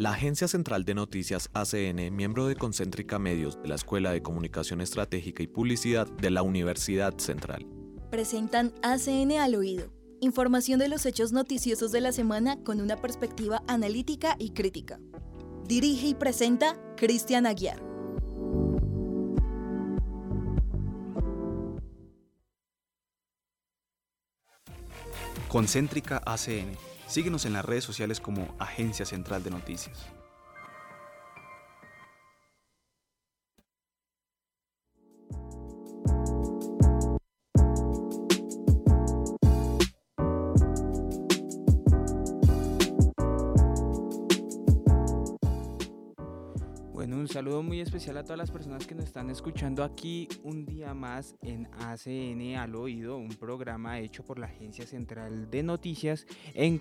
La 0.00 0.12
Agencia 0.12 0.48
Central 0.48 0.86
de 0.86 0.94
Noticias 0.94 1.50
ACN, 1.52 2.16
miembro 2.16 2.46
de 2.46 2.56
Concéntrica 2.56 3.18
Medios 3.18 3.60
de 3.60 3.68
la 3.68 3.74
Escuela 3.74 4.10
de 4.12 4.22
Comunicación 4.22 4.80
Estratégica 4.80 5.42
y 5.42 5.46
Publicidad 5.46 6.06
de 6.06 6.30
la 6.30 6.42
Universidad 6.42 7.18
Central. 7.18 7.66
Presentan 8.10 8.72
ACN 8.82 9.32
al 9.32 9.56
oído. 9.56 9.92
Información 10.22 10.78
de 10.78 10.88
los 10.88 11.04
hechos 11.04 11.32
noticiosos 11.32 11.92
de 11.92 12.00
la 12.00 12.12
semana 12.12 12.56
con 12.64 12.80
una 12.80 12.96
perspectiva 12.96 13.62
analítica 13.68 14.36
y 14.38 14.52
crítica. 14.52 14.98
Dirige 15.68 16.06
y 16.06 16.14
presenta 16.14 16.78
Cristian 16.96 17.44
Aguiar. 17.44 17.82
Concéntrica 25.50 26.22
ACN 26.24 26.89
Síguenos 27.10 27.44
en 27.44 27.54
las 27.54 27.64
redes 27.64 27.82
sociales 27.82 28.20
como 28.20 28.54
Agencia 28.60 29.04
Central 29.04 29.42
de 29.42 29.50
Noticias. 29.50 30.06
Saludo 47.30 47.62
muy 47.62 47.80
especial 47.80 48.16
a 48.16 48.24
todas 48.24 48.38
las 48.38 48.50
personas 48.50 48.88
que 48.88 48.94
nos 48.96 49.04
están 49.04 49.30
escuchando 49.30 49.84
aquí 49.84 50.26
un 50.42 50.66
día 50.66 50.94
más 50.94 51.36
en 51.42 51.68
ACN 51.78 52.56
al 52.56 52.74
oído, 52.74 53.18
un 53.18 53.28
programa 53.28 54.00
hecho 54.00 54.24
por 54.24 54.40
la 54.40 54.46
Agencia 54.46 54.84
Central 54.84 55.48
de 55.48 55.62
Noticias 55.62 56.26
en, 56.54 56.80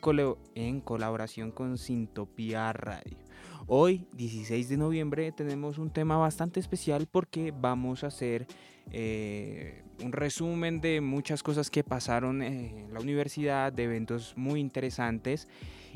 en 0.56 0.82
colaboración 0.82 1.52
con 1.52 1.78
Sintopía 1.78 2.74
Radio. 2.74 3.20
Hoy, 3.68 4.08
16 4.14 4.70
de 4.70 4.78
noviembre, 4.78 5.32
tenemos 5.32 5.78
un 5.78 5.92
tema 5.92 6.18
bastante 6.18 6.60
especial 6.60 7.08
porque 7.12 7.54
vamos 7.56 8.04
a 8.04 8.08
hacer 8.08 8.48
eh, 8.92 9.84
un 10.04 10.12
resumen 10.12 10.82
de 10.82 11.02
muchas 11.02 11.44
cosas 11.44 11.70
que 11.70 11.84
pasaron 11.84 12.42
en 12.42 12.94
la 12.94 13.00
universidad, 13.00 13.72
de 13.72 13.84
eventos 13.84 14.34
muy 14.36 14.60
interesantes 14.60 15.48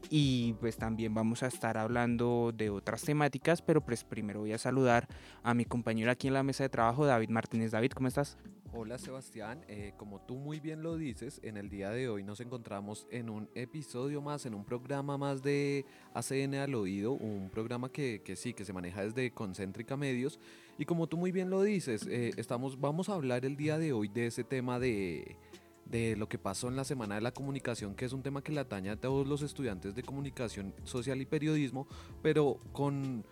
y 0.10 0.54
pues 0.60 0.78
también 0.78 1.14
vamos 1.14 1.44
a 1.44 1.48
estar 1.48 1.78
hablando 1.78 2.54
de 2.56 2.70
otras 2.70 3.02
temáticas, 3.04 3.62
pero 3.62 3.82
pues 3.82 4.04
primero 4.04 4.42
voy 4.42 4.54
a 4.54 4.58
saludar 4.58 5.08
a 5.44 5.54
mi 5.54 5.66
compañero 5.66 6.12
aquí 6.12 6.28
en 6.28 6.34
la 6.34 6.44
mesa 6.44 6.64
de 6.64 6.70
trabajo, 6.70 7.06
David 7.06 7.30
Martínez. 7.30 7.72
David, 7.72 7.92
¿cómo 7.92 8.08
estás? 8.08 8.38
Hola 8.76 8.98
Sebastián, 8.98 9.64
eh, 9.68 9.94
como 9.98 10.20
tú 10.20 10.34
muy 10.34 10.60
bien 10.60 10.82
lo 10.82 10.98
dices, 10.98 11.40
en 11.44 11.58
el 11.58 11.70
día 11.70 11.92
de 11.92 12.10
hoy 12.10 12.24
nos 12.24 12.40
encontramos 12.40 13.06
en 13.12 13.30
un 13.30 13.48
episodio 13.54 14.20
más, 14.20 14.48
en 14.48 14.56
un 14.56 14.66
programa 14.66 15.16
más 15.16 15.44
de 15.44 15.86
ACN 16.16 16.56
al 16.56 16.74
oído, 16.74 17.12
un 17.12 17.52
programa 17.52 17.92
que, 17.92 18.24
que 18.26 18.36
sí, 18.36 18.56
que 18.56 18.66
se 18.66 18.74
maneja 18.74 19.04
desde 19.04 19.30
Concéntrica 19.30 19.96
Medios. 19.96 20.40
Y 20.80 20.86
como 20.86 21.06
tú 21.06 21.18
muy 21.18 21.32
bien 21.32 21.52
lo 21.52 21.62
dices, 21.62 22.08
eh, 22.08 22.32
estamos, 22.36 22.82
vamos 22.82 23.10
a 23.10 23.14
hablar 23.14 23.46
el 23.46 23.58
día 23.58 23.78
de 23.78 23.94
hoy 23.94 24.08
de 24.08 24.26
ese 24.26 24.44
tema 24.44 24.80
de 24.80 25.38
de 25.86 26.16
lo 26.16 26.28
que 26.28 26.38
pasó 26.38 26.70
en 26.70 26.76
la 26.76 26.84
Semana 26.84 27.16
de 27.16 27.22
la 27.22 27.34
Comunicación, 27.34 27.96
que 27.96 28.06
es 28.06 28.14
un 28.14 28.24
tema 28.24 28.42
que 28.42 28.52
le 28.52 28.60
atañe 28.60 28.90
a 28.90 28.96
todos 28.96 29.28
los 29.28 29.42
estudiantes 29.42 29.94
de 29.94 30.04
comunicación 30.04 30.74
social 30.86 31.22
y 31.22 31.26
periodismo, 31.26 31.88
pero 32.22 32.58
con, 32.72 33.26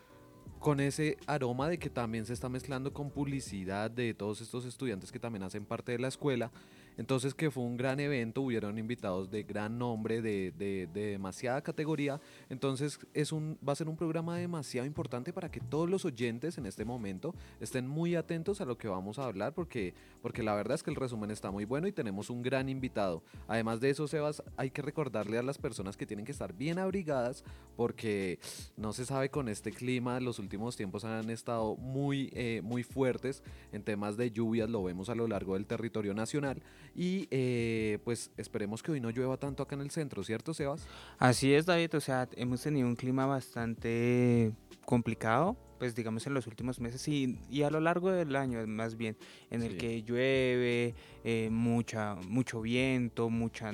con 0.61 0.79
ese 0.79 1.17
aroma 1.25 1.67
de 1.67 1.79
que 1.79 1.89
también 1.89 2.25
se 2.25 2.33
está 2.33 2.47
mezclando 2.47 2.93
con 2.93 3.09
publicidad 3.09 3.89
de 3.89 4.13
todos 4.13 4.41
estos 4.41 4.63
estudiantes 4.63 5.11
que 5.11 5.19
también 5.19 5.41
hacen 5.43 5.65
parte 5.65 5.91
de 5.91 5.99
la 5.99 6.07
escuela. 6.07 6.51
Entonces 6.97 7.33
que 7.33 7.51
fue 7.51 7.63
un 7.63 7.77
gran 7.77 7.99
evento, 7.99 8.41
hubieron 8.41 8.77
invitados 8.77 9.29
de 9.29 9.43
gran 9.43 9.77
nombre, 9.77 10.21
de, 10.21 10.51
de, 10.51 10.87
demasiada 10.93 11.61
categoría. 11.61 12.19
Entonces 12.49 12.99
es 13.13 13.31
un, 13.31 13.57
va 13.67 13.73
a 13.73 13.75
ser 13.75 13.89
un 13.89 13.97
programa 13.97 14.37
demasiado 14.37 14.85
importante 14.85 15.33
para 15.33 15.49
que 15.49 15.59
todos 15.59 15.89
los 15.89 16.05
oyentes 16.05 16.57
en 16.57 16.65
este 16.65 16.85
momento 16.85 17.33
estén 17.59 17.87
muy 17.87 18.15
atentos 18.15 18.61
a 18.61 18.65
lo 18.65 18.77
que 18.77 18.87
vamos 18.87 19.19
a 19.19 19.25
hablar 19.25 19.53
porque, 19.53 19.93
porque 20.21 20.43
la 20.43 20.55
verdad 20.55 20.75
es 20.75 20.83
que 20.83 20.91
el 20.91 20.95
resumen 20.95 21.31
está 21.31 21.51
muy 21.51 21.65
bueno 21.65 21.87
y 21.87 21.91
tenemos 21.91 22.29
un 22.29 22.41
gran 22.41 22.69
invitado. 22.69 23.23
Además 23.47 23.79
de 23.79 23.89
eso, 23.89 24.07
Sebas, 24.07 24.43
hay 24.57 24.71
que 24.71 24.81
recordarle 24.81 25.37
a 25.37 25.43
las 25.43 25.57
personas 25.57 25.97
que 25.97 26.05
tienen 26.05 26.25
que 26.25 26.31
estar 26.31 26.53
bien 26.53 26.79
abrigadas 26.79 27.43
porque 27.75 28.39
no 28.77 28.93
se 28.93 29.05
sabe 29.05 29.29
con 29.29 29.49
este 29.49 29.71
clima, 29.71 30.19
los 30.19 30.39
últimos 30.39 30.75
tiempos 30.75 31.05
han 31.05 31.29
estado 31.29 31.75
muy, 31.77 32.31
eh, 32.33 32.61
muy 32.63 32.83
fuertes 32.83 33.43
en 33.71 33.83
temas 33.83 34.17
de 34.17 34.31
lluvias, 34.31 34.69
lo 34.69 34.83
vemos 34.83 35.09
a 35.09 35.15
lo 35.15 35.27
largo 35.27 35.53
del 35.53 35.65
territorio 35.65 36.13
nacional 36.13 36.61
y 36.95 37.27
eh, 37.31 37.99
pues 38.03 38.31
esperemos 38.37 38.83
que 38.83 38.91
hoy 38.91 38.99
no 38.99 39.09
llueva 39.09 39.37
tanto 39.37 39.63
acá 39.63 39.75
en 39.75 39.81
el 39.81 39.91
centro, 39.91 40.23
¿cierto, 40.23 40.53
Sebas? 40.53 40.87
Así 41.17 41.53
es, 41.53 41.65
David. 41.65 41.95
O 41.95 42.01
sea, 42.01 42.27
hemos 42.35 42.61
tenido 42.61 42.87
un 42.87 42.95
clima 42.95 43.25
bastante 43.25 44.51
complicado, 44.85 45.57
pues 45.79 45.95
digamos 45.95 46.27
en 46.27 46.33
los 46.33 46.47
últimos 46.47 46.79
meses 46.79 47.07
y, 47.07 47.39
y 47.49 47.63
a 47.63 47.69
lo 47.69 47.79
largo 47.79 48.11
del 48.11 48.35
año 48.35 48.65
más 48.67 48.97
bien, 48.97 49.17
en 49.49 49.63
el 49.63 49.77
que 49.77 50.03
llueve, 50.03 50.95
eh, 51.23 51.49
mucha, 51.51 52.15
mucho 52.15 52.61
viento, 52.61 53.29
mucha 53.29 53.71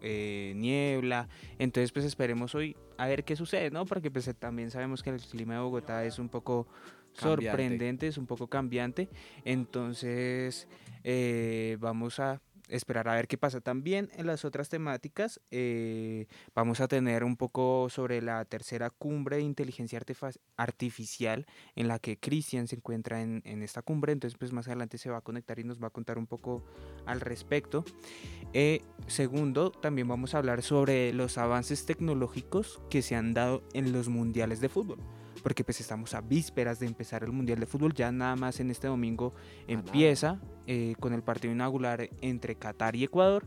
eh, 0.00 0.52
niebla. 0.56 1.28
Entonces, 1.58 1.92
pues 1.92 2.04
esperemos 2.04 2.54
hoy 2.54 2.76
a 2.96 3.06
ver 3.06 3.24
qué 3.24 3.36
sucede, 3.36 3.70
¿no? 3.70 3.84
Porque 3.84 4.10
pues 4.10 4.30
también 4.38 4.70
sabemos 4.70 5.02
que 5.02 5.10
el 5.10 5.20
clima 5.20 5.54
de 5.54 5.60
Bogotá 5.60 6.04
es 6.04 6.18
un 6.18 6.28
poco 6.28 6.66
sorprendente, 7.12 8.06
es 8.06 8.18
un 8.18 8.26
poco 8.26 8.46
cambiante. 8.48 9.08
Entonces, 9.44 10.68
eh, 11.04 11.76
vamos 11.80 12.18
a 12.20 12.40
esperar 12.68 13.08
a 13.08 13.14
ver 13.14 13.28
qué 13.28 13.38
pasa. 13.38 13.60
También 13.60 14.10
en 14.16 14.26
las 14.26 14.44
otras 14.44 14.68
temáticas 14.68 15.40
eh, 15.50 16.26
vamos 16.54 16.80
a 16.80 16.88
tener 16.88 17.24
un 17.24 17.36
poco 17.36 17.88
sobre 17.90 18.22
la 18.22 18.44
tercera 18.44 18.90
cumbre 18.90 19.36
de 19.36 19.42
inteligencia 19.42 20.00
artificial 20.56 21.46
en 21.74 21.88
la 21.88 21.98
que 21.98 22.18
Cristian 22.18 22.68
se 22.68 22.76
encuentra 22.76 23.22
en, 23.22 23.62
esta 23.62 23.82
cumbre. 23.82 24.12
Entonces 24.12 24.38
pues 24.38 24.52
más 24.52 24.66
adelante 24.66 24.98
se 24.98 25.10
va 25.10 25.18
a 25.18 25.22
conectar 25.22 25.58
y 25.58 25.64
nos 25.64 25.82
va 25.82 25.88
a 25.88 25.90
contar 25.90 26.18
un 26.18 26.26
poco 26.26 26.64
al 27.06 27.20
respecto. 27.20 27.84
Eh, 28.52 28.82
segundo, 29.06 29.70
también 29.70 30.08
vamos 30.08 30.34
a 30.34 30.38
hablar 30.38 30.62
sobre 30.62 31.12
los 31.12 31.38
avances 31.38 31.86
tecnológicos 31.86 32.80
que 32.90 33.02
se 33.02 33.16
han 33.16 33.34
dado 33.34 33.62
en 33.72 33.92
los 33.92 34.08
mundiales 34.08 34.60
de 34.60 34.68
fútbol 34.68 34.98
porque 35.42 35.64
pues 35.64 35.80
estamos 35.80 36.14
a 36.14 36.20
vísperas 36.20 36.78
de 36.78 36.86
empezar 36.86 37.24
el 37.24 37.32
Mundial 37.32 37.60
de 37.60 37.66
Fútbol, 37.66 37.94
ya 37.94 38.10
nada 38.12 38.36
más 38.36 38.60
en 38.60 38.70
este 38.70 38.88
domingo 38.88 39.34
empieza 39.66 40.40
eh, 40.66 40.94
con 41.00 41.12
el 41.12 41.22
partido 41.22 41.52
inaugural 41.52 42.10
entre 42.20 42.56
Qatar 42.56 42.96
y 42.96 43.04
Ecuador 43.04 43.46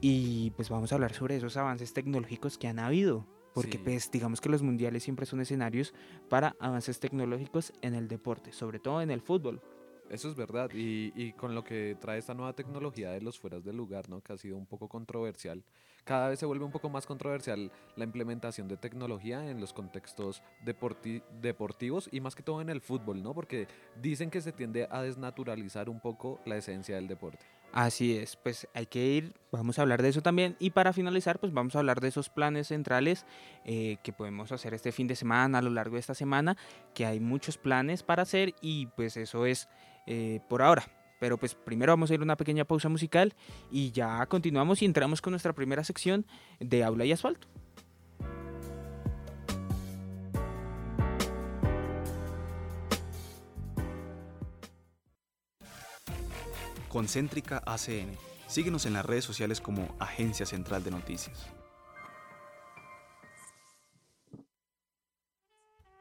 y 0.00 0.50
pues 0.52 0.68
vamos 0.68 0.92
a 0.92 0.96
hablar 0.96 1.12
sobre 1.12 1.36
esos 1.36 1.56
avances 1.56 1.92
tecnológicos 1.92 2.58
que 2.58 2.68
han 2.68 2.78
habido, 2.78 3.26
porque 3.54 3.78
pues 3.78 4.10
digamos 4.10 4.40
que 4.40 4.48
los 4.48 4.62
mundiales 4.62 5.02
siempre 5.02 5.26
son 5.26 5.40
escenarios 5.40 5.94
para 6.28 6.56
avances 6.60 7.00
tecnológicos 7.00 7.72
en 7.82 7.94
el 7.94 8.08
deporte, 8.08 8.52
sobre 8.52 8.78
todo 8.78 9.02
en 9.02 9.10
el 9.10 9.20
fútbol. 9.20 9.60
Eso 10.10 10.28
es 10.28 10.34
verdad, 10.34 10.70
y, 10.74 11.12
y, 11.16 11.32
con 11.32 11.54
lo 11.54 11.64
que 11.64 11.96
trae 11.98 12.18
esta 12.18 12.34
nueva 12.34 12.52
tecnología 12.52 13.10
de 13.10 13.22
los 13.22 13.38
fueras 13.38 13.64
del 13.64 13.76
lugar, 13.76 14.10
¿no? 14.10 14.20
que 14.20 14.34
ha 14.34 14.36
sido 14.36 14.58
un 14.58 14.66
poco 14.66 14.86
controversial, 14.86 15.64
cada 16.04 16.28
vez 16.28 16.38
se 16.38 16.46
vuelve 16.46 16.64
un 16.64 16.70
poco 16.70 16.88
más 16.88 17.06
controversial 17.06 17.70
la 17.96 18.04
implementación 18.04 18.68
de 18.68 18.76
tecnología 18.76 19.50
en 19.50 19.60
los 19.60 19.72
contextos 19.72 20.42
deportivos 21.40 22.08
y 22.12 22.20
más 22.20 22.34
que 22.34 22.42
todo 22.42 22.60
en 22.60 22.68
el 22.68 22.80
fútbol, 22.80 23.22
¿no? 23.22 23.34
Porque 23.34 23.66
dicen 24.00 24.30
que 24.30 24.40
se 24.40 24.52
tiende 24.52 24.86
a 24.90 25.02
desnaturalizar 25.02 25.88
un 25.88 26.00
poco 26.00 26.40
la 26.44 26.56
esencia 26.56 26.96
del 26.96 27.08
deporte. 27.08 27.44
Así 27.72 28.16
es, 28.16 28.36
pues 28.36 28.68
hay 28.72 28.86
que 28.86 29.04
ir, 29.04 29.34
vamos 29.50 29.80
a 29.80 29.82
hablar 29.82 30.00
de 30.00 30.08
eso 30.08 30.22
también 30.22 30.54
y 30.60 30.70
para 30.70 30.92
finalizar 30.92 31.40
pues 31.40 31.52
vamos 31.52 31.74
a 31.74 31.80
hablar 31.80 32.00
de 32.00 32.06
esos 32.06 32.28
planes 32.28 32.68
centrales 32.68 33.26
eh, 33.64 33.96
que 34.04 34.12
podemos 34.12 34.52
hacer 34.52 34.74
este 34.74 34.92
fin 34.92 35.08
de 35.08 35.16
semana, 35.16 35.58
a 35.58 35.62
lo 35.62 35.70
largo 35.70 35.94
de 35.94 36.00
esta 36.00 36.14
semana, 36.14 36.56
que 36.94 37.04
hay 37.04 37.18
muchos 37.18 37.58
planes 37.58 38.04
para 38.04 38.22
hacer 38.22 38.54
y 38.60 38.86
pues 38.86 39.16
eso 39.16 39.44
es 39.44 39.68
eh, 40.06 40.38
por 40.48 40.62
ahora. 40.62 40.84
Pero 41.24 41.38
pues 41.38 41.54
primero 41.54 41.90
vamos 41.92 42.10
a 42.10 42.14
ir 42.14 42.20
a 42.20 42.22
una 42.22 42.36
pequeña 42.36 42.66
pausa 42.66 42.90
musical 42.90 43.32
y 43.70 43.92
ya 43.92 44.26
continuamos 44.26 44.82
y 44.82 44.84
entramos 44.84 45.22
con 45.22 45.30
nuestra 45.30 45.54
primera 45.54 45.82
sección 45.82 46.26
de 46.60 46.84
aula 46.84 47.06
y 47.06 47.12
asfalto. 47.12 47.48
Concéntrica 56.90 57.62
ACN. 57.64 58.18
Síguenos 58.46 58.84
en 58.84 58.92
las 58.92 59.06
redes 59.06 59.24
sociales 59.24 59.62
como 59.62 59.96
Agencia 59.98 60.44
Central 60.44 60.84
de 60.84 60.90
Noticias. 60.90 61.46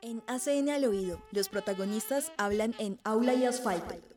En 0.02 0.22
ACN 0.28 0.70
al 0.70 0.84
oído, 0.84 1.24
los 1.32 1.48
protagonistas 1.48 2.34
hablan 2.38 2.76
en 2.78 3.00
aula 3.06 3.34
y 3.36 3.46
asfalto. 3.46 4.13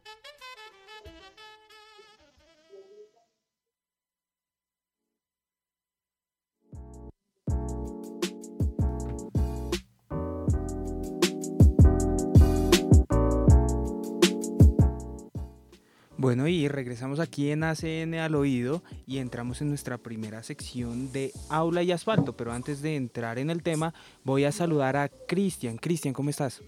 Bueno, 16.27 16.49
y 16.49 16.67
regresamos 16.67 17.21
aquí 17.21 17.53
en 17.53 17.63
ACN 17.63 18.15
al 18.15 18.35
oído 18.35 18.83
y 19.07 19.19
entramos 19.19 19.63
en 19.63 19.69
nuestra 19.69 19.97
primera 19.97 20.43
sección 20.43 21.13
de 21.13 21.31
aula 21.51 21.85
y 21.85 21.93
asfalto. 21.93 22.37
Pero 22.37 22.51
antes 22.51 22.83
de 22.83 22.97
entrar 22.97 23.39
en 23.39 23.49
el 23.49 23.63
tema, 23.63 23.95
voy 24.25 24.43
a 24.43 24.51
saludar 24.51 24.97
a 24.97 25.09
Cristian. 25.09 25.77
Cristian, 25.77 26.13
¿cómo 26.13 26.31
estás? 26.31 26.65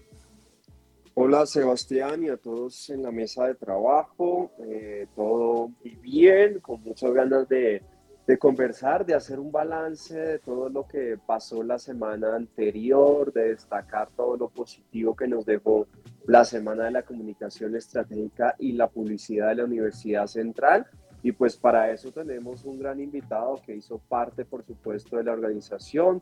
Hola 1.13 1.45
Sebastián 1.45 2.23
y 2.23 2.29
a 2.29 2.37
todos 2.37 2.89
en 2.89 3.03
la 3.03 3.11
mesa 3.11 3.47
de 3.47 3.55
trabajo. 3.55 4.49
Eh, 4.59 5.07
todo 5.13 5.69
muy 5.83 5.95
bien, 5.95 6.61
con 6.61 6.81
muchas 6.81 7.11
ganas 7.11 7.49
de, 7.49 7.81
de 8.29 8.37
conversar, 8.37 9.07
de 9.07 9.15
hacer 9.15 9.39
un 9.39 9.51
balance 9.51 10.15
de 10.15 10.37
todo 10.37 10.69
lo 10.69 10.87
que 10.87 11.17
pasó 11.17 11.63
la 11.63 11.79
semana 11.79 12.35
anterior, 12.35 13.33
de 13.33 13.49
destacar 13.49 14.07
todo 14.15 14.37
lo 14.37 14.49
positivo 14.49 15.15
que 15.15 15.27
nos 15.27 15.47
dejó 15.47 15.87
la 16.27 16.45
Semana 16.45 16.83
de 16.83 16.91
la 16.91 17.01
Comunicación 17.01 17.75
Estratégica 17.75 18.53
y 18.59 18.73
la 18.73 18.87
Publicidad 18.87 19.47
de 19.47 19.55
la 19.55 19.63
Universidad 19.63 20.27
Central. 20.27 20.85
Y 21.23 21.31
pues 21.31 21.57
para 21.57 21.91
eso 21.91 22.11
tenemos 22.11 22.65
un 22.65 22.77
gran 22.77 22.99
invitado 22.99 23.59
que 23.65 23.75
hizo 23.75 23.97
parte, 23.97 24.45
por 24.45 24.63
supuesto, 24.63 25.17
de 25.17 25.23
la 25.23 25.31
organización, 25.31 26.21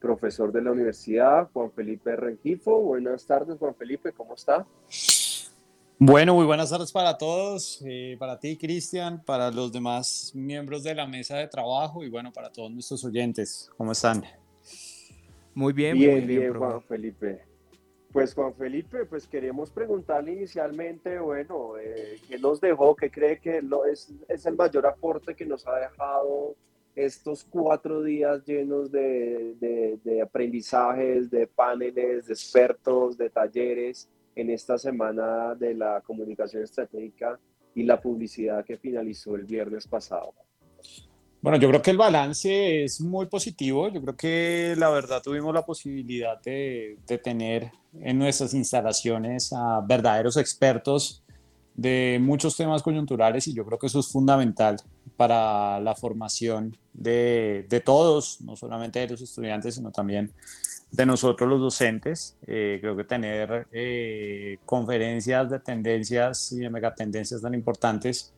profesor 0.00 0.50
de 0.50 0.62
la 0.62 0.72
universidad, 0.72 1.48
Juan 1.52 1.70
Felipe 1.70 2.16
Rengifo. 2.16 2.80
Buenas 2.80 3.24
tardes, 3.24 3.56
Juan 3.56 3.76
Felipe, 3.76 4.10
¿cómo 4.10 4.34
está? 4.34 4.66
Bueno, 5.98 6.34
muy 6.34 6.44
buenas 6.44 6.68
tardes 6.68 6.92
para 6.92 7.16
todos, 7.16 7.82
eh, 7.86 8.16
para 8.18 8.38
ti, 8.38 8.58
Cristian, 8.58 9.24
para 9.24 9.50
los 9.50 9.72
demás 9.72 10.30
miembros 10.34 10.82
de 10.82 10.94
la 10.94 11.06
mesa 11.06 11.38
de 11.38 11.48
trabajo 11.48 12.04
y 12.04 12.10
bueno, 12.10 12.30
para 12.34 12.52
todos 12.52 12.70
nuestros 12.70 13.02
oyentes. 13.02 13.70
¿Cómo 13.78 13.92
están? 13.92 14.22
Muy 15.54 15.72
bien, 15.72 15.96
bien 15.96 16.10
muy 16.10 16.20
bien, 16.20 16.40
bien 16.40 16.54
Juan 16.58 16.82
Felipe. 16.82 17.40
Pues 18.12 18.34
Juan 18.34 18.52
Felipe, 18.54 19.06
pues 19.06 19.26
queríamos 19.26 19.70
preguntarle 19.70 20.34
inicialmente, 20.34 21.18
bueno, 21.18 21.78
eh, 21.78 22.20
¿qué 22.28 22.38
nos 22.38 22.60
dejó? 22.60 22.94
¿Qué 22.94 23.10
cree 23.10 23.40
que 23.40 23.62
lo 23.62 23.86
es, 23.86 24.12
es, 24.28 24.44
el 24.44 24.54
mayor 24.54 24.86
aporte 24.86 25.34
que 25.34 25.46
nos 25.46 25.66
ha 25.66 25.76
dejado 25.76 26.56
estos 26.96 27.44
cuatro 27.44 28.02
días 28.02 28.42
llenos 28.46 28.90
de, 28.90 29.54
de, 30.02 30.22
aprendizajes, 30.22 31.30
de 31.30 31.46
paneles, 31.46 32.26
de 32.26 32.32
expertos, 32.32 33.18
de 33.18 33.28
talleres 33.28 34.08
en 34.34 34.50
esta 34.50 34.78
semana 34.78 35.54
de 35.54 35.74
la 35.74 36.00
comunicación 36.00 36.62
estratégica 36.62 37.38
y 37.74 37.82
la 37.82 38.00
publicidad 38.00 38.64
que 38.64 38.78
finalizó 38.78 39.36
el 39.36 39.44
viernes 39.44 39.86
pasado? 39.86 40.32
Bueno, 41.42 41.58
yo 41.58 41.68
creo 41.68 41.82
que 41.82 41.90
el 41.90 41.98
balance 41.98 42.84
es 42.84 43.00
muy 43.00 43.26
positivo. 43.26 43.88
Yo 43.88 44.00
creo 44.00 44.16
que 44.16 44.74
la 44.76 44.88
verdad 44.88 45.22
tuvimos 45.22 45.54
la 45.54 45.64
posibilidad 45.64 46.40
de, 46.40 46.98
de 47.06 47.18
tener 47.18 47.70
en 48.00 48.18
nuestras 48.18 48.54
instalaciones 48.54 49.52
a 49.52 49.82
verdaderos 49.86 50.38
expertos 50.38 51.25
de 51.76 52.18
muchos 52.20 52.56
temas 52.56 52.82
coyunturales 52.82 53.46
y 53.48 53.54
yo 53.54 53.64
creo 53.64 53.78
que 53.78 53.86
eso 53.86 54.00
es 54.00 54.08
fundamental 54.08 54.76
para 55.16 55.78
la 55.80 55.94
formación 55.94 56.76
de, 56.94 57.66
de 57.68 57.80
todos, 57.80 58.40
no 58.40 58.56
solamente 58.56 59.00
de 59.00 59.08
los 59.08 59.20
estudiantes, 59.20 59.74
sino 59.74 59.92
también 59.92 60.32
de 60.90 61.06
nosotros 61.06 61.48
los 61.48 61.60
docentes. 61.60 62.36
Eh, 62.46 62.78
creo 62.80 62.96
que 62.96 63.04
tener 63.04 63.66
eh, 63.72 64.58
conferencias 64.64 65.50
de 65.50 65.60
tendencias 65.60 66.52
y 66.52 66.60
de 66.60 66.70
megatendencias 66.70 67.42
tan 67.42 67.54
importantes 67.54 68.32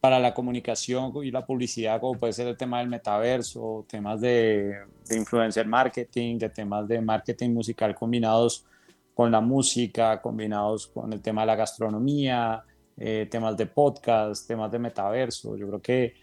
para 0.00 0.18
la 0.18 0.34
comunicación 0.34 1.12
y 1.24 1.30
la 1.30 1.46
publicidad, 1.46 2.00
como 2.00 2.18
puede 2.18 2.32
ser 2.32 2.48
el 2.48 2.56
tema 2.56 2.80
del 2.80 2.88
metaverso, 2.88 3.86
temas 3.88 4.20
de, 4.20 4.74
de 5.08 5.16
influencer 5.16 5.66
marketing, 5.66 6.38
de 6.38 6.50
temas 6.50 6.86
de 6.88 7.00
marketing 7.00 7.50
musical 7.50 7.94
combinados 7.94 8.66
con 9.14 9.30
la 9.30 9.40
música, 9.40 10.20
combinados 10.20 10.88
con 10.88 11.12
el 11.12 11.22
tema 11.22 11.42
de 11.42 11.46
la 11.46 11.56
gastronomía, 11.56 12.64
eh, 13.04 13.26
temas 13.28 13.56
de 13.56 13.66
podcast, 13.66 14.46
temas 14.46 14.70
de 14.70 14.78
metaverso. 14.78 15.56
Yo 15.56 15.66
creo 15.66 15.82
que 15.82 16.14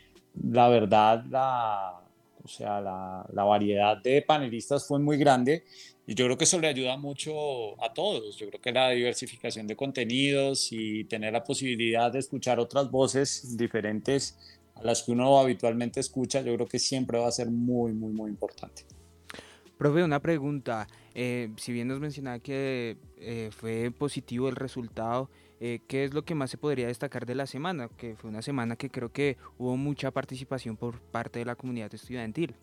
la 0.50 0.70
verdad, 0.70 1.26
la, 1.30 2.00
o 2.42 2.48
sea, 2.48 2.80
la, 2.80 3.26
la, 3.34 3.44
variedad 3.44 4.02
de 4.02 4.22
panelistas 4.22 4.88
fue 4.88 4.98
muy 4.98 5.18
grande 5.18 5.66
y 6.08 6.16
yo 6.16 6.24
creo 6.24 6.38
que 6.38 6.46
eso 6.46 6.58
le 6.58 6.68
ayuda 6.68 6.96
mucho 6.96 7.34
a 7.84 7.92
todos. 7.94 8.38
Yo 8.38 8.48
creo 8.48 8.62
que 8.62 8.72
la 8.72 8.92
diversificación 8.92 9.68
de 9.68 9.76
contenidos 9.76 10.70
y 10.72 11.04
tener 11.04 11.34
la 11.34 11.44
posibilidad 11.44 12.14
de 12.14 12.20
escuchar 12.20 12.62
otras 12.62 12.90
voces 12.90 13.58
diferentes 13.58 14.38
a 14.76 14.82
las 14.82 15.04
que 15.04 15.12
uno 15.12 15.38
habitualmente 15.38 16.00
escucha, 16.00 16.40
yo 16.40 16.56
creo 16.56 16.66
que 16.66 16.80
siempre 16.80 17.20
va 17.20 17.28
a 17.28 17.32
ser 17.32 17.50
muy, 17.50 17.92
muy, 17.92 18.14
muy 18.14 18.30
importante. 18.30 18.86
Profe, 19.78 20.02
una 20.02 20.22
pregunta. 20.22 20.88
Eh, 21.14 21.50
si 21.58 21.74
bien 21.74 21.90
nos 21.90 22.00
mencionaba 22.00 22.40
que 22.40 22.96
eh, 23.18 23.50
fue 23.52 23.92
positivo 23.92 24.48
el 24.48 24.56
resultado, 24.56 25.30
eh, 25.60 25.82
¿qué 25.88 26.06
es 26.06 26.14
lo 26.14 26.24
que 26.24 26.36
más 26.36 26.50
se 26.50 26.58
podría 26.58 26.88
destacar 26.88 27.26
de 27.26 27.36
la 27.36 27.46
semana? 27.46 27.90
Que 27.98 28.16
fue 28.16 28.30
una 28.30 28.42
semana 28.42 28.76
que 28.76 28.90
creo 28.90 29.12
que 29.12 29.38
hubo 29.58 29.76
mucha 29.76 30.12
participación 30.12 30.78
por 30.78 31.00
parte 31.02 31.40
de 31.40 31.46
la 31.46 31.56
comunidad 31.56 31.94
estudiantil. 31.94 32.56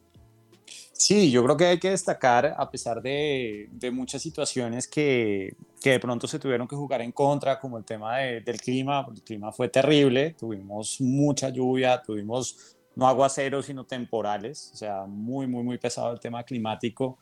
Sí, 0.92 1.30
yo 1.30 1.44
creo 1.44 1.56
que 1.56 1.66
hay 1.66 1.78
que 1.78 1.90
destacar, 1.90 2.54
a 2.56 2.70
pesar 2.70 3.00
de, 3.00 3.68
de 3.70 3.90
muchas 3.90 4.22
situaciones 4.22 4.88
que, 4.88 5.54
que, 5.80 5.90
de 5.90 6.00
pronto 6.00 6.26
se 6.26 6.38
tuvieron 6.38 6.66
que 6.66 6.74
jugar 6.74 7.02
en 7.02 7.12
contra, 7.12 7.60
como 7.60 7.78
el 7.78 7.84
tema 7.84 8.18
de, 8.18 8.40
del 8.40 8.60
clima, 8.60 9.06
el 9.14 9.22
clima 9.22 9.52
fue 9.52 9.68
terrible, 9.68 10.34
tuvimos 10.38 11.00
mucha 11.00 11.50
lluvia, 11.50 12.02
tuvimos 12.02 12.76
no 12.96 13.06
aguaceros, 13.06 13.66
sino 13.66 13.84
temporales, 13.84 14.70
o 14.72 14.76
sea, 14.76 15.04
muy, 15.06 15.46
muy, 15.46 15.62
muy 15.62 15.78
pesado 15.78 16.12
el 16.12 16.18
tema 16.18 16.42
climático. 16.42 17.18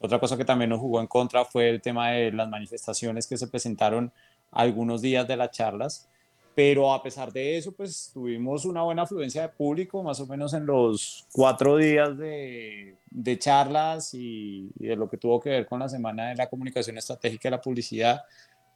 Otra 0.00 0.18
cosa 0.18 0.36
que 0.36 0.44
también 0.44 0.70
nos 0.70 0.80
jugó 0.80 1.00
en 1.00 1.06
contra 1.06 1.44
fue 1.44 1.68
el 1.68 1.82
tema 1.82 2.10
de 2.10 2.32
las 2.32 2.48
manifestaciones 2.48 3.26
que 3.26 3.36
se 3.36 3.46
presentaron 3.46 4.12
algunos 4.50 5.02
días 5.02 5.26
de 5.26 5.36
las 5.36 5.50
charlas, 5.50 6.08
pero 6.54 6.92
a 6.92 7.00
pesar 7.02 7.32
de 7.32 7.56
eso, 7.56 7.70
pues 7.70 8.10
tuvimos 8.12 8.64
una 8.64 8.82
buena 8.82 9.02
afluencia 9.02 9.42
de 9.42 9.48
público, 9.48 10.02
más 10.02 10.18
o 10.18 10.26
menos 10.26 10.52
en 10.54 10.66
los 10.66 11.24
cuatro 11.30 11.76
días 11.76 12.18
de, 12.18 12.96
de 13.10 13.38
charlas 13.38 14.12
y, 14.12 14.68
y, 14.76 14.86
de 14.88 14.96
lo 14.96 15.08
que 15.08 15.18
tuvo 15.18 15.38
que 15.38 15.50
ver 15.50 15.66
con 15.66 15.78
la 15.78 15.88
Semana 15.88 16.30
de 16.30 16.34
la 16.34 16.48
Comunicación 16.48 16.98
Estratégica 16.98 17.46
y 17.46 17.50
la 17.52 17.60
Publicidad. 17.60 18.22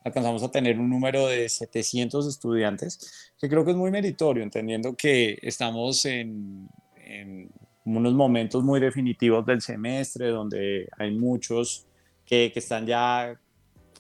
Alcanzamos 0.05 0.45
a 0.45 0.51
tener 0.51 0.79
un 0.79 0.91
número 0.91 1.27
de 1.27 1.49
700 1.49 2.29
estudiantes, 2.29 3.33
que 3.41 3.49
creo 3.49 3.65
que 3.65 3.73
es 3.73 3.77
muy 3.77 3.91
meritorio, 3.91 4.45
entendiendo 4.45 4.95
que 4.95 5.39
estamos 5.43 6.05
en, 6.05 6.69
en 6.97 7.51
unos 7.85 8.15
momentos 8.15 8.63
muy 8.63 8.79
definitivos 8.79 9.45
del 9.45 9.61
semestre, 9.61 10.29
donde 10.29 10.89
hay 10.99 11.11
muchos 11.11 11.87
que, 12.25 12.53
que 12.53 12.61
están 12.61 12.87
ya 12.87 13.37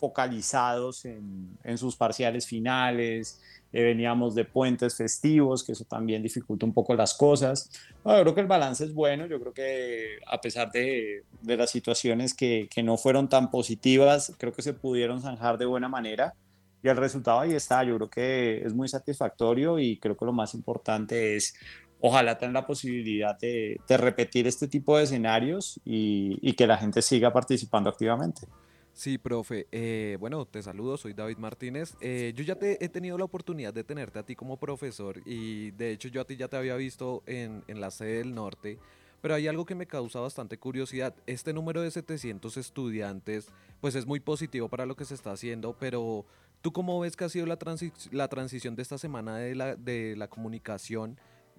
focalizados 0.02 1.04
en, 1.04 1.56
en 1.62 1.78
sus 1.78 1.94
parciales 1.94 2.44
finales, 2.44 3.40
eh, 3.72 3.84
veníamos 3.84 4.34
de 4.34 4.44
puentes 4.44 4.96
festivos, 4.96 5.62
que 5.62 5.70
eso 5.70 5.84
también 5.84 6.24
dificulta 6.24 6.66
un 6.66 6.74
poco 6.74 6.92
las 6.96 7.14
cosas. 7.14 7.70
Yo 8.04 8.20
creo 8.22 8.34
que 8.34 8.40
el 8.40 8.48
balance 8.48 8.82
es 8.84 8.92
bueno, 8.92 9.26
yo 9.26 9.38
creo 9.38 9.52
que 9.54 10.18
a 10.26 10.40
pesar 10.40 10.72
de, 10.72 11.22
de 11.40 11.56
las 11.56 11.70
situaciones 11.70 12.34
que, 12.34 12.68
que, 12.68 12.82
no 12.82 12.96
fueron 12.96 13.28
tan 13.28 13.48
positivas, 13.52 14.32
creo 14.38 14.52
que 14.52 14.62
se 14.62 14.74
pudieron 14.74 15.22
zanjar 15.22 15.56
de 15.56 15.66
buena 15.66 15.88
manera 15.88 16.34
y 16.82 16.88
el 16.88 16.96
resultado 16.96 17.38
ahí 17.38 17.54
está, 17.54 17.84
yo 17.84 17.96
creo 17.96 18.10
que 18.10 18.66
es 18.66 18.74
muy 18.74 18.88
satisfactorio 18.88 19.78
y 19.78 19.98
creo 19.98 20.16
que 20.16 20.24
lo 20.24 20.32
más 20.32 20.52
importante 20.54 21.36
es 21.36 21.54
ojalá 22.00 22.36
tener 22.36 22.54
la 22.54 22.66
posibilidad 22.66 23.38
de, 23.38 23.80
de 23.88 23.96
repetir 23.96 24.48
este 24.48 24.66
tipo 24.66 24.98
de 24.98 25.04
escenarios 25.04 25.80
y, 25.84 26.38
y 26.42 26.54
que 26.54 26.66
la 26.66 26.76
gente 26.76 27.00
siga 27.00 27.32
participando 27.32 27.88
activamente. 27.88 28.48
Sí, 28.94 29.16
profe. 29.16 29.66
Eh, 29.72 30.16
bueno, 30.20 30.44
te 30.44 30.62
saludo, 30.62 30.98
soy 30.98 31.14
David 31.14 31.38
Martínez. 31.38 31.96
Eh, 32.00 32.32
yo 32.36 32.44
ya 32.44 32.56
te 32.56 32.84
he 32.84 32.88
tenido 32.90 33.16
la 33.16 33.24
oportunidad 33.24 33.72
de 33.72 33.84
tenerte 33.84 34.18
a 34.18 34.22
ti 34.22 34.36
como 34.36 34.58
profesor 34.58 35.22
y 35.24 35.70
de 35.72 35.92
hecho 35.92 36.08
yo 36.08 36.20
a 36.20 36.26
ti 36.26 36.36
ya 36.36 36.48
te 36.48 36.56
había 36.56 36.76
visto 36.76 37.22
en, 37.26 37.64
en 37.68 37.80
la 37.80 37.90
sede 37.90 38.18
del 38.18 38.34
norte, 38.34 38.78
pero 39.22 39.34
hay 39.34 39.48
algo 39.48 39.64
que 39.64 39.74
me 39.74 39.86
causa 39.86 40.20
bastante 40.20 40.58
curiosidad. 40.58 41.14
Este 41.26 41.54
número 41.54 41.80
de 41.80 41.90
700 41.90 42.54
estudiantes, 42.58 43.48
pues 43.80 43.94
es 43.94 44.04
muy 44.04 44.20
positivo 44.20 44.68
para 44.68 44.84
lo 44.84 44.94
que 44.94 45.06
se 45.06 45.14
está 45.14 45.32
haciendo, 45.32 45.74
pero 45.78 46.26
¿tú 46.60 46.72
cómo 46.72 47.00
ves 47.00 47.16
que 47.16 47.24
ha 47.24 47.28
sido 47.30 47.46
la, 47.46 47.56
transi 47.56 47.92
la 48.10 48.28
transición 48.28 48.76
de 48.76 48.82
esta 48.82 48.98
semana 48.98 49.38
de 49.38 49.54
la, 49.54 49.74
de 49.74 50.16
la 50.16 50.28
comunicación? 50.28 51.18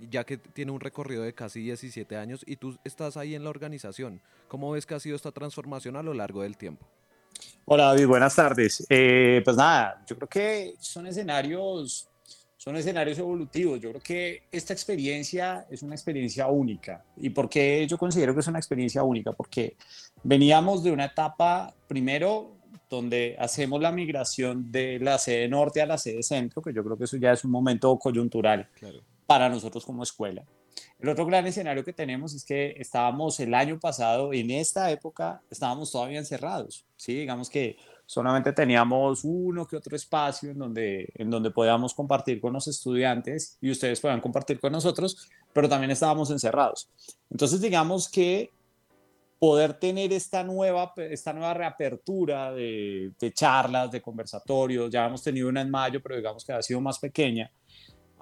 ya 0.09 0.23
que 0.23 0.37
tiene 0.37 0.71
un 0.71 0.79
recorrido 0.79 1.21
de 1.21 1.33
casi 1.33 1.61
17 1.61 2.17
años 2.17 2.43
y 2.47 2.55
tú 2.55 2.77
estás 2.83 3.15
ahí 3.15 3.35
en 3.35 3.43
la 3.43 3.51
organización. 3.51 4.21
¿Cómo 4.47 4.71
ves 4.71 4.87
que 4.87 4.95
ha 4.95 4.99
sido 4.99 5.15
esta 5.15 5.31
transformación 5.31 5.95
a 5.95 6.03
lo 6.03 6.15
largo 6.15 6.41
del 6.41 6.57
tiempo? 6.57 6.87
Hola 7.65 7.85
David, 7.85 8.07
buenas 8.07 8.35
tardes. 8.35 8.85
Eh, 8.89 9.41
pues 9.43 9.55
nada, 9.55 10.03
yo 10.05 10.15
creo 10.17 10.27
que 10.27 10.75
son 10.79 11.07
escenarios, 11.07 12.09
son 12.57 12.75
escenarios 12.75 13.17
evolutivos. 13.17 13.79
Yo 13.79 13.89
creo 13.91 14.01
que 14.01 14.43
esta 14.51 14.73
experiencia 14.73 15.65
es 15.69 15.81
una 15.81 15.95
experiencia 15.95 16.47
única. 16.47 17.05
¿Y 17.17 17.29
por 17.29 17.49
qué 17.49 17.87
yo 17.87 17.97
considero 17.97 18.33
que 18.33 18.41
es 18.41 18.47
una 18.47 18.59
experiencia 18.59 19.03
única? 19.03 19.31
Porque 19.31 19.77
veníamos 20.23 20.83
de 20.83 20.91
una 20.91 21.05
etapa, 21.05 21.73
primero, 21.87 22.57
donde 22.89 23.35
hacemos 23.39 23.81
la 23.81 23.91
migración 23.91 24.71
de 24.71 24.99
la 24.99 25.17
sede 25.17 25.47
norte 25.47 25.81
a 25.81 25.85
la 25.85 25.97
sede 25.97 26.21
centro, 26.21 26.61
que 26.61 26.73
yo 26.73 26.83
creo 26.83 26.97
que 26.97 27.05
eso 27.05 27.17
ya 27.17 27.31
es 27.31 27.43
un 27.43 27.51
momento 27.51 27.97
coyuntural 27.97 28.69
claro. 28.73 28.99
para 29.25 29.49
nosotros 29.49 29.85
como 29.85 30.03
escuela. 30.03 30.43
El 30.99 31.09
otro 31.09 31.25
gran 31.25 31.45
escenario 31.45 31.83
que 31.83 31.93
tenemos 31.93 32.33
es 32.33 32.45
que 32.45 32.75
estábamos 32.77 33.39
el 33.39 33.53
año 33.53 33.79
pasado, 33.79 34.31
en 34.33 34.51
esta 34.51 34.89
época, 34.89 35.41
estábamos 35.49 35.91
todavía 35.91 36.19
encerrados, 36.19 36.85
¿sí? 36.95 37.13
Digamos 37.13 37.49
que 37.49 37.77
solamente 38.05 38.53
teníamos 38.53 39.23
uno 39.23 39.65
que 39.65 39.75
otro 39.75 39.95
espacio 39.95 40.51
en 40.51 40.59
donde, 40.59 41.09
en 41.15 41.29
donde 41.29 41.51
podíamos 41.51 41.93
compartir 41.93 42.39
con 42.39 42.53
los 42.53 42.67
estudiantes 42.67 43.57
y 43.61 43.71
ustedes 43.71 43.99
puedan 43.99 44.21
compartir 44.21 44.59
con 44.59 44.71
nosotros, 44.71 45.29
pero 45.51 45.67
también 45.67 45.91
estábamos 45.91 46.31
encerrados. 46.31 46.89
Entonces, 47.29 47.59
digamos 47.61 48.09
que 48.09 48.51
poder 49.39 49.73
tener 49.73 50.13
esta 50.13 50.41
nueva, 50.41 50.93
esta 50.95 51.33
nueva 51.33 51.53
reapertura 51.53 52.53
de, 52.53 53.11
de 53.19 53.33
charlas, 53.33 53.91
de 53.91 54.01
conversatorios, 54.01 54.89
ya 54.89 55.05
hemos 55.05 55.21
tenido 55.21 55.49
una 55.49 55.59
en 55.59 55.69
mayo, 55.69 56.01
pero 56.01 56.15
digamos 56.15 56.45
que 56.45 56.53
ha 56.53 56.61
sido 56.61 56.79
más 56.79 56.97
pequeña, 56.97 57.51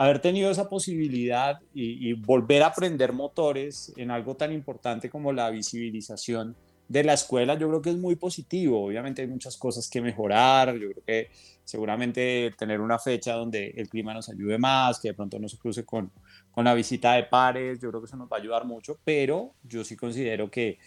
haber 0.01 0.19
tenido 0.19 0.49
esa 0.49 0.67
posibilidad 0.69 1.59
y, 1.73 2.09
y, 2.09 2.13
volver 2.13 2.63
a 2.63 2.67
aprender 2.67 3.13
motores 3.13 3.93
en 3.97 4.11
algo 4.11 4.35
tan 4.35 4.51
importante 4.51 5.09
como 5.09 5.31
la 5.33 5.49
visibilización 5.49 6.55
de 6.87 7.03
la 7.05 7.13
escuela, 7.13 7.57
yo 7.57 7.69
creo 7.69 7.81
que 7.81 7.91
es 7.91 7.97
muy 7.97 8.15
positivo. 8.15 8.85
Obviamente 8.85 9.21
hay 9.21 9.27
muchas 9.27 9.55
cosas 9.57 9.89
que 9.89 10.01
mejorar. 10.01 10.73
Yo 10.73 10.91
creo 10.91 11.03
que 11.05 11.29
seguramente 11.63 12.53
tener 12.57 12.81
una 12.81 12.99
fecha 12.99 13.33
donde 13.33 13.73
el 13.77 13.87
clima 13.87 14.13
nos 14.13 14.27
ayude 14.27 14.57
más, 14.57 14.99
que 14.99 15.09
de 15.09 15.13
pronto 15.13 15.39
no 15.39 15.47
se 15.47 15.57
cruce 15.57 15.85
con, 15.85 16.11
con 16.51 16.65
la 16.65 16.73
visita 16.73 17.13
de 17.13 17.23
pares, 17.23 17.79
yo 17.79 17.89
creo 17.89 18.01
que 18.01 18.07
eso 18.07 18.17
nos 18.17 18.29
va 18.29 18.37
a 18.37 18.39
ayudar 18.41 18.65
mucho, 18.65 18.99
pero 19.05 19.53
yo 19.63 19.85
sí 19.85 19.95
considero 19.95 20.51
que 20.51 20.79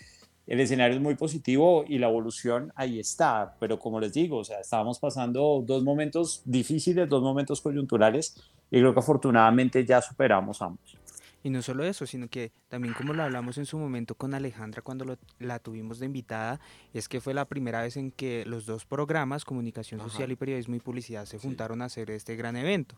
el 0.46 0.60
escenario 0.60 0.96
es 0.96 1.02
muy 1.02 1.14
positivo 1.14 1.86
y 1.88 1.98
la 1.98 2.08
evolución 2.08 2.70
ahí 2.76 3.00
está, 3.00 3.56
pero 3.58 3.78
como 3.78 3.98
les 3.98 4.12
digo, 4.12 4.38
o 4.38 4.44
sea, 4.44 4.60
estábamos 4.60 4.98
pasando 4.98 5.62
dos 5.66 5.82
momentos 5.82 6.42
difíciles, 6.44 7.08
dos 7.08 7.22
momentos 7.22 7.62
coyunturales 7.62 8.36
y 8.74 8.80
creo 8.80 8.92
que 8.92 8.98
afortunadamente 8.98 9.84
ya 9.84 10.02
superamos 10.02 10.60
ambos. 10.60 10.98
Y 11.44 11.50
no 11.50 11.62
solo 11.62 11.84
eso, 11.84 12.06
sino 12.06 12.26
que 12.26 12.50
también 12.68 12.94
como 12.94 13.12
lo 13.12 13.22
hablamos 13.22 13.56
en 13.58 13.66
su 13.66 13.78
momento 13.78 14.16
con 14.16 14.34
Alejandra 14.34 14.82
cuando 14.82 15.04
lo, 15.04 15.18
la 15.38 15.58
tuvimos 15.58 16.00
de 16.00 16.06
invitada, 16.06 16.58
es 16.92 17.06
que 17.06 17.20
fue 17.20 17.34
la 17.34 17.44
primera 17.44 17.82
vez 17.82 17.96
en 17.96 18.10
que 18.10 18.44
los 18.46 18.66
dos 18.66 18.84
programas, 18.84 19.44
comunicación 19.44 20.00
social 20.00 20.32
y 20.32 20.36
periodismo 20.36 20.74
y 20.74 20.80
publicidad, 20.80 21.26
se 21.26 21.38
sí. 21.38 21.46
juntaron 21.46 21.82
a 21.82 21.84
hacer 21.84 22.10
este 22.10 22.34
gran 22.34 22.56
evento. 22.56 22.96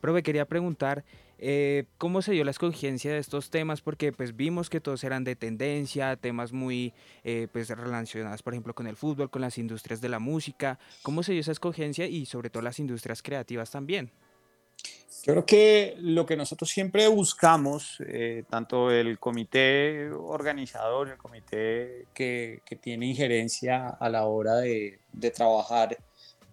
Pero 0.00 0.12
me 0.12 0.24
quería 0.24 0.46
preguntar, 0.46 1.04
eh, 1.38 1.84
¿cómo 1.98 2.20
se 2.22 2.32
dio 2.32 2.44
la 2.44 2.50
escogencia 2.50 3.12
de 3.12 3.18
estos 3.18 3.50
temas? 3.50 3.80
Porque 3.80 4.10
pues 4.10 4.34
vimos 4.34 4.70
que 4.70 4.80
todos 4.80 5.04
eran 5.04 5.22
de 5.22 5.36
tendencia, 5.36 6.16
temas 6.16 6.52
muy 6.52 6.94
eh, 7.22 7.46
pues 7.52 7.68
relacionados, 7.68 8.42
por 8.42 8.54
ejemplo, 8.54 8.74
con 8.74 8.88
el 8.88 8.96
fútbol, 8.96 9.30
con 9.30 9.42
las 9.42 9.58
industrias 9.58 10.00
de 10.00 10.08
la 10.08 10.18
música. 10.18 10.80
¿Cómo 11.02 11.22
se 11.22 11.32
dio 11.32 11.42
esa 11.42 11.52
escogencia 11.52 12.06
y 12.06 12.26
sobre 12.26 12.50
todo 12.50 12.62
las 12.62 12.80
industrias 12.80 13.22
creativas 13.22 13.70
también? 13.70 14.10
Yo 15.24 15.34
creo 15.34 15.46
que 15.46 15.94
lo 16.00 16.26
que 16.26 16.36
nosotros 16.36 16.68
siempre 16.68 17.06
buscamos, 17.06 18.02
eh, 18.08 18.42
tanto 18.50 18.90
el 18.90 19.20
comité 19.20 20.10
organizador, 20.10 21.10
el 21.10 21.16
comité 21.16 22.06
que, 22.12 22.60
que, 22.64 22.74
tiene 22.74 23.06
injerencia 23.06 23.88
a 23.88 24.08
la 24.08 24.26
hora 24.26 24.56
de, 24.56 24.98
de 25.12 25.30
trabajar 25.30 25.96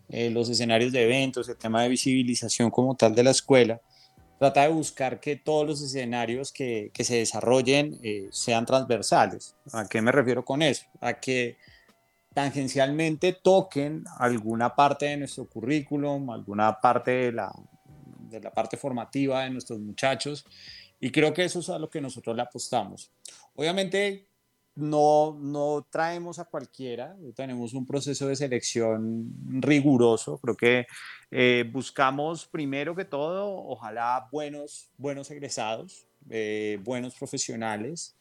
eh, 0.08 0.30
los 0.30 0.50
escenarios 0.50 0.92
de 0.92 1.04
eventos, 1.04 1.50
el 1.50 1.58
tema 1.58 1.82
de 1.82 1.90
visibilización 1.90 2.70
como 2.70 2.96
tal 2.96 3.16
de 3.16 3.24
la 3.24 3.32
escuela, 3.32 3.82
trata 4.38 4.62
de 4.62 4.70
buscar 4.70 5.20
que 5.20 5.36
todos 5.36 5.68
los 5.68 5.82
escenarios 5.82 6.52
que, 6.52 6.92
que 6.94 7.04
se 7.04 7.16
desarrollen 7.16 8.00
eh, 8.04 8.30
sean 8.32 8.68
transversales. 8.68 9.56
¿A 9.74 9.88
qué 9.88 10.00
me 10.02 10.12
refiero 10.12 10.46
con 10.46 10.62
eso? 10.62 10.86
A 11.02 11.14
que 11.14 11.58
tangencialmente 12.36 13.34
toquen 13.34 14.04
alguna 14.20 14.76
parte 14.76 15.08
de 15.08 15.18
nuestro 15.18 15.46
currículum, 15.46 16.30
alguna 16.30 16.80
parte 16.80 17.12
de 17.12 17.32
la, 17.32 17.52
de 18.29 18.39
la 18.41 18.51
parte 18.51 18.77
formativa 18.77 19.43
de 19.43 19.50
nuestros 19.50 19.79
muchachos 19.79 20.45
y 21.00 21.12
creo 21.12 21.33
que 21.33 21.45
eso 21.45 21.59
es 21.59 21.69
a 21.69 21.79
lo 21.79 21.89
que 21.89 22.01
nosotros 22.01 22.36
le 22.36 22.41
apostamos. 22.41 23.12
Obviamente 23.55 24.27
no, 24.75 25.38
no 25.39 25.86
traemos 25.89 26.39
a 26.39 26.45
cualquiera, 26.45 27.15
tenemos 27.36 27.74
un 27.74 27.86
proceso 27.86 28.27
de 28.27 28.36
selección 28.36 29.33
riguroso, 29.62 30.38
creo 30.38 30.55
que 30.55 30.86
eh, 31.31 31.65
buscamos 31.71 32.45
primero 32.45 32.95
que 32.95 33.05
todo, 33.05 33.55
ojalá 33.67 34.27
buenos, 34.31 34.89
buenos 34.98 35.29
egresados, 35.31 36.07
eh, 36.29 36.79
buenos 36.83 37.15
profesionales, 37.15 38.15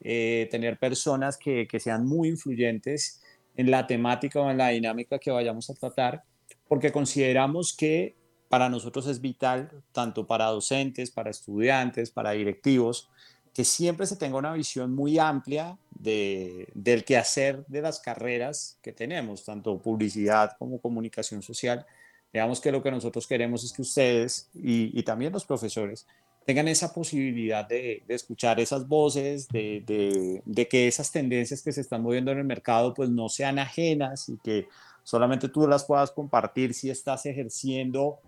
eh, 0.00 0.48
tener 0.50 0.78
personas 0.78 1.38
que, 1.38 1.66
que 1.66 1.80
sean 1.80 2.04
muy 2.06 2.28
influyentes 2.28 3.22
en 3.56 3.70
la 3.70 3.86
temática 3.86 4.40
o 4.40 4.50
en 4.50 4.58
la 4.58 4.68
dinámica 4.68 5.18
que 5.18 5.30
vayamos 5.30 5.70
a 5.70 5.74
tratar, 5.74 6.24
porque 6.68 6.92
consideramos 6.92 7.74
que 7.74 8.16
para 8.52 8.68
nosotros 8.68 9.06
es 9.06 9.22
vital, 9.22 9.70
tanto 9.92 10.26
para 10.26 10.44
docentes, 10.48 11.10
para 11.10 11.30
estudiantes, 11.30 12.10
para 12.10 12.32
directivos, 12.32 13.08
que 13.54 13.64
siempre 13.64 14.04
se 14.04 14.16
tenga 14.16 14.36
una 14.36 14.52
visión 14.52 14.94
muy 14.94 15.18
amplia 15.18 15.78
de, 15.88 16.68
del 16.74 17.02
quehacer 17.02 17.64
de 17.66 17.80
las 17.80 17.98
carreras 17.98 18.76
que 18.82 18.92
tenemos, 18.92 19.46
tanto 19.46 19.78
publicidad 19.78 20.54
como 20.58 20.82
comunicación 20.82 21.40
social. 21.40 21.86
Digamos 22.30 22.60
que 22.60 22.70
lo 22.70 22.82
que 22.82 22.90
nosotros 22.90 23.26
queremos 23.26 23.64
es 23.64 23.72
que 23.72 23.80
ustedes 23.80 24.50
y, 24.52 24.98
y 24.98 25.02
también 25.02 25.32
los 25.32 25.46
profesores 25.46 26.06
tengan 26.44 26.68
esa 26.68 26.92
posibilidad 26.92 27.66
de, 27.66 28.02
de 28.06 28.14
escuchar 28.14 28.60
esas 28.60 28.86
voces, 28.86 29.48
de, 29.48 29.82
de, 29.86 30.42
de, 30.44 30.68
que 30.68 30.88
esas 30.88 31.10
tendencias 31.10 31.62
que 31.62 31.72
se 31.72 31.80
están 31.80 32.02
moviendo 32.02 32.30
en 32.32 32.36
el 32.36 32.44
mercado 32.44 32.92
pues 32.92 33.08
no 33.08 33.30
sean 33.30 33.58
ajenas 33.58 34.28
y 34.28 34.36
que 34.44 34.68
solamente 35.04 35.48
tú 35.48 35.66
las 35.66 35.86
puedas 35.86 36.10
compartir 36.10 36.74
si 36.74 36.90
estás 36.90 37.24
ejerciendo 37.24 38.18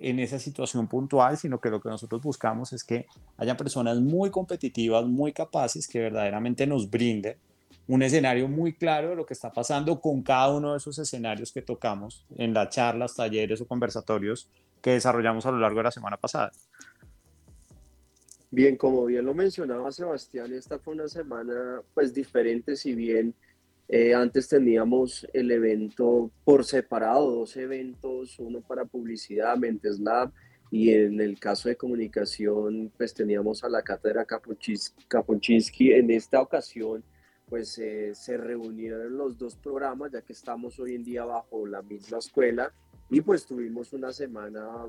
en 0.00 0.18
esa 0.18 0.38
situación 0.38 0.88
puntual, 0.88 1.36
sino 1.36 1.60
que 1.60 1.70
lo 1.70 1.80
que 1.80 1.88
nosotros 1.88 2.22
buscamos 2.22 2.72
es 2.72 2.84
que 2.84 3.06
haya 3.36 3.56
personas 3.56 4.00
muy 4.00 4.30
competitivas, 4.30 5.04
muy 5.06 5.32
capaces, 5.32 5.86
que 5.86 6.00
verdaderamente 6.00 6.66
nos 6.66 6.90
brinden 6.90 7.36
un 7.88 8.02
escenario 8.02 8.48
muy 8.48 8.72
claro 8.72 9.10
de 9.10 9.16
lo 9.16 9.26
que 9.26 9.34
está 9.34 9.52
pasando 9.52 10.00
con 10.00 10.22
cada 10.22 10.54
uno 10.54 10.72
de 10.72 10.78
esos 10.78 10.98
escenarios 10.98 11.52
que 11.52 11.62
tocamos 11.62 12.24
en 12.36 12.54
las 12.54 12.70
charlas, 12.70 13.14
talleres 13.14 13.60
o 13.60 13.66
conversatorios 13.66 14.48
que 14.80 14.92
desarrollamos 14.92 15.46
a 15.46 15.50
lo 15.50 15.58
largo 15.58 15.78
de 15.78 15.84
la 15.84 15.90
semana 15.90 16.16
pasada. 16.16 16.52
Bien, 18.50 18.76
como 18.76 19.06
bien 19.06 19.24
lo 19.24 19.34
mencionaba 19.34 19.90
Sebastián, 19.90 20.52
esta 20.52 20.78
fue 20.78 20.94
una 20.94 21.08
semana 21.08 21.80
pues 21.94 22.12
diferente, 22.12 22.76
si 22.76 22.94
bien 22.94 23.34
eh, 23.88 24.14
antes 24.14 24.48
teníamos 24.48 25.26
el 25.32 25.50
evento 25.50 26.30
por 26.44 26.64
separado, 26.64 27.30
dos 27.30 27.56
eventos, 27.56 28.38
uno 28.38 28.60
para 28.60 28.84
publicidad, 28.84 29.56
Mentes 29.56 29.98
Lab, 29.98 30.32
y 30.70 30.90
en 30.90 31.20
el 31.20 31.38
caso 31.38 31.68
de 31.68 31.76
comunicación, 31.76 32.90
pues 32.96 33.12
teníamos 33.12 33.62
a 33.62 33.68
la 33.68 33.82
cátedra 33.82 34.24
Kapuczynski. 34.24 35.92
En 35.92 36.10
esta 36.10 36.40
ocasión, 36.40 37.04
pues 37.46 37.76
eh, 37.78 38.14
se 38.14 38.38
reunieron 38.38 39.16
los 39.18 39.36
dos 39.36 39.56
programas, 39.56 40.12
ya 40.12 40.22
que 40.22 40.32
estamos 40.32 40.80
hoy 40.80 40.94
en 40.94 41.04
día 41.04 41.26
bajo 41.26 41.66
la 41.66 41.82
misma 41.82 42.18
escuela, 42.18 42.72
y 43.10 43.20
pues 43.20 43.44
tuvimos 43.44 43.92
una 43.92 44.10
semana 44.10 44.86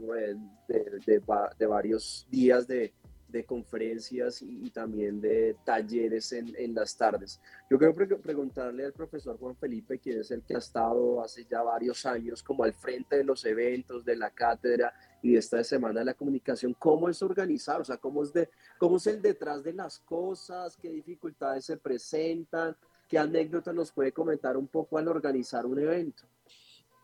de, 0.70 0.80
de, 1.06 1.22
de 1.60 1.66
varios 1.68 2.26
días 2.32 2.66
de, 2.66 2.94
de 3.34 3.44
conferencias 3.44 4.44
y, 4.44 4.68
y, 4.68 4.70
también 4.70 5.20
de 5.20 5.58
talleres 5.66 6.32
en, 6.34 6.56
en 6.56 6.76
las 6.76 6.96
tardes. 6.96 7.42
Yo 7.70 7.80
quiero 7.80 7.96
pre 7.96 8.06
preguntarle 8.06 8.86
al 8.86 8.94
profesor 8.94 9.38
Juan 9.40 9.56
Felipe, 9.56 9.98
quien 9.98 10.20
es 10.20 10.30
el 10.30 10.44
que 10.44 10.54
ha 10.56 10.60
estado 10.60 11.22
hace 11.22 11.44
ya 11.50 11.64
varios 11.64 12.06
años 12.06 12.44
como 12.44 12.64
al 12.64 12.74
frente 12.74 13.18
de 13.18 13.24
los 13.24 13.44
eventos, 13.44 14.06
de 14.06 14.16
la 14.16 14.30
cátedra 14.30 14.94
y 15.24 15.34
de 15.34 15.40
esta 15.40 15.64
semana 15.64 16.02
de 16.02 16.06
la 16.06 16.14
comunicación, 16.14 16.76
¿cómo 16.78 17.10
es 17.10 17.24
organizar? 17.24 17.82
O 17.82 17.84
sea, 17.84 17.98
¿cómo 17.98 18.22
es, 18.22 18.32
de, 18.32 18.50
cómo 18.78 18.98
es 18.98 19.08
el 19.08 19.20
detrás 19.20 19.64
de 19.64 19.74
las 19.74 19.98
cosas? 20.00 20.78
¿Qué 20.78 20.90
dificultades 20.90 21.66
se 21.66 21.78
presentan? 21.78 22.78
¿Qué 23.10 23.18
anécdotas 23.18 23.74
nos 23.74 23.92
puede 23.92 24.12
comentar 24.12 24.56
un 24.58 24.68
poco 24.68 25.00
al 25.00 25.08
organizar 25.08 25.66
un 25.66 25.80
evento? 25.80 26.24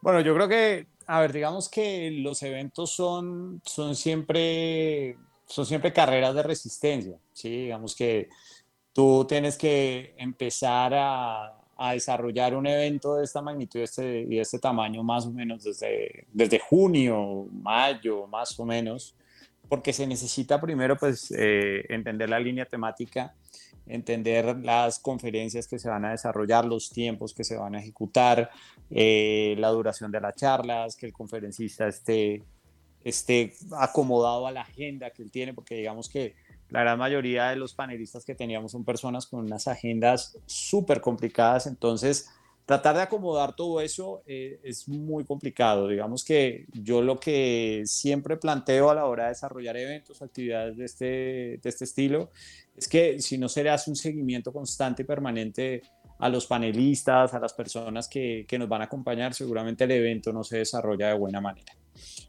Bueno, 0.02 0.22
yo 0.22 0.36
creo 0.36 0.48
que, 0.48 0.88
a 1.08 1.20
ver, 1.22 1.34
digamos 1.34 1.70
que 1.70 2.12
los 2.12 2.44
eventos 2.44 2.92
son, 2.92 3.62
son 3.66 3.96
siempre 3.96 5.18
son 5.50 5.66
siempre 5.66 5.92
carreras 5.92 6.36
de 6.36 6.44
resistencia, 6.44 7.18
¿sí? 7.34 7.50
Digamos 7.50 7.96
que 7.96 8.30
tú 8.94 9.26
tienes 9.28 9.58
que 9.58 10.14
empezar 10.18 10.94
a, 10.94 11.60
a 11.82 11.94
desarrollar 11.94 12.56
un 12.56 12.68
evento 12.68 13.16
de 13.16 13.24
esta 13.24 13.42
magnitud 13.42 13.80
este, 13.80 14.22
y 14.22 14.36
de 14.36 14.42
este 14.42 14.60
tamaño 14.60 15.02
más 15.02 15.26
o 15.26 15.32
menos 15.32 15.64
desde, 15.64 16.28
desde 16.34 16.60
junio, 16.60 17.48
mayo, 17.52 18.28
más 18.28 18.60
o 18.60 18.66
menos, 18.66 19.16
porque 19.70 19.94
se 19.94 20.06
necesita 20.06 20.60
primero 20.60 20.98
pues 20.98 21.32
eh, 21.32 21.86
entender 21.88 22.30
la 22.30 22.40
línea 22.40 22.66
temática, 22.66 23.34
entender 23.88 24.58
las 24.60 25.00
conferencias 25.00 25.68
que 25.68 25.80
se 25.80 25.88
van 25.88 26.04
a 26.04 26.12
desarrollar, 26.12 26.66
los 26.66 26.90
tiempos 26.90 27.34
que 27.34 27.46
se 27.46 27.56
van 27.56 27.76
a 27.76 27.80
ejecutar, 27.80 28.52
eh, 28.92 29.56
la 29.58 29.70
duración 29.70 30.12
de 30.12 30.20
las 30.20 30.36
charlas, 30.36 30.96
que 30.98 31.06
el 31.06 31.14
conferencista 31.14 31.88
esté 31.88 32.44
esté 33.04 33.54
acomodado 33.78 34.48
a 34.48 34.52
la 34.52 34.62
agenda 34.62 35.12
que 35.12 35.24
él 35.24 35.32
tiene, 35.32 35.54
porque 35.54 35.76
digamos 35.76 36.10
que 36.10 36.36
la 36.70 36.82
gran 36.82 37.00
mayoría 37.00 37.50
de 37.50 37.56
los 37.56 37.74
panelistas 37.74 38.26
que 38.26 38.36
teníamos 38.36 38.72
son 38.72 38.86
personas 38.86 39.26
con 39.26 39.42
unas 39.42 39.68
agendas 39.68 40.38
súper 40.46 41.02
complicadas, 41.02 41.66
entonces 41.66 42.30
tratar 42.70 42.98
de 42.98 43.02
acomodar 43.02 43.56
todo 43.56 43.82
eso 43.82 44.22
eh, 44.28 44.60
es 44.64 44.88
muy 44.88 45.26
complicado. 45.26 45.88
Digamos 45.88 46.24
que 46.24 46.68
yo 46.72 47.02
lo 47.02 47.20
que 47.20 47.82
siempre 47.86 48.38
planteo 48.38 48.92
a 48.92 48.94
la 48.94 49.06
hora 49.06 49.24
de 49.24 49.30
desarrollar 49.30 49.76
eventos, 49.76 50.22
actividades 50.22 50.78
de 50.78 50.86
este, 50.86 51.06
de 51.06 51.62
este 51.64 51.86
estilo, 51.86 52.30
es 52.78 52.88
que 52.88 53.20
si 53.24 53.40
no 53.40 53.50
se 53.50 53.64
le 53.64 53.72
hace 53.72 53.90
un 53.90 53.96
seguimiento 53.96 54.54
constante 54.54 55.02
y 55.02 55.06
permanente 55.06 55.82
a 56.20 56.30
los 56.30 56.46
panelistas, 56.46 57.34
a 57.34 57.40
las 57.40 57.54
personas 57.54 58.08
que, 58.08 58.46
que, 58.48 58.60
nos 58.60 58.70
van 58.70 58.82
a 58.82 58.86
acompañar, 58.86 59.34
seguramente 59.34 59.86
el 59.86 59.92
evento 59.92 60.32
no 60.32 60.44
se 60.44 60.60
desarrolla 60.60 61.08
de 61.08 61.16
buena 61.16 61.42
manera. 61.42 61.74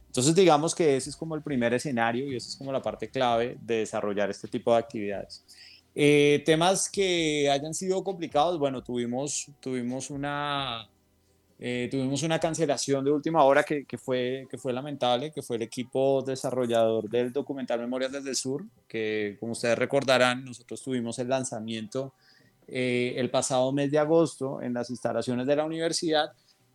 Entonces 0.06 0.34
digamos 0.34 0.74
que 0.74 0.96
ese 0.96 1.10
es 1.10 1.16
como 1.16 1.34
el 1.34 1.42
primer 1.42 1.72
escenario 1.72 2.26
y 2.26 2.36
esa 2.36 2.48
es 2.48 2.56
como 2.56 2.72
la 2.72 2.82
parte 2.82 3.08
clave 3.08 3.56
de 3.60 3.76
desarrollar 3.78 4.30
este 4.30 4.48
tipo 4.48 4.72
de 4.72 4.78
actividades. 4.78 5.44
Eh, 5.94 6.42
temas 6.44 6.88
que 6.88 7.48
hayan 7.50 7.74
sido 7.74 8.02
complicados, 8.02 8.58
bueno, 8.58 8.82
tuvimos, 8.82 9.50
tuvimos 9.60 10.10
una, 10.10 10.88
eh, 11.58 11.88
tuvimos 11.90 12.22
una 12.22 12.38
cancelación 12.38 13.04
de 13.04 13.10
última 13.10 13.44
hora 13.44 13.62
que, 13.62 13.84
que, 13.84 13.98
fue, 13.98 14.46
que 14.50 14.58
fue 14.58 14.72
lamentable, 14.72 15.32
que 15.32 15.42
fue 15.42 15.56
el 15.56 15.62
equipo 15.62 16.22
desarrollador 16.22 17.08
del 17.08 17.32
documental 17.32 17.80
Memorias 17.80 18.12
desde 18.12 18.30
el 18.30 18.36
Sur, 18.36 18.64
que 18.88 19.36
como 19.40 19.52
ustedes 19.52 19.78
recordarán, 19.78 20.44
nosotros 20.44 20.82
tuvimos 20.82 21.18
el 21.18 21.28
lanzamiento 21.28 22.12
eh, 22.72 23.14
el 23.16 23.30
pasado 23.30 23.72
mes 23.72 23.90
de 23.90 23.98
agosto 23.98 24.62
en 24.62 24.74
las 24.74 24.90
instalaciones 24.90 25.44
de 25.44 25.56
la 25.56 25.64
universidad, 25.64 26.30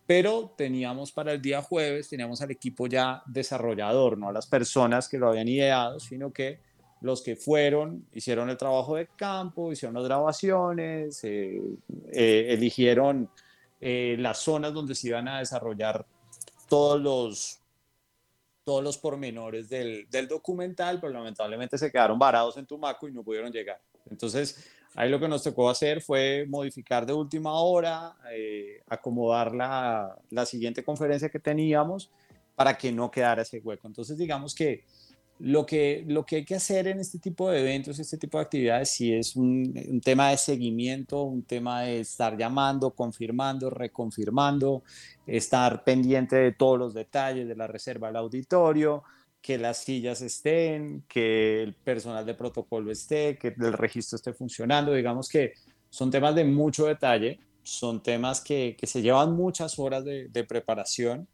pero 0.06 0.54
teníamos 0.56 1.10
para 1.10 1.32
el 1.32 1.42
día 1.42 1.60
jueves, 1.62 2.08
teníamos 2.08 2.40
al 2.40 2.52
equipo 2.52 2.86
ya 2.86 3.22
desarrollador, 3.26 4.16
no 4.16 4.28
a 4.28 4.32
las 4.32 4.46
personas 4.46 5.08
que 5.08 5.18
lo 5.18 5.28
habían 5.28 5.48
ideado, 5.48 5.98
sino 5.98 6.32
que 6.32 6.60
los 7.00 7.22
que 7.22 7.36
fueron, 7.36 8.06
hicieron 8.12 8.48
el 8.48 8.56
trabajo 8.56 8.96
de 8.96 9.08
campo, 9.08 9.72
hicieron 9.72 9.94
las 9.94 10.04
grabaciones, 10.04 11.20
eh, 11.24 11.60
eligieron 12.12 13.28
eh, 13.80 14.16
las 14.18 14.38
zonas 14.38 14.72
donde 14.72 14.94
se 14.94 15.08
iban 15.08 15.28
a 15.28 15.40
desarrollar 15.40 16.06
todos 16.68 17.00
los, 17.00 17.60
todos 18.64 18.82
los 18.82 18.98
pormenores 18.98 19.68
del, 19.68 20.08
del, 20.08 20.26
documental, 20.28 21.00
pero 21.00 21.12
lamentablemente 21.12 21.76
se 21.76 21.90
quedaron 21.90 22.18
varados 22.18 22.56
en 22.56 22.66
Tumaco 22.66 23.08
y 23.08 23.12
no 23.12 23.22
pudieron 23.22 23.52
llegar. 23.52 23.80
Entonces, 24.10 24.64
ahí 24.96 25.08
lo 25.10 25.20
que 25.20 25.28
nos 25.28 25.44
tocó 25.44 25.70
hacer 25.70 26.00
fue 26.00 26.46
modificar 26.48 27.06
de 27.06 27.12
última 27.12 27.52
hora, 27.60 28.16
eh, 28.32 28.82
acomodar 28.88 29.54
la, 29.54 30.16
la 30.30 30.46
siguiente 30.46 30.82
conferencia 30.82 31.28
que 31.28 31.38
teníamos 31.38 32.10
para 32.56 32.76
que 32.76 32.90
no 32.90 33.10
quedara 33.10 33.42
ese 33.42 33.60
hueco. 33.60 33.86
Entonces, 33.86 34.18
digamos 34.18 34.54
que 34.54 34.84
lo 35.38 35.66
que, 35.66 36.04
lo 36.08 36.24
que 36.24 36.36
hay 36.36 36.44
que 36.44 36.54
hacer 36.54 36.88
en 36.88 36.98
este 36.98 37.18
tipo 37.18 37.50
de 37.50 37.60
eventos, 37.60 37.98
este 37.98 38.16
tipo 38.16 38.38
de 38.38 38.44
actividades, 38.44 38.90
sí 38.90 39.12
es 39.12 39.36
un, 39.36 40.00
tema 40.02 40.30
de 40.30 40.38
seguimiento, 40.38 41.22
un 41.24 41.42
tema 41.42 41.82
de 41.82 42.00
estar 42.00 42.36
llamando, 42.38 42.90
confirmando, 42.92 43.68
reconfirmando, 43.68 44.82
estar 45.26 45.84
pendiente 45.84 46.36
de 46.36 46.52
todos 46.52 46.78
los 46.78 46.94
detalles 46.94 47.46
de 47.46 47.54
la 47.54 47.66
reserva 47.66 48.06
del 48.08 48.16
auditorio, 48.16 49.02
que 49.46 49.58
las 49.58 49.84
sillas 49.84 50.22
estén, 50.22 51.04
que 51.08 51.62
el 51.62 51.74
personal 51.74 52.26
de 52.26 52.34
protocolo 52.34 52.90
esté, 52.90 53.38
que 53.38 53.54
el 53.56 53.74
registro 53.74 54.16
esté 54.16 54.32
funcionando. 54.32 54.92
Digamos 54.92 55.28
que 55.28 55.52
son 55.88 56.10
temas 56.10 56.34
de 56.34 56.42
mucho 56.42 56.86
detalle, 56.86 57.38
son 57.62 58.02
temas 58.02 58.40
que, 58.40 58.76
que 58.76 58.88
se 58.88 59.02
llevan 59.02 59.36
muchas 59.36 59.78
horas 59.78 60.04
de, 60.04 60.26
de 60.26 60.42
preparación. 60.42 61.28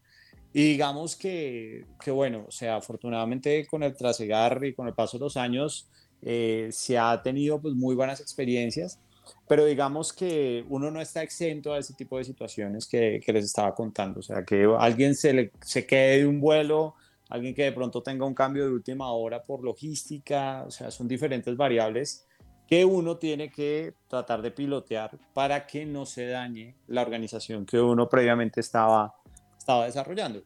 Y 0.53 0.61
digamos 0.61 1.15
que, 1.15 1.87
que, 1.99 2.11
bueno, 2.11 2.45
o 2.47 2.51
sea, 2.51 2.75
afortunadamente 2.75 3.65
con 3.65 3.81
el 3.81 3.95
trasegar 3.95 4.63
y 4.63 4.75
con 4.75 4.87
el 4.87 4.93
paso 4.93 5.17
de 5.17 5.23
los 5.23 5.35
años 5.35 5.89
eh, 6.21 6.69
se 6.71 6.99
ha 6.99 7.19
tenido 7.23 7.59
pues 7.59 7.73
muy 7.73 7.95
buenas 7.95 8.21
experiencias, 8.21 8.99
pero 9.47 9.65
digamos 9.65 10.13
que 10.13 10.63
uno 10.69 10.91
no 10.91 11.01
está 11.01 11.23
exento 11.23 11.73
a 11.73 11.79
ese 11.79 11.95
tipo 11.95 12.19
de 12.19 12.25
situaciones 12.25 12.85
que, 12.85 13.19
que 13.25 13.33
les 13.33 13.45
estaba 13.45 13.73
contando, 13.73 14.19
o 14.19 14.23
sea, 14.23 14.43
que 14.45 14.71
alguien 14.77 15.15
se, 15.15 15.33
le, 15.33 15.51
se 15.61 15.87
quede 15.87 16.19
de 16.19 16.27
un 16.27 16.39
vuelo, 16.39 16.93
alguien 17.33 17.55
que 17.55 17.63
de 17.63 17.71
pronto 17.71 18.03
tenga 18.03 18.25
un 18.25 18.35
cambio 18.35 18.65
de 18.65 18.71
última 18.71 19.11
hora 19.11 19.41
por 19.41 19.63
logística, 19.63 20.63
o 20.67 20.71
sea, 20.71 20.91
son 20.91 21.07
diferentes 21.07 21.57
variables 21.57 22.27
que 22.67 22.85
uno 22.85 23.17
tiene 23.17 23.49
que 23.49 23.95
tratar 24.07 24.43
de 24.43 24.51
pilotear 24.51 25.17
para 25.33 25.65
que 25.65 25.83
no 25.85 26.05
se 26.05 26.27
dañe 26.27 26.75
la 26.87 27.01
organización 27.01 27.65
que 27.65 27.79
uno 27.79 28.07
previamente 28.07 28.59
estaba 28.59 29.15
estaba 29.57 29.85
desarrollando. 29.85 30.43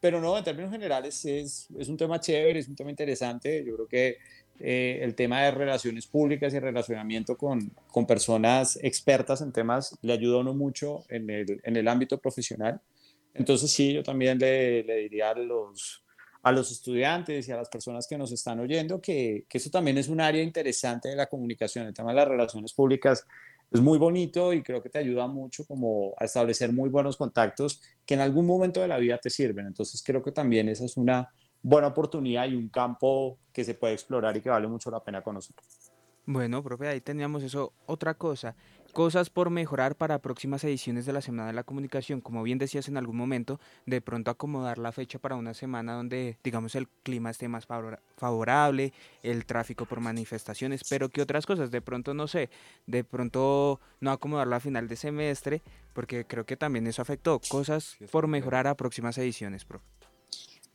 Pero 0.00 0.18
no, 0.18 0.38
en 0.38 0.44
términos 0.44 0.70
generales 0.70 1.24
es, 1.26 1.68
es 1.78 1.88
un 1.88 1.98
tema 1.98 2.18
chévere, 2.18 2.58
es 2.58 2.68
un 2.68 2.74
tema 2.74 2.88
interesante. 2.88 3.62
Yo 3.62 3.74
creo 3.74 3.86
que 3.86 4.16
eh, 4.60 5.00
el 5.02 5.14
tema 5.14 5.42
de 5.42 5.50
relaciones 5.50 6.06
públicas 6.06 6.54
y 6.54 6.58
relacionamiento 6.58 7.36
con, 7.36 7.70
con, 7.88 8.06
personas 8.06 8.78
expertas 8.82 9.42
en 9.42 9.52
temas 9.52 9.98
le 10.00 10.14
ayuda 10.14 10.36
a 10.36 10.40
uno 10.40 10.54
mucho 10.54 11.04
en 11.10 11.28
el, 11.28 11.60
en 11.64 11.76
el 11.76 11.86
ámbito 11.86 12.18
profesional. 12.18 12.80
Entonces 13.34 13.70
sí, 13.70 13.92
yo 13.92 14.02
también 14.02 14.38
le, 14.38 14.82
le, 14.84 14.96
diría 14.96 15.30
a 15.30 15.34
los, 15.34 16.02
a 16.42 16.52
los 16.52 16.70
estudiantes 16.72 17.48
y 17.48 17.52
a 17.52 17.56
las 17.56 17.68
personas 17.68 18.06
que 18.06 18.16
nos 18.16 18.32
están 18.32 18.60
oyendo 18.60 19.00
que, 19.00 19.44
que 19.48 19.58
eso 19.58 19.70
también 19.70 19.98
es 19.98 20.08
un 20.08 20.20
área 20.20 20.42
interesante 20.42 21.10
de 21.10 21.16
la 21.16 21.26
comunicación, 21.26 21.86
el 21.86 21.94
tema 21.94 22.10
de 22.10 22.16
las 22.16 22.28
relaciones 22.28 22.72
públicas 22.72 23.26
es 23.70 23.80
muy 23.80 23.98
bonito 23.98 24.52
y 24.52 24.62
creo 24.62 24.82
que 24.82 24.88
te 24.88 24.98
ayuda 24.98 25.26
mucho 25.28 25.64
como 25.64 26.14
a 26.18 26.24
establecer 26.24 26.72
muy 26.72 26.88
buenos 26.88 27.16
contactos 27.16 27.80
que 28.04 28.14
en 28.14 28.20
algún 28.20 28.46
momento 28.46 28.80
de 28.80 28.88
la 28.88 28.98
vida 28.98 29.18
te 29.18 29.30
sirven. 29.30 29.66
Entonces 29.66 30.02
creo 30.04 30.22
que 30.22 30.32
también 30.32 30.68
esa 30.68 30.84
es 30.84 30.96
una 30.96 31.32
buena 31.62 31.88
oportunidad 31.88 32.48
y 32.48 32.56
un 32.56 32.68
campo 32.68 33.38
que 33.52 33.62
se 33.64 33.74
puede 33.74 33.94
explorar 33.94 34.36
y 34.36 34.40
que 34.40 34.50
vale 34.50 34.66
mucho 34.66 34.90
la 34.90 35.02
pena 35.02 35.22
conocer. 35.22 35.54
Bueno, 36.26 36.62
profe, 36.62 36.88
ahí 36.88 37.00
teníamos 37.00 37.42
eso. 37.42 37.72
Otra 37.86 38.14
cosa, 38.14 38.56
cosas 38.90 39.30
por 39.30 39.50
mejorar 39.50 39.96
para 39.96 40.18
próximas 40.18 40.62
ediciones 40.64 41.06
de 41.06 41.12
la 41.12 41.20
Semana 41.20 41.48
de 41.48 41.52
la 41.52 41.64
Comunicación. 41.64 42.20
Como 42.20 42.42
bien 42.42 42.58
decías 42.58 42.88
en 42.88 42.96
algún 42.96 43.16
momento, 43.16 43.60
de 43.86 44.00
pronto 44.00 44.30
acomodar 44.30 44.78
la 44.78 44.92
fecha 44.92 45.18
para 45.18 45.36
una 45.36 45.54
semana 45.54 45.94
donde, 45.94 46.36
digamos, 46.44 46.74
el 46.74 46.88
clima 47.02 47.30
esté 47.30 47.48
más 47.48 47.66
favorable, 48.16 48.92
el 49.22 49.46
tráfico 49.46 49.86
por 49.86 50.00
manifestaciones, 50.00 50.82
pero 50.88 51.08
¿qué 51.08 51.22
otras 51.22 51.46
cosas? 51.46 51.70
De 51.70 51.80
pronto, 51.80 52.14
no 52.14 52.26
sé, 52.26 52.50
de 52.86 53.04
pronto 53.04 53.80
no 54.00 54.10
acomodarla 54.10 54.56
a 54.56 54.60
final 54.60 54.88
de 54.88 54.96
semestre, 54.96 55.62
porque 55.92 56.24
creo 56.24 56.44
que 56.44 56.56
también 56.56 56.86
eso 56.86 57.02
afectó. 57.02 57.40
Cosas 57.48 57.96
por 58.10 58.26
mejorar 58.26 58.66
a 58.66 58.74
próximas 58.74 59.16
ediciones, 59.18 59.64
profe. 59.64 59.99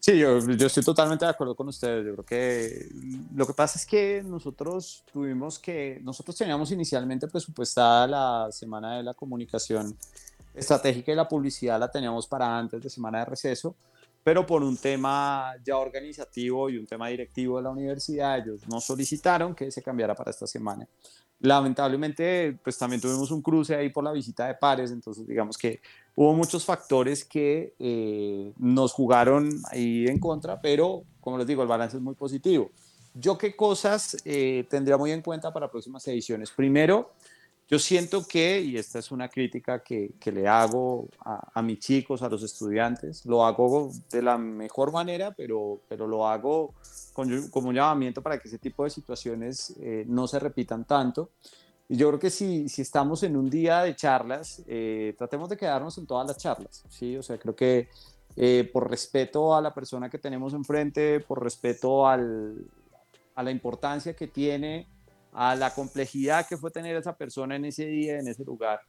Sí, 0.05 0.19
yo, 0.19 0.37
yo, 0.37 0.67
estoy 0.67 0.83
totalmente 0.83 1.25
de 1.25 1.31
acuerdo 1.31 1.55
con 1.55 1.67
ustedes. 1.67 2.05
Yo 2.05 2.13
creo 2.13 2.25
que 2.27 2.89
lo 3.33 3.47
que 3.47 3.53
pasa 3.53 3.79
es 3.79 3.87
que 3.87 4.21
nosotros 4.23 5.03
tuvimos 5.11 5.57
que, 5.57 5.99
nosotros 6.03 6.37
teníamos 6.37 6.69
inicialmente 6.69 7.27
presupuestada 7.27 8.05
la 8.05 8.51
semana 8.51 8.97
de 8.97 9.01
la 9.01 9.15
comunicación 9.15 9.97
estratégica 10.53 11.11
y 11.11 11.15
la 11.15 11.27
publicidad 11.27 11.79
la 11.79 11.89
teníamos 11.89 12.27
para 12.27 12.55
antes 12.55 12.83
de 12.83 12.87
semana 12.87 13.17
de 13.17 13.25
receso, 13.25 13.75
pero 14.23 14.45
por 14.45 14.61
un 14.61 14.77
tema 14.77 15.55
ya 15.65 15.75
organizativo 15.75 16.69
y 16.69 16.77
un 16.77 16.85
tema 16.85 17.07
directivo 17.07 17.57
de 17.57 17.63
la 17.63 17.71
universidad, 17.71 18.37
ellos 18.37 18.67
nos 18.67 18.85
solicitaron 18.85 19.55
que 19.55 19.71
se 19.71 19.81
cambiara 19.81 20.13
para 20.13 20.29
esta 20.29 20.45
semana. 20.45 20.87
Lamentablemente, 21.39 22.59
pues 22.63 22.77
también 22.77 23.01
tuvimos 23.01 23.31
un 23.31 23.41
cruce 23.41 23.75
ahí 23.75 23.89
por 23.89 24.03
la 24.03 24.11
visita 24.11 24.45
de 24.45 24.53
pares, 24.53 24.91
entonces 24.91 25.25
digamos 25.25 25.57
que 25.57 25.81
hubo 26.15 26.33
muchos 26.33 26.65
factores 26.65 27.25
que 27.25 27.73
eh, 27.79 28.53
nos 28.57 28.93
jugaron 28.93 29.49
ahí 29.69 30.07
en 30.07 30.19
contra, 30.19 30.61
pero 30.61 31.03
como 31.19 31.37
les 31.37 31.47
digo, 31.47 31.61
el 31.61 31.67
balance 31.67 31.97
es 31.97 32.03
muy 32.03 32.15
positivo. 32.15 32.71
Yo 33.13 33.37
qué 33.37 33.55
cosas 33.55 34.17
eh, 34.25 34.65
tendría 34.69 34.97
muy 34.97 35.11
en 35.11 35.21
cuenta 35.21 35.51
para 35.51 35.71
próximas 35.71 36.07
ediciones. 36.07 36.51
Primero, 36.51 37.11
yo 37.67 37.79
siento 37.79 38.25
que, 38.27 38.61
y 38.61 38.77
esta 38.77 38.99
es 38.99 39.09
una 39.09 39.27
crítica 39.27 39.81
que, 39.81 40.11
que 40.19 40.31
le 40.31 40.47
hago 40.47 41.07
a, 41.19 41.49
a, 41.53 41.61
mis 41.63 41.79
chicos, 41.79 42.21
a 42.21 42.29
los 42.29 42.43
estudiantes, 42.43 43.25
lo 43.25 43.43
hago 43.43 43.89
de 44.11 44.21
la 44.21 44.37
mejor 44.37 44.91
manera, 44.91 45.31
pero, 45.31 45.81
pero 45.87 46.05
lo 46.05 46.27
hago 46.27 46.75
con, 47.13 47.49
como 47.49 47.69
un 47.69 47.75
llamamiento 47.75 48.21
para 48.21 48.37
que 48.37 48.47
ese 48.47 48.59
tipo 48.59 48.83
de 48.83 48.91
situaciones 48.91 49.73
eh, 49.79 50.05
no 50.07 50.27
se 50.27 50.37
repitan 50.37 50.85
tanto. 50.85 51.31
Y 51.87 51.97
yo 51.97 52.07
creo 52.07 52.19
que 52.19 52.29
si, 52.29 52.67
si 52.67 52.81
estamos 52.81 53.21
en 53.23 53.35
un 53.35 53.49
día 53.49 53.83
de 53.83 53.95
charlas, 53.95 54.63
eh, 54.67 55.13
tratemos 55.17 55.49
de 55.49 55.57
quedarnos 55.57 55.97
en 55.97 56.07
todas 56.07 56.27
las 56.27 56.37
charlas, 56.37 56.83
¿sí? 56.89 57.15
O 57.15 57.21
sea, 57.21 57.37
creo 57.37 57.55
que 57.55 57.89
eh, 58.35 58.69
por 58.73 58.89
respeto 58.89 59.55
a 59.55 59.61
la 59.61 59.73
persona 59.73 60.09
que 60.09 60.17
tenemos 60.17 60.53
enfrente, 60.53 61.19
por 61.19 61.43
respeto 61.43 62.07
al, 62.07 62.55
a 63.35 63.43
la 63.43 63.51
importancia 63.51 64.15
que 64.15 64.27
tiene, 64.27 64.87
a 65.31 65.55
la 65.55 65.73
complejidad 65.73 66.47
que 66.47 66.57
fue 66.57 66.71
tener 66.71 66.95
esa 66.95 67.15
persona 67.15 67.55
en 67.55 67.65
ese 67.65 67.85
día, 67.85 68.19
en 68.19 68.27
ese 68.27 68.43
lugar, 68.43 68.79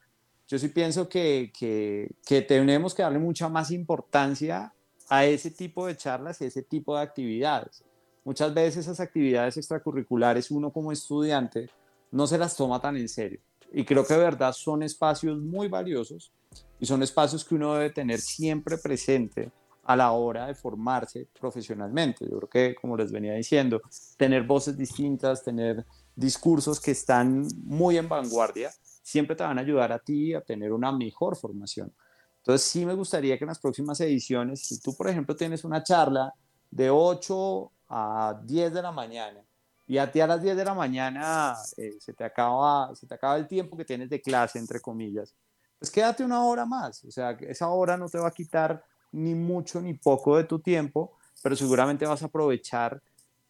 yo 0.47 0.57
sí 0.57 0.69
pienso 0.69 1.07
que, 1.09 1.51
que, 1.57 2.09
que 2.25 2.41
tenemos 2.41 2.95
que 2.95 3.03
darle 3.03 3.19
mucha 3.19 3.49
más 3.49 3.69
importancia 3.69 4.73
a 5.09 5.25
ese 5.25 5.51
tipo 5.51 5.85
de 5.85 5.97
charlas 5.97 6.41
y 6.41 6.45
ese 6.45 6.63
tipo 6.63 6.95
de 6.95 7.03
actividades. 7.03 7.83
Muchas 8.23 8.53
veces 8.53 8.85
esas 8.85 8.99
actividades 8.99 9.57
extracurriculares 9.57 10.49
uno 10.49 10.71
como 10.71 10.91
estudiante 10.91 11.69
no 12.11 12.27
se 12.27 12.37
las 12.37 12.55
toma 12.55 12.79
tan 12.79 12.97
en 12.97 13.09
serio. 13.09 13.39
Y 13.71 13.83
creo 13.85 14.05
que 14.05 14.13
de 14.13 14.19
verdad 14.19 14.53
son 14.53 14.83
espacios 14.83 15.39
muy 15.39 15.67
valiosos 15.67 16.31
y 16.79 16.85
son 16.85 17.03
espacios 17.03 17.43
que 17.43 17.55
uno 17.55 17.73
debe 17.73 17.89
tener 17.89 18.19
siempre 18.19 18.77
presente 18.77 19.51
a 19.83 19.95
la 19.95 20.11
hora 20.11 20.47
de 20.47 20.55
formarse 20.55 21.27
profesionalmente. 21.39 22.25
Yo 22.29 22.37
creo 22.37 22.49
que, 22.49 22.75
como 22.75 22.97
les 22.97 23.11
venía 23.11 23.33
diciendo, 23.33 23.81
tener 24.17 24.43
voces 24.43 24.77
distintas, 24.77 25.43
tener 25.43 25.85
discursos 26.15 26.79
que 26.79 26.91
están 26.91 27.47
muy 27.63 27.97
en 27.97 28.09
vanguardia, 28.09 28.71
siempre 29.01 29.35
te 29.35 29.43
van 29.43 29.57
a 29.57 29.61
ayudar 29.61 29.91
a 29.93 29.99
ti 29.99 30.33
a 30.33 30.41
tener 30.41 30.73
una 30.73 30.91
mejor 30.91 31.37
formación. 31.37 31.93
Entonces, 32.39 32.67
sí 32.67 32.85
me 32.85 32.93
gustaría 32.93 33.37
que 33.37 33.45
en 33.45 33.49
las 33.49 33.59
próximas 33.59 33.99
ediciones, 34.01 34.61
si 34.61 34.79
tú, 34.79 34.95
por 34.95 35.07
ejemplo, 35.07 35.35
tienes 35.35 35.63
una 35.63 35.83
charla 35.83 36.33
de 36.69 36.89
8 36.89 37.71
a 37.89 38.41
10 38.45 38.73
de 38.73 38.81
la 38.81 38.91
mañana 38.91 39.46
y 39.87 39.97
a 39.97 40.11
ti 40.11 40.19
a 40.19 40.27
las 40.27 40.41
10 40.41 40.57
de 40.57 40.65
la 40.65 40.73
mañana 40.73 41.55
eh, 41.77 41.95
se, 41.99 42.13
te 42.13 42.25
acaba, 42.25 42.93
se 42.93 43.07
te 43.07 43.15
acaba 43.15 43.37
el 43.37 43.47
tiempo 43.47 43.77
que 43.77 43.85
tienes 43.85 44.09
de 44.09 44.21
clase, 44.21 44.59
entre 44.59 44.81
comillas, 44.81 45.33
pues 45.79 45.89
quédate 45.89 46.25
una 46.25 46.43
hora 46.43 46.65
más. 46.65 47.03
O 47.05 47.11
sea, 47.11 47.31
esa 47.31 47.69
hora 47.69 47.95
no 47.95 48.09
te 48.09 48.17
va 48.17 48.27
a 48.27 48.31
quitar 48.31 48.83
ni 49.13 49.33
mucho 49.33 49.81
ni 49.81 49.93
poco 49.93 50.35
de 50.35 50.43
tu 50.43 50.59
tiempo, 50.59 51.17
pero 51.41 51.55
seguramente 51.55 52.05
vas 52.05 52.21
a 52.21 52.25
aprovechar 52.25 53.01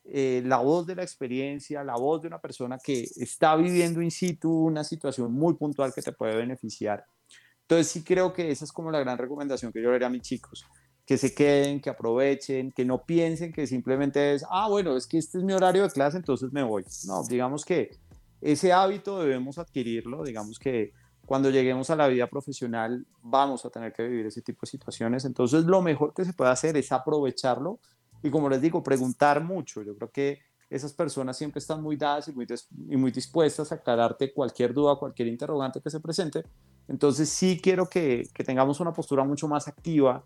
eh, 0.03 0.43
la 0.45 0.57
voz 0.57 0.85
de 0.85 0.95
la 0.95 1.03
experiencia, 1.03 1.83
la 1.83 1.95
voz 1.95 2.21
de 2.21 2.27
una 2.27 2.39
persona 2.39 2.77
que 2.77 3.07
está 3.15 3.55
viviendo 3.55 4.01
in 4.01 4.11
situ 4.11 4.51
una 4.51 4.83
situación 4.83 5.33
muy 5.33 5.55
puntual 5.55 5.91
que 5.93 6.01
te 6.01 6.11
puede 6.11 6.35
beneficiar. 6.35 7.05
Entonces 7.61 7.87
sí 7.87 8.03
creo 8.03 8.31
que 8.31 8.51
esa 8.51 8.63
es 8.63 8.71
como 8.71 8.91
la 8.91 8.99
gran 8.99 9.17
recomendación 9.17 9.73
que 9.73 9.81
yo 9.81 9.89
le 9.89 9.95
haría 9.95 10.07
a 10.07 10.11
mis 10.11 10.21
chicos, 10.21 10.65
que 11.07 11.17
se 11.17 11.33
queden, 11.33 11.79
que 11.79 11.89
aprovechen, 11.89 12.73
que 12.73 12.83
no 12.83 13.05
piensen 13.05 13.53
que 13.53 13.65
simplemente 13.65 14.33
es, 14.33 14.45
ah, 14.49 14.67
bueno, 14.67 14.97
es 14.97 15.07
que 15.07 15.17
este 15.17 15.37
es 15.37 15.43
mi 15.45 15.53
horario 15.53 15.83
de 15.83 15.89
clase, 15.89 16.17
entonces 16.17 16.51
me 16.51 16.63
voy. 16.63 16.83
No, 17.05 17.23
digamos 17.23 17.63
que 17.63 17.97
ese 18.41 18.73
hábito 18.73 19.21
debemos 19.21 19.57
adquirirlo, 19.57 20.25
digamos 20.25 20.59
que 20.59 20.91
cuando 21.25 21.49
lleguemos 21.49 21.89
a 21.89 21.95
la 21.95 22.09
vida 22.09 22.27
profesional 22.27 23.07
vamos 23.23 23.65
a 23.65 23.69
tener 23.69 23.93
que 23.93 24.03
vivir 24.03 24.25
ese 24.25 24.41
tipo 24.41 24.59
de 24.63 24.67
situaciones, 24.71 25.23
entonces 25.23 25.63
lo 25.63 25.81
mejor 25.81 26.13
que 26.13 26.25
se 26.25 26.33
puede 26.33 26.51
hacer 26.51 26.75
es 26.75 26.91
aprovecharlo 26.91 27.79
y 28.21 28.29
como 28.29 28.49
les 28.49 28.61
digo, 28.61 28.83
preguntar 28.83 29.41
mucho. 29.41 29.83
Yo 29.83 29.95
creo 29.95 30.11
que 30.11 30.39
esas 30.69 30.91
personas 30.91 31.37
siempre 31.37 31.59
están 31.59 31.81
muy 31.81 31.95
dadas 31.95 32.27
y 32.27 32.33
muy, 32.33 32.45
y 32.89 32.97
muy 32.97 33.11
dispuestas 33.11 33.71
a 33.71 33.75
aclararte 33.75 34.33
cualquier 34.33 34.73
duda, 34.73 34.97
cualquier 34.97 35.29
interrogante 35.29 35.79
que 35.79 35.89
se 35.89 36.01
presente. 36.01 36.43
Entonces 36.89 37.29
sí 37.29 37.61
quiero 37.63 37.87
que, 37.87 38.27
que, 38.33 38.43
tengamos 38.43 38.81
una 38.81 38.91
postura 38.91 39.23
mucho 39.23 39.47
más 39.47 39.69
activa 39.69 40.25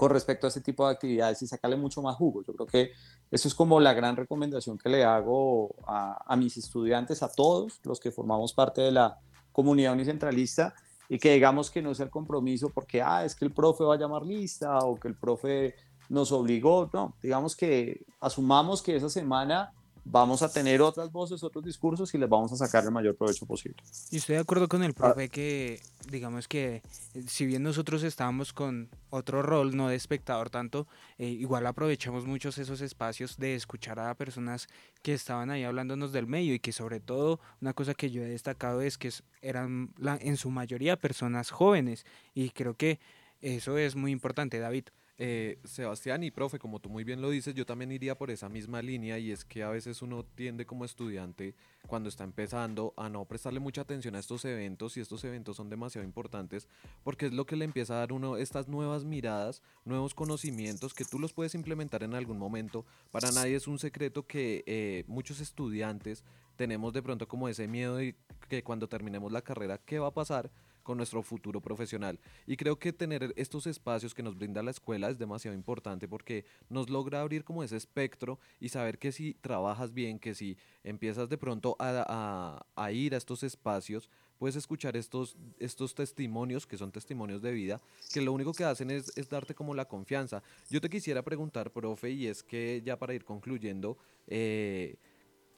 con 0.00 0.12
respecto 0.12 0.46
a 0.46 0.48
ese 0.48 0.62
tipo 0.62 0.86
de 0.86 0.94
actividades 0.94 1.42
y 1.42 1.46
sacarle 1.46 1.76
mucho 1.76 2.00
más 2.00 2.16
jugo. 2.16 2.42
Yo 2.42 2.54
creo 2.54 2.66
que 2.66 2.92
eso 3.30 3.48
es 3.48 3.54
como 3.54 3.80
la 3.80 3.92
gran 3.92 4.16
recomendación 4.16 4.78
que 4.78 4.88
le 4.88 5.04
hago 5.04 5.74
a, 5.86 6.24
a 6.26 6.36
mis 6.36 6.56
estudiantes, 6.56 7.22
a 7.22 7.30
todos 7.30 7.80
los 7.84 8.00
que 8.00 8.10
formamos 8.10 8.54
parte 8.54 8.80
de 8.80 8.92
la 8.92 9.18
comunidad 9.52 9.92
unicentralista 9.92 10.72
y 11.06 11.18
que 11.18 11.34
digamos 11.34 11.70
que 11.70 11.82
no 11.82 11.90
es 11.90 12.00
el 12.00 12.08
compromiso 12.08 12.70
porque, 12.70 13.02
ah, 13.02 13.26
es 13.26 13.34
que 13.34 13.44
el 13.44 13.52
profe 13.52 13.84
va 13.84 13.96
a 13.96 13.98
llamar 13.98 14.24
lista 14.24 14.78
o 14.78 14.98
que 14.98 15.08
el 15.08 15.16
profe 15.16 15.74
nos 16.08 16.32
obligó, 16.32 16.88
no, 16.94 17.14
digamos 17.22 17.54
que 17.54 18.06
asumamos 18.20 18.80
que 18.80 18.96
esa 18.96 19.10
semana 19.10 19.74
vamos 20.04 20.42
a 20.42 20.52
tener 20.52 20.82
otras 20.82 21.10
voces, 21.12 21.42
otros 21.42 21.64
discursos 21.64 22.12
y 22.14 22.18
les 22.18 22.28
vamos 22.28 22.52
a 22.52 22.56
sacar 22.56 22.84
el 22.84 22.90
mayor 22.90 23.16
provecho 23.16 23.46
posible. 23.46 23.76
Y 24.10 24.16
estoy 24.16 24.36
de 24.36 24.40
acuerdo 24.40 24.68
con 24.68 24.82
el 24.82 24.94
profe 24.94 25.28
que, 25.28 25.80
digamos 26.08 26.48
que, 26.48 26.82
eh, 27.14 27.22
si 27.26 27.46
bien 27.46 27.62
nosotros 27.62 28.02
estábamos 28.02 28.52
con 28.52 28.88
otro 29.10 29.42
rol, 29.42 29.76
no 29.76 29.88
de 29.88 29.96
espectador 29.96 30.50
tanto, 30.50 30.86
eh, 31.18 31.26
igual 31.26 31.66
aprovechamos 31.66 32.26
muchos 32.26 32.58
esos 32.58 32.80
espacios 32.80 33.36
de 33.36 33.54
escuchar 33.54 33.98
a 33.98 34.14
personas 34.14 34.68
que 35.02 35.14
estaban 35.14 35.50
ahí 35.50 35.64
hablándonos 35.64 36.12
del 36.12 36.26
medio 36.26 36.54
y 36.54 36.60
que 36.60 36.72
sobre 36.72 37.00
todo 37.00 37.40
una 37.60 37.72
cosa 37.72 37.94
que 37.94 38.10
yo 38.10 38.22
he 38.22 38.28
destacado 38.28 38.80
es 38.82 38.98
que 38.98 39.10
eran 39.42 39.92
la, 39.98 40.16
en 40.20 40.36
su 40.36 40.50
mayoría 40.50 40.98
personas 40.98 41.50
jóvenes 41.50 42.04
y 42.34 42.50
creo 42.50 42.74
que 42.74 43.00
eso 43.40 43.78
es 43.78 43.96
muy 43.96 44.12
importante, 44.12 44.58
David. 44.58 44.84
Eh, 45.22 45.58
Sebastián 45.64 46.24
y 46.24 46.30
profe, 46.30 46.58
como 46.58 46.78
tú 46.80 46.88
muy 46.88 47.04
bien 47.04 47.20
lo 47.20 47.28
dices, 47.28 47.54
yo 47.54 47.66
también 47.66 47.92
iría 47.92 48.16
por 48.16 48.30
esa 48.30 48.48
misma 48.48 48.80
línea 48.80 49.18
y 49.18 49.32
es 49.32 49.44
que 49.44 49.62
a 49.62 49.68
veces 49.68 50.00
uno 50.00 50.24
tiende 50.24 50.64
como 50.64 50.86
estudiante 50.86 51.54
cuando 51.86 52.08
está 52.08 52.24
empezando 52.24 52.94
a 52.96 53.10
no 53.10 53.26
prestarle 53.26 53.60
mucha 53.60 53.82
atención 53.82 54.16
a 54.16 54.18
estos 54.18 54.46
eventos 54.46 54.96
y 54.96 55.00
estos 55.00 55.22
eventos 55.24 55.58
son 55.58 55.68
demasiado 55.68 56.06
importantes 56.06 56.68
porque 57.04 57.26
es 57.26 57.34
lo 57.34 57.44
que 57.44 57.56
le 57.56 57.66
empieza 57.66 57.96
a 57.96 57.98
dar 57.98 58.14
uno 58.14 58.38
estas 58.38 58.66
nuevas 58.66 59.04
miradas, 59.04 59.62
nuevos 59.84 60.14
conocimientos 60.14 60.94
que 60.94 61.04
tú 61.04 61.18
los 61.18 61.34
puedes 61.34 61.54
implementar 61.54 62.02
en 62.02 62.14
algún 62.14 62.38
momento. 62.38 62.86
Para 63.10 63.30
nadie 63.30 63.56
es 63.56 63.68
un 63.68 63.78
secreto 63.78 64.26
que 64.26 64.64
eh, 64.66 65.04
muchos 65.06 65.40
estudiantes 65.40 66.24
tenemos 66.56 66.94
de 66.94 67.02
pronto 67.02 67.28
como 67.28 67.46
ese 67.46 67.68
miedo 67.68 67.96
de 67.96 68.14
que 68.48 68.62
cuando 68.62 68.88
terminemos 68.88 69.30
la 69.30 69.42
carrera, 69.42 69.76
¿qué 69.76 69.98
va 69.98 70.06
a 70.06 70.14
pasar? 70.14 70.50
Nuestro 70.96 71.22
futuro 71.22 71.60
profesional. 71.60 72.18
Y 72.46 72.56
creo 72.56 72.78
que 72.78 72.92
tener 72.92 73.32
estos 73.36 73.66
espacios 73.66 74.14
que 74.14 74.22
nos 74.22 74.36
brinda 74.36 74.62
la 74.62 74.70
escuela 74.70 75.10
es 75.10 75.18
demasiado 75.18 75.56
importante 75.56 76.08
porque 76.08 76.44
nos 76.68 76.90
logra 76.90 77.20
abrir 77.20 77.44
como 77.44 77.62
ese 77.62 77.76
espectro 77.76 78.38
y 78.60 78.68
saber 78.68 78.98
que 78.98 79.12
si 79.12 79.34
trabajas 79.34 79.92
bien, 79.92 80.18
que 80.18 80.34
si 80.34 80.56
empiezas 80.84 81.28
de 81.28 81.38
pronto 81.38 81.76
a, 81.78 82.64
a, 82.76 82.92
ir 82.92 83.14
a 83.14 83.18
estos 83.18 83.42
espacios, 83.42 84.08
puedes 84.38 84.56
escuchar 84.56 84.96
estos, 84.96 85.36
estos 85.58 85.94
testimonios, 85.94 86.66
que 86.66 86.78
son 86.78 86.90
testimonios 86.90 87.42
de 87.42 87.52
vida, 87.52 87.80
que 88.12 88.22
lo 88.22 88.32
único 88.32 88.54
que 88.54 88.64
hacen 88.64 88.90
es, 88.90 89.16
es 89.16 89.28
darte 89.28 89.54
como 89.54 89.74
la 89.74 89.86
confianza. 89.86 90.42
Yo 90.70 90.80
te 90.80 90.88
quisiera 90.88 91.22
preguntar, 91.22 91.70
profe, 91.70 92.10
y 92.10 92.26
es 92.26 92.42
que 92.42 92.82
ya 92.84 92.98
para 92.98 93.12
ir 93.12 93.24
concluyendo, 93.24 93.98
eh, 94.26 94.96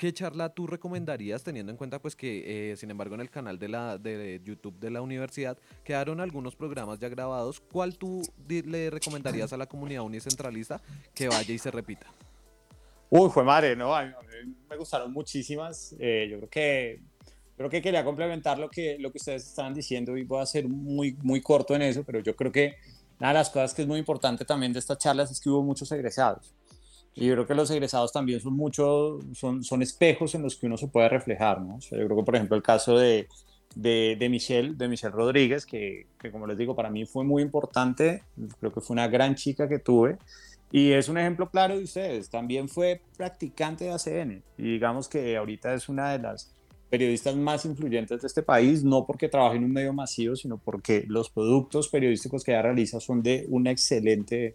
¿Qué 0.02 0.12
charla 0.12 0.48
tú 0.48 0.66
recomendarías 0.66 1.44
teniendo 1.44 1.70
en 1.70 1.78
cuenta 1.78 2.02
pues 2.02 2.16
que, 2.16 2.72
eh, 2.72 2.76
sin 2.76 2.90
embargo, 2.90 3.14
en 3.14 3.20
el 3.20 3.30
canal 3.30 3.56
de, 3.60 3.68
la, 3.68 3.98
de 3.98 4.40
YouTube 4.42 4.76
de 4.80 4.90
la 4.90 5.00
universidad 5.00 5.56
quedaron 5.84 6.18
algunos 6.18 6.56
programas 6.56 6.98
ya 6.98 7.08
grabados? 7.08 7.60
¿Cuál 7.60 7.96
tú 7.96 8.20
le 8.48 8.90
recomendarías 8.90 9.52
a 9.52 9.56
la 9.56 9.66
comunidad 9.66 10.02
unicentralista 10.02 10.82
que 11.14 11.28
vaya 11.28 11.54
y 11.54 11.56
se 11.56 11.70
repita? 11.70 12.08
Uy, 13.10 13.30
fue 13.30 13.44
madre, 13.44 13.76
¿no? 13.76 13.94
A 13.94 14.04
mí, 14.04 14.10
me 14.68 14.76
gustaron 14.76 15.12
muchísimas. 15.12 15.94
Eh, 16.00 16.26
yo 16.28 16.38
creo 16.38 16.50
que 16.50 17.00
creo 17.56 17.70
que 17.70 17.80
quería 17.80 18.04
complementar 18.04 18.58
lo 18.58 18.68
que, 18.68 18.98
lo 18.98 19.12
que 19.12 19.18
ustedes 19.18 19.46
estaban 19.46 19.72
diciendo 19.72 20.16
y 20.16 20.24
voy 20.24 20.42
a 20.42 20.46
ser 20.46 20.66
muy, 20.66 21.16
muy 21.22 21.40
corto 21.40 21.76
en 21.76 21.82
eso, 21.82 22.02
pero 22.02 22.18
yo 22.18 22.34
creo 22.34 22.50
que 22.50 22.74
una 23.20 23.28
de 23.28 23.34
las 23.34 23.50
cosas 23.50 23.72
que 23.72 23.82
es 23.82 23.86
muy 23.86 24.00
importante 24.00 24.44
también 24.44 24.72
de 24.72 24.80
estas 24.80 24.98
charlas 24.98 25.30
es 25.30 25.40
que 25.40 25.48
hubo 25.48 25.62
muchos 25.62 25.92
egresados. 25.92 26.52
Y 27.14 27.26
yo 27.26 27.34
creo 27.34 27.46
que 27.46 27.54
los 27.54 27.70
egresados 27.70 28.12
también 28.12 28.40
son 28.40 28.54
muchos, 28.54 29.22
son, 29.34 29.62
son 29.62 29.82
espejos 29.82 30.34
en 30.34 30.42
los 30.42 30.56
que 30.56 30.66
uno 30.66 30.76
se 30.76 30.88
puede 30.88 31.08
reflejar, 31.08 31.60
¿no? 31.60 31.78
yo 31.78 31.90
creo 31.90 32.16
que, 32.16 32.22
por 32.22 32.36
ejemplo, 32.36 32.56
el 32.56 32.62
caso 32.62 32.96
de, 32.96 33.28
de, 33.74 34.16
de, 34.18 34.28
Michelle, 34.30 34.74
de 34.74 34.88
Michelle 34.88 35.12
Rodríguez, 35.12 35.66
que, 35.66 36.06
que, 36.18 36.30
como 36.30 36.46
les 36.46 36.56
digo, 36.56 36.74
para 36.74 36.88
mí 36.88 37.04
fue 37.04 37.24
muy 37.24 37.42
importante, 37.42 38.22
creo 38.60 38.72
que 38.72 38.80
fue 38.80 38.94
una 38.94 39.08
gran 39.08 39.34
chica 39.34 39.68
que 39.68 39.78
tuve, 39.78 40.16
y 40.70 40.92
es 40.92 41.10
un 41.10 41.18
ejemplo 41.18 41.50
claro 41.50 41.76
de 41.76 41.84
ustedes, 41.84 42.30
también 42.30 42.66
fue 42.66 43.02
practicante 43.18 43.84
de 43.84 43.92
ACN, 43.92 44.42
y 44.56 44.62
digamos 44.62 45.06
que 45.06 45.36
ahorita 45.36 45.74
es 45.74 45.90
una 45.90 46.12
de 46.12 46.18
las 46.18 46.50
periodistas 46.92 47.34
más 47.36 47.64
influyentes 47.64 48.20
de 48.20 48.26
este 48.26 48.42
país, 48.42 48.84
no 48.84 49.06
porque 49.06 49.28
trabaje 49.28 49.56
en 49.56 49.64
un 49.64 49.72
medio 49.72 49.94
masivo, 49.94 50.36
sino 50.36 50.58
porque 50.58 51.04
los 51.08 51.30
productos 51.30 51.88
periodísticos 51.88 52.44
que 52.44 52.52
ella 52.52 52.60
realiza 52.60 53.00
son 53.00 53.22
de 53.22 53.46
una 53.48 53.70
excelente 53.70 54.54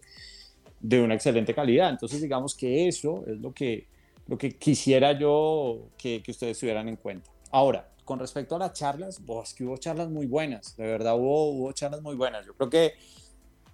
de 0.80 1.00
una 1.00 1.14
excelente 1.14 1.54
calidad. 1.54 1.90
Entonces, 1.90 2.22
digamos 2.22 2.54
que 2.54 2.88
eso 2.88 3.24
es 3.26 3.38
lo 3.38 3.52
que, 3.52 3.86
lo 4.26 4.38
que 4.38 4.56
quisiera 4.56 5.18
yo 5.18 5.88
que, 5.96 6.22
que 6.22 6.30
ustedes 6.30 6.58
tuvieran 6.58 6.88
en 6.88 6.96
cuenta. 6.96 7.30
Ahora, 7.50 7.88
con 8.08 8.18
respecto 8.18 8.56
a 8.56 8.58
las 8.58 8.72
charlas, 8.72 9.20
es 9.44 9.54
que 9.54 9.64
hubo 9.64 9.76
charlas 9.76 10.08
muy 10.08 10.26
buenas, 10.26 10.74
de 10.78 10.84
verdad 10.84 11.14
hubo, 11.14 11.50
hubo 11.50 11.72
charlas 11.72 12.00
muy 12.00 12.14
buenas. 12.14 12.46
Yo 12.46 12.54
creo 12.54 12.70
que 12.70 12.94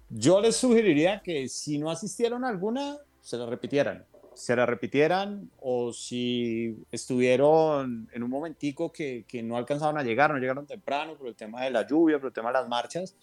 yo 0.09 0.41
les 0.41 0.57
sugeriría 0.57 1.21
que 1.21 1.47
si 1.47 1.77
no 1.77 1.89
asistieron 1.89 2.43
a 2.43 2.49
alguna, 2.49 2.97
se 3.21 3.37
la 3.37 3.45
repitieran. 3.45 4.05
Se 4.33 4.53
la 4.53 4.65
repitieran 4.65 5.49
o 5.61 5.93
si 5.93 6.75
estuvieron 6.91 8.09
en 8.11 8.23
un 8.23 8.29
momentico 8.29 8.91
que, 8.91 9.23
que 9.25 9.41
no 9.41 9.55
alcanzaron 9.55 9.97
a 9.97 10.03
llegar, 10.03 10.31
no 10.31 10.37
llegaron 10.37 10.67
temprano 10.67 11.15
por 11.15 11.29
el 11.29 11.35
tema 11.35 11.63
de 11.63 11.71
la 11.71 11.87
lluvia, 11.87 12.19
por 12.19 12.27
el 12.27 12.33
tema 12.33 12.49
de 12.49 12.53
las 12.55 12.67
marchas, 12.67 13.15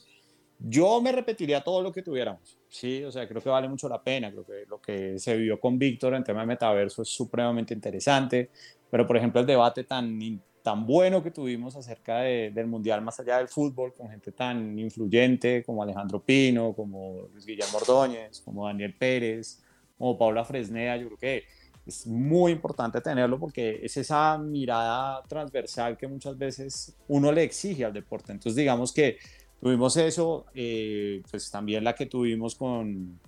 yo 0.65 1.01
me 1.01 1.13
repetiría 1.13 1.63
todo 1.63 1.83
lo 1.83 1.93
que 1.93 2.03
tuviéramos, 2.03 2.59
sí, 2.69 3.03
o 3.05 3.11
sea, 3.11 3.27
creo 3.27 3.43
que 3.43 3.49
vale 3.49 3.69
mucho 3.69 3.89
la 3.89 4.03
pena, 4.03 4.31
creo 4.31 4.45
que 4.45 4.65
lo 4.69 4.81
que 4.81 5.19
se 5.19 5.37
vivió 5.37 5.59
con 5.59 5.79
Víctor 5.79 6.15
en 6.15 6.25
tema 6.25 6.41
de 6.41 6.47
metaverso 6.47 7.03
es 7.03 7.09
supremamente 7.09 7.75
interesante, 7.75 8.51
pero 8.91 9.07
por 9.07 9.17
ejemplo 9.17 9.41
el 9.41 9.47
debate 9.47 9.85
tan, 9.85 10.19
tan 10.63 10.87
bueno 10.87 11.23
que 11.23 11.31
tuvimos 11.31 11.75
acerca 11.77 12.21
del 12.21 12.67
Mundial 12.67 13.03
más 13.03 13.19
allá 13.19 13.39
del 13.39 13.49
fútbol, 13.49 13.93
con 13.93 14.09
gente 14.09 14.33
tan 14.33 14.79
influyente 14.79 15.65
como 15.65 15.83
Alejandro 15.83 16.21
Pino, 16.21 16.73
como 16.75 17.29
Luis 17.33 17.45
Guillermo 17.45 17.79
Ordóñez, 17.79 18.41
como 18.41 18.67
Daniel 18.67 18.95
Pérez, 18.95 19.63
como 19.99 20.17
Paula 20.17 20.45
Fresneda, 20.45 20.97
yo 20.97 21.07
creo 21.07 21.19
que 21.19 21.45
es 21.85 22.07
muy 22.07 22.53
importante 22.53 23.01
tenerlo 23.01 23.41
porque 23.41 23.81
es 23.83 23.97
esa 23.97 24.39
mirada 24.39 25.23
transversal 25.29 25.97
que 25.97 26.07
muchas 26.07 26.39
veces 26.39 26.97
uno 27.09 27.33
le 27.33 27.43
exige 27.43 27.85
al 27.85 27.93
deporte. 27.93 28.31
Entonces 28.31 28.57
digamos 28.57 28.93
que 28.93 29.19
Tuvimos 29.63 29.97
eso, 29.97 30.47
eh, 30.57 31.23
pues 31.31 31.49
también 31.49 31.85
la 31.85 31.95
que 31.95 32.07
tuvimos 32.07 32.57
con, 32.57 33.21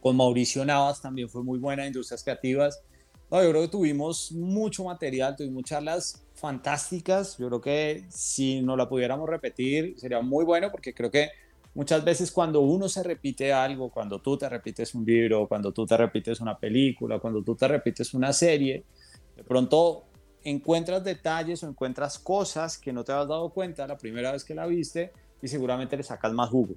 con 0.00 0.16
Mauricio 0.16 0.64
Navas 0.64 1.02
también 1.02 1.28
fue 1.28 1.42
muy 1.42 1.58
buena, 1.58 1.86
Industrias 1.86 2.24
Creativas. 2.24 2.82
No, 3.30 3.42
yo 3.42 3.50
creo 3.50 3.60
que 3.60 3.68
tuvimos 3.68 4.32
mucho 4.32 4.84
material, 4.84 5.36
tuvimos 5.36 5.64
charlas 5.64 6.26
fantásticas. 6.36 7.36
Yo 7.36 7.48
creo 7.48 7.60
que 7.60 8.04
si 8.08 8.62
no 8.62 8.78
la 8.78 8.88
pudiéramos 8.88 9.28
repetir 9.28 9.94
sería 9.98 10.22
muy 10.22 10.46
bueno 10.46 10.70
porque 10.70 10.94
creo 10.94 11.10
que 11.10 11.28
muchas 11.74 12.02
veces 12.02 12.32
cuando 12.32 12.62
uno 12.62 12.88
se 12.88 13.02
repite 13.02 13.52
algo, 13.52 13.90
cuando 13.90 14.20
tú 14.20 14.38
te 14.38 14.48
repites 14.48 14.94
un 14.94 15.04
libro, 15.04 15.46
cuando 15.46 15.70
tú 15.70 15.84
te 15.84 15.98
repites 15.98 16.40
una 16.40 16.56
película, 16.56 17.18
cuando 17.18 17.42
tú 17.42 17.54
te 17.54 17.68
repites 17.68 18.14
una 18.14 18.32
serie, 18.32 18.84
de 19.36 19.44
pronto 19.44 20.04
encuentras 20.44 21.04
detalles 21.04 21.62
o 21.62 21.68
encuentras 21.68 22.18
cosas 22.18 22.78
que 22.78 22.90
no 22.90 23.04
te 23.04 23.12
has 23.12 23.28
dado 23.28 23.50
cuenta 23.50 23.86
la 23.86 23.98
primera 23.98 24.32
vez 24.32 24.44
que 24.44 24.54
la 24.54 24.66
viste 24.66 25.12
y 25.42 25.48
seguramente 25.48 25.96
le 25.96 26.02
sacas 26.02 26.32
más 26.32 26.48
jugo. 26.48 26.74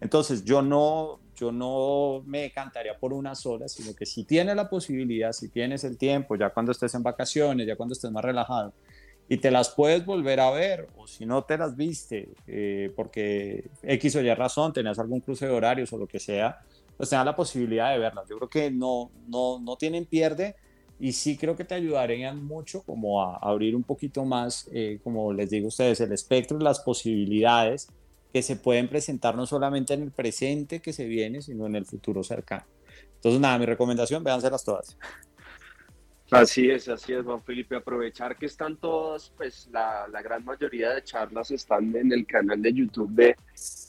Entonces, 0.00 0.44
yo 0.44 0.62
no, 0.62 1.20
yo 1.36 1.52
no 1.52 2.22
me 2.26 2.42
decantaría 2.42 2.98
por 2.98 3.12
una 3.12 3.34
sola, 3.34 3.68
sino 3.68 3.94
que 3.94 4.06
si 4.06 4.24
tienes 4.24 4.56
la 4.56 4.68
posibilidad, 4.68 5.32
si 5.32 5.48
tienes 5.48 5.84
el 5.84 5.96
tiempo, 5.96 6.36
ya 6.36 6.50
cuando 6.50 6.72
estés 6.72 6.94
en 6.94 7.02
vacaciones, 7.02 7.66
ya 7.66 7.76
cuando 7.76 7.94
estés 7.94 8.10
más 8.10 8.24
relajado, 8.24 8.72
y 9.28 9.38
te 9.38 9.50
las 9.50 9.70
puedes 9.70 10.04
volver 10.04 10.40
a 10.40 10.50
ver, 10.50 10.88
o 10.96 11.06
si 11.06 11.26
no 11.26 11.42
te 11.42 11.58
las 11.58 11.76
viste, 11.76 12.28
eh, 12.46 12.92
porque 12.94 13.64
X 13.82 14.16
o 14.16 14.20
Y 14.20 14.32
razón, 14.34 14.72
tenías 14.72 14.98
algún 14.98 15.20
cruce 15.20 15.46
de 15.46 15.52
horarios 15.52 15.92
o 15.92 15.98
lo 15.98 16.06
que 16.06 16.20
sea, 16.20 16.60
pues 16.96 17.10
tengas 17.10 17.26
la 17.26 17.36
posibilidad 17.36 17.92
de 17.92 17.98
verlas. 17.98 18.28
Yo 18.28 18.36
creo 18.36 18.48
que 18.48 18.70
no, 18.70 19.10
no, 19.26 19.58
no 19.58 19.76
tienen 19.76 20.06
pierde 20.06 20.54
y 21.00 21.12
sí 21.12 21.36
creo 21.36 21.56
que 21.56 21.64
te 21.64 21.74
ayudarían 21.74 22.44
mucho 22.44 22.82
como 22.82 23.22
a 23.22 23.36
abrir 23.36 23.74
un 23.74 23.82
poquito 23.82 24.24
más, 24.24 24.68
eh, 24.72 25.00
como 25.02 25.32
les 25.32 25.50
digo 25.50 25.66
a 25.66 25.68
ustedes, 25.68 26.00
el 26.00 26.12
espectro, 26.12 26.58
las 26.58 26.80
posibilidades 26.80 27.88
que 28.36 28.42
se 28.42 28.56
pueden 28.56 28.86
presentar 28.86 29.34
no 29.34 29.46
solamente 29.46 29.94
en 29.94 30.02
el 30.02 30.10
presente 30.10 30.82
que 30.82 30.92
se 30.92 31.06
viene, 31.06 31.40
sino 31.40 31.64
en 31.64 31.74
el 31.74 31.86
futuro 31.86 32.22
cercano. 32.22 32.66
Entonces, 33.14 33.40
nada, 33.40 33.56
mi 33.56 33.64
recomendación, 33.64 34.22
véanselas 34.22 34.62
todas. 34.62 34.98
Así 36.30 36.68
es, 36.68 36.86
así 36.90 37.14
es, 37.14 37.24
Juan 37.24 37.42
Felipe. 37.42 37.76
Aprovechar 37.76 38.36
que 38.36 38.44
están 38.44 38.76
todas, 38.76 39.32
pues 39.38 39.70
la, 39.72 40.06
la, 40.08 40.20
gran 40.20 40.44
mayoría 40.44 40.90
de 40.90 41.02
charlas 41.02 41.50
están 41.50 41.96
en 41.96 42.12
el 42.12 42.26
canal 42.26 42.60
de 42.60 42.74
YouTube 42.74 43.10
de 43.12 43.36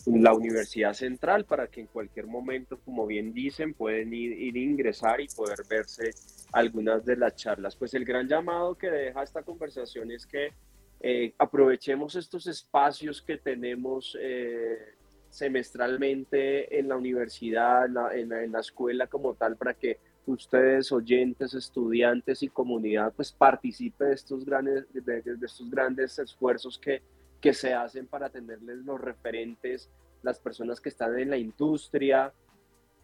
la 0.06 0.34
Universidad 0.34 0.94
Central 0.94 1.44
para 1.44 1.68
que 1.68 1.82
en 1.82 1.88
cualquier 1.88 2.28
momento, 2.28 2.80
como 2.86 3.06
bien 3.06 3.34
dicen, 3.34 3.74
pueden 3.74 4.14
ir, 4.14 4.32
ir 4.32 4.56
a 4.56 4.60
ingresar 4.60 5.20
y 5.20 5.28
poder 5.28 5.60
verse 5.70 6.12
algunas 6.54 7.04
de 7.04 7.18
las 7.18 7.36
charlas. 7.36 7.76
Pues 7.76 7.94
el 7.96 8.06
gran 8.06 8.30
llamado 8.30 8.78
que 8.78 8.90
deja 8.90 9.24
esta 9.24 9.44
conversación 9.44 10.10
es 10.10 10.26
que 10.26 10.54
eh, 11.00 11.34
aprovechemos 11.38 12.16
estos 12.16 12.48
espacios 12.48 13.22
que 13.22 13.38
tenemos 13.38 14.18
eh, 14.20 14.96
semestralmente 15.30 16.80
en 16.80 16.88
la 16.88 16.98
universidad, 16.98 17.86
en 18.16 18.52
la, 18.52 18.60
escuela 18.60 19.08
como 19.08 19.36
tal, 19.36 19.56
para 19.56 19.74
que 19.74 20.00
ustedes, 20.26 20.92
oyentes, 20.92 21.54
estudiantes 21.54 22.44
y 22.44 22.50
comunidad, 22.50 23.14
pues 23.16 23.32
participe 23.32 24.06
de 24.06 24.14
estos 24.14 24.44
grandes, 24.44 24.86
de, 24.92 25.22
de 25.22 25.46
estos 25.46 25.70
grandes 25.70 26.18
esfuerzos 26.20 26.78
que, 26.78 27.02
que 27.40 27.54
se 27.54 27.74
hacen 27.74 28.08
para 28.08 28.30
tenerles 28.30 28.78
los 28.80 29.00
referentes, 29.00 29.90
las 30.24 30.40
personas 30.40 30.82
que 30.82 30.90
están 30.90 31.18
en 31.20 31.30
la 31.30 31.38
industria 31.38 32.34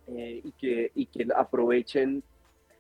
eh, 0.08 0.42
y, 0.44 0.52
que, 0.54 0.92
y 0.96 1.06
que 1.06 1.28
aprovechen 1.36 2.24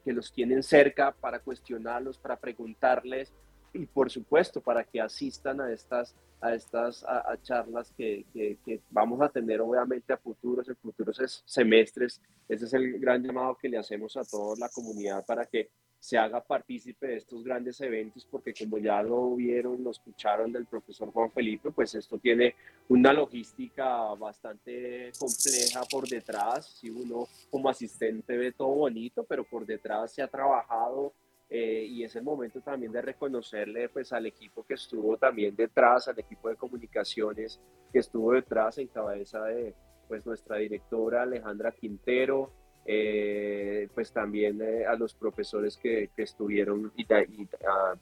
que 0.03 0.11
los 0.11 0.33
tienen 0.33 0.63
cerca 0.63 1.11
para 1.11 1.39
cuestionarlos, 1.39 2.17
para 2.17 2.35
preguntarles 2.37 3.31
y 3.73 3.85
por 3.85 4.09
supuesto 4.09 4.61
para 4.61 4.83
que 4.83 5.01
asistan 5.01 5.59
a 5.59 5.71
estas, 5.71 6.15
a 6.39 6.53
estas 6.53 7.03
a, 7.03 7.37
charlas 7.41 7.91
que, 7.97 8.25
que, 8.33 8.57
que, 8.63 8.81
vamos 8.89 9.21
a 9.21 9.29
tener 9.29 9.61
obviamente 9.61 10.13
a 10.13 10.17
futuros, 10.17 10.67
en 10.69 10.75
futuros 10.75 11.43
semestres. 11.45 12.21
Ese 12.47 12.65
es 12.65 12.73
el 12.73 12.99
gran 12.99 13.23
llamado 13.23 13.57
que 13.57 13.69
le 13.69 13.77
hacemos 13.77 14.15
a 14.17 14.23
toda 14.23 14.55
la 14.57 14.69
comunidad 14.69 15.25
para 15.25 15.45
que 15.45 15.69
se 16.03 16.17
haga 16.17 16.43
partícipe 16.43 17.07
de 17.07 17.15
estos 17.15 17.45
grandes 17.45 17.79
eventos, 17.79 18.27
porque 18.29 18.53
como 18.53 18.77
ya 18.77 19.01
lo 19.01 19.37
vieron, 19.37 19.81
lo 19.81 19.91
escucharon 19.91 20.51
del 20.51 20.65
profesor 20.65 21.09
Juan 21.13 21.31
Felipe, 21.31 21.71
pues 21.71 21.95
esto 21.95 22.17
tiene 22.17 22.55
una 22.89 23.13
logística 23.13 24.13
bastante 24.15 25.13
compleja 25.17 25.81
por 25.89 26.05
detrás. 26.05 26.77
Si 26.77 26.89
uno 26.89 27.25
como 27.49 27.69
asistente 27.69 28.35
ve 28.35 28.51
todo 28.51 28.67
bonito, 28.67 29.23
pero 29.23 29.45
por 29.45 29.65
detrás 29.65 30.11
se 30.11 30.21
ha 30.21 30.27
trabajado 30.27 31.13
eh, 31.55 31.85
y 31.87 32.03
es 32.03 32.15
el 32.15 32.23
momento 32.23 32.61
también 32.61 32.91
de 32.91 32.99
reconocerle 33.03 33.87
pues 33.87 34.11
al 34.11 34.25
equipo 34.25 34.63
que 34.63 34.73
estuvo 34.73 35.17
también 35.17 35.55
detrás, 35.55 36.07
al 36.07 36.17
equipo 36.17 36.49
de 36.49 36.55
comunicaciones 36.55 37.61
que 37.91 37.99
estuvo 37.99 38.31
detrás 38.31 38.79
en 38.79 38.87
cabeza 38.87 39.43
de 39.43 39.75
pues 40.07 40.25
nuestra 40.25 40.57
directora 40.57 41.21
Alejandra 41.21 41.71
Quintero, 41.71 42.51
eh, 42.87 43.87
pues 43.93 44.11
también 44.11 44.63
eh, 44.63 44.87
a 44.87 44.95
los 44.95 45.13
profesores 45.13 45.77
que, 45.77 46.09
que 46.15 46.23
estuvieron 46.23 46.91
y, 46.97 47.03
y, 47.03 47.47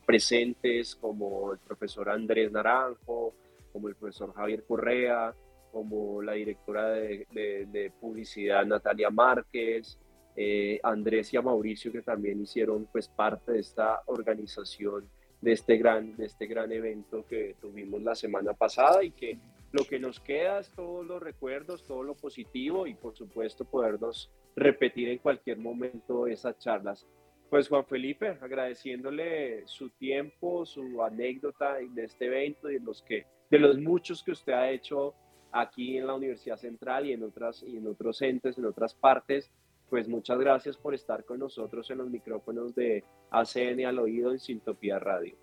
presentes 0.06 0.96
como 0.96 1.52
el 1.52 1.60
profesor 1.60 2.10
Andrés 2.10 2.54
Naranjo, 2.54 3.34
como 3.74 3.90
el 3.90 3.96
profesor 3.96 4.34
Javier 4.34 4.64
Correa, 4.64 5.36
como 5.74 6.22
la 6.22 6.34
directora 6.34 6.92
de, 6.92 7.28
de, 7.34 7.66
de 7.66 7.92
publicidad 8.00 8.66
Natalia 8.66 9.10
Márquez, 9.10 10.00
eh, 10.36 10.80
Andrés 10.84 11.34
y 11.34 11.38
a 11.38 11.42
Mauricio 11.42 11.92
que 11.92 12.02
también 12.02 12.42
hicieron 12.42 12.88
pues 12.92 13.08
parte 13.08 13.54
de 13.54 13.60
esta 13.60 14.02
organización 14.06 15.10
de 15.42 15.52
este 15.54 15.78
gran 15.78 16.16
de 16.16 16.26
este 16.26 16.46
gran 16.46 16.72
evento 16.72 17.26
que 17.28 17.56
tuvimos 17.60 18.02
la 18.02 18.16
semana 18.16 18.54
pasada 18.54 19.04
y 19.04 19.12
que 19.12 19.40
lo 19.72 19.86
que 19.86 20.00
nos 20.00 20.20
queda 20.20 20.60
es 20.60 20.70
todos 20.72 21.06
los 21.06 21.22
recuerdos, 21.22 21.84
todo 21.84 22.04
lo 22.04 22.16
positivo 22.16 22.88
y 22.88 22.94
por 22.94 23.16
supuesto 23.16 23.66
podernos 23.66 24.30
repetir 24.56 25.10
en 25.10 25.20
cualquier 25.20 25.58
momento 25.58 26.28
esas 26.28 26.58
charlas. 26.60 27.08
Pues 27.50 27.68
Juan 27.68 27.86
Felipe, 27.86 28.38
agradeciéndole 28.42 29.66
su 29.68 29.90
tiempo, 29.90 30.66
su 30.66 31.02
anécdota 31.04 31.76
de 31.76 32.04
este 32.04 32.26
evento 32.26 32.70
y 32.70 32.76
de 32.76 32.86
los 32.86 33.02
que 33.02 33.26
de 33.50 33.60
los 33.60 33.78
muchos 33.78 34.24
que 34.24 34.32
usted 34.32 34.54
ha 34.54 34.72
hecho 34.72 35.14
aquí 35.52 35.98
en 35.98 36.08
la 36.08 36.16
Universidad 36.16 36.56
Central 36.58 37.06
y 37.06 37.14
en 37.14 37.24
otras 37.24 37.64
y 37.64 37.78
en 37.78 37.88
otros 37.88 38.22
entes, 38.22 38.58
en 38.58 38.66
otras 38.66 38.94
partes 38.94 39.52
pues 39.92 40.08
muchas 40.08 40.40
gracias 40.40 40.78
por 40.78 40.96
estar 40.96 41.26
con 41.26 41.38
nosotros 41.38 41.92
en 41.92 41.98
los 41.98 42.10
micrófonos 42.10 42.74
de 42.74 43.04
ACN 43.30 43.86
al 43.86 44.00
oído 44.00 44.32
en 44.32 44.40
Sintopía 44.40 44.98
Radio. 45.00 45.36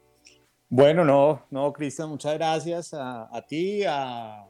Bueno, 0.70 1.04
no, 1.04 1.44
no, 1.50 1.70
Cristian, 1.70 2.08
muchas 2.08 2.32
gracias 2.32 2.94
a, 2.94 3.28
a 3.30 3.46
ti, 3.46 3.84
a, 3.84 4.46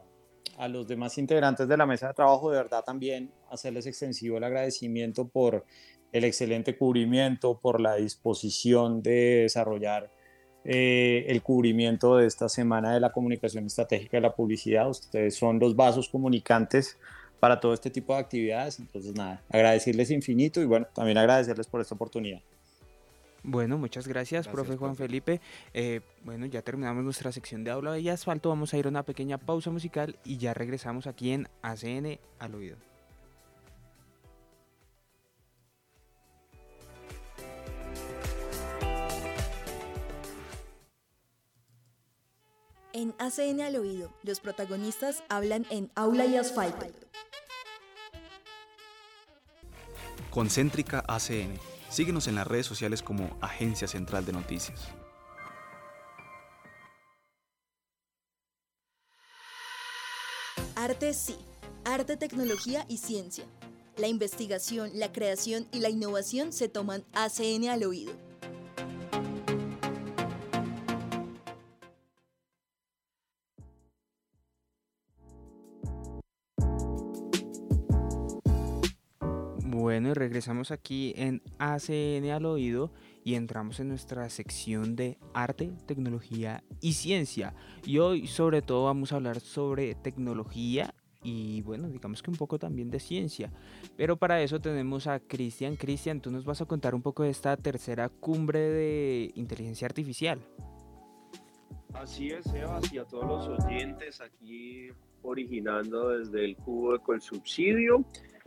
a, 0.57 0.67
los 0.69 0.87
demás 0.87 1.17
integrantes 1.17 1.67
de 1.67 1.75
la 1.75 1.85
mesa 1.85 2.07
de 2.07 2.13
trabajo, 2.13 2.49
de 2.49 2.57
verdad 2.59 2.81
también 2.81 3.29
hacerles 3.51 3.87
extensivo 3.87 4.37
el 4.37 4.45
agradecimiento 4.45 5.27
por 5.27 5.65
el 6.13 6.23
excelente 6.23 6.77
cubrimiento, 6.77 7.59
por 7.59 7.81
la 7.81 7.95
disposición 7.95 9.01
de 9.03 9.41
desarrollar 9.41 10.09
eh, 10.63 11.25
el 11.27 11.41
cubrimiento 11.41 12.15
de 12.15 12.25
esta 12.25 12.47
semana 12.47 12.93
de 12.93 13.01
la 13.01 13.11
comunicación 13.11 13.65
estratégica 13.65 14.15
de 14.15 14.21
la 14.21 14.33
publicidad. 14.33 14.89
Ustedes 14.89 15.35
son 15.35 15.59
los 15.59 15.75
vasos 15.75 16.07
comunicantes 16.07 16.97
para 17.39 17.59
todo 17.59 17.73
este 17.73 17.89
tipo 17.89 18.13
de 18.13 18.19
actividades. 18.19 18.79
Entonces, 18.79 19.13
nada, 19.15 19.41
agradecerles 19.49 20.11
infinito 20.11 20.61
y 20.61 20.65
bueno, 20.65 20.87
también 20.93 21.17
agradecerles 21.17 21.67
por 21.67 21.81
esta 21.81 21.95
oportunidad. 21.95 22.41
Bueno, 23.43 23.77
muchas 23.77 24.07
gracias, 24.07 24.45
gracias 24.45 24.53
profe 24.53 24.77
Juan 24.77 24.95
profe. 24.95 25.07
Felipe. 25.07 25.41
Eh, 25.73 26.01
bueno, 26.23 26.45
ya 26.45 26.61
terminamos 26.61 27.03
nuestra 27.03 27.31
sección 27.31 27.63
de 27.63 27.71
aula 27.71 27.97
y 27.97 28.09
asfalto. 28.09 28.49
Vamos 28.49 28.73
a 28.73 28.77
ir 28.77 28.85
a 28.85 28.89
una 28.89 29.03
pequeña 29.03 29.37
pausa 29.37 29.71
musical 29.71 30.17
y 30.25 30.37
ya 30.37 30.53
regresamos 30.53 31.07
aquí 31.07 31.31
en 31.31 31.47
ACN 31.61 32.19
al 32.39 32.55
oído. 32.55 32.77
En 42.91 43.13
ACN 43.19 43.61
al 43.61 43.77
oído, 43.77 44.11
los 44.23 44.41
protagonistas 44.41 45.23
hablan 45.29 45.65
en 45.69 45.89
aula 45.95 46.25
y 46.25 46.35
asfalto. 46.35 46.87
Concéntrica 50.29 51.03
ACN. 51.07 51.59
Síguenos 51.89 52.27
en 52.27 52.35
las 52.35 52.45
redes 52.45 52.65
sociales 52.65 53.01
como 53.01 53.35
Agencia 53.41 53.87
Central 53.87 54.25
de 54.25 54.33
Noticias. 54.33 54.89
Arte 60.75 61.13
sí, 61.13 61.35
arte, 61.83 62.15
tecnología 62.15 62.85
y 62.87 62.97
ciencia. 62.97 63.43
La 63.97 64.07
investigación, 64.07 64.91
la 64.93 65.11
creación 65.11 65.67
y 65.73 65.79
la 65.79 65.89
innovación 65.89 66.53
se 66.53 66.69
toman 66.69 67.03
ACN 67.13 67.67
al 67.67 67.83
oído. 67.83 68.28
Bueno, 79.79 80.09
y 80.09 80.13
regresamos 80.13 80.71
aquí 80.71 81.13
en 81.15 81.41
ACN 81.57 82.29
al 82.31 82.45
oído 82.45 82.91
y 83.23 83.35
entramos 83.35 83.79
en 83.79 83.87
nuestra 83.87 84.29
sección 84.29 84.97
de 84.97 85.17
arte, 85.33 85.71
tecnología 85.85 86.65
y 86.81 86.91
ciencia. 86.91 87.53
Y 87.85 87.99
hoy 87.99 88.27
sobre 88.27 88.61
todo 88.61 88.83
vamos 88.83 89.13
a 89.13 89.15
hablar 89.15 89.39
sobre 89.39 89.95
tecnología 89.95 90.93
y 91.23 91.61
bueno, 91.61 91.87
digamos 91.87 92.21
que 92.21 92.29
un 92.29 92.35
poco 92.35 92.59
también 92.59 92.91
de 92.91 92.99
ciencia. 92.99 93.53
Pero 93.95 94.17
para 94.17 94.41
eso 94.41 94.59
tenemos 94.59 95.07
a 95.07 95.21
Cristian. 95.21 95.77
Cristian, 95.77 96.19
tú 96.19 96.29
nos 96.29 96.43
vas 96.43 96.59
a 96.59 96.65
contar 96.65 96.93
un 96.93 97.01
poco 97.01 97.23
de 97.23 97.29
esta 97.29 97.55
tercera 97.55 98.09
cumbre 98.09 98.59
de 98.59 99.31
inteligencia 99.35 99.85
artificial. 99.85 100.41
Así 101.93 102.27
es, 102.27 102.43
Sebas, 102.43 102.91
y 102.91 102.97
a 102.97 103.05
todos 103.05 103.47
los 103.47 103.63
oyentes 103.65 104.19
aquí 104.19 104.89
originando 105.21 106.09
desde 106.09 106.43
el 106.43 106.57
cubo 106.57 106.93
de 106.93 106.99
Colsubsidio 106.99 108.05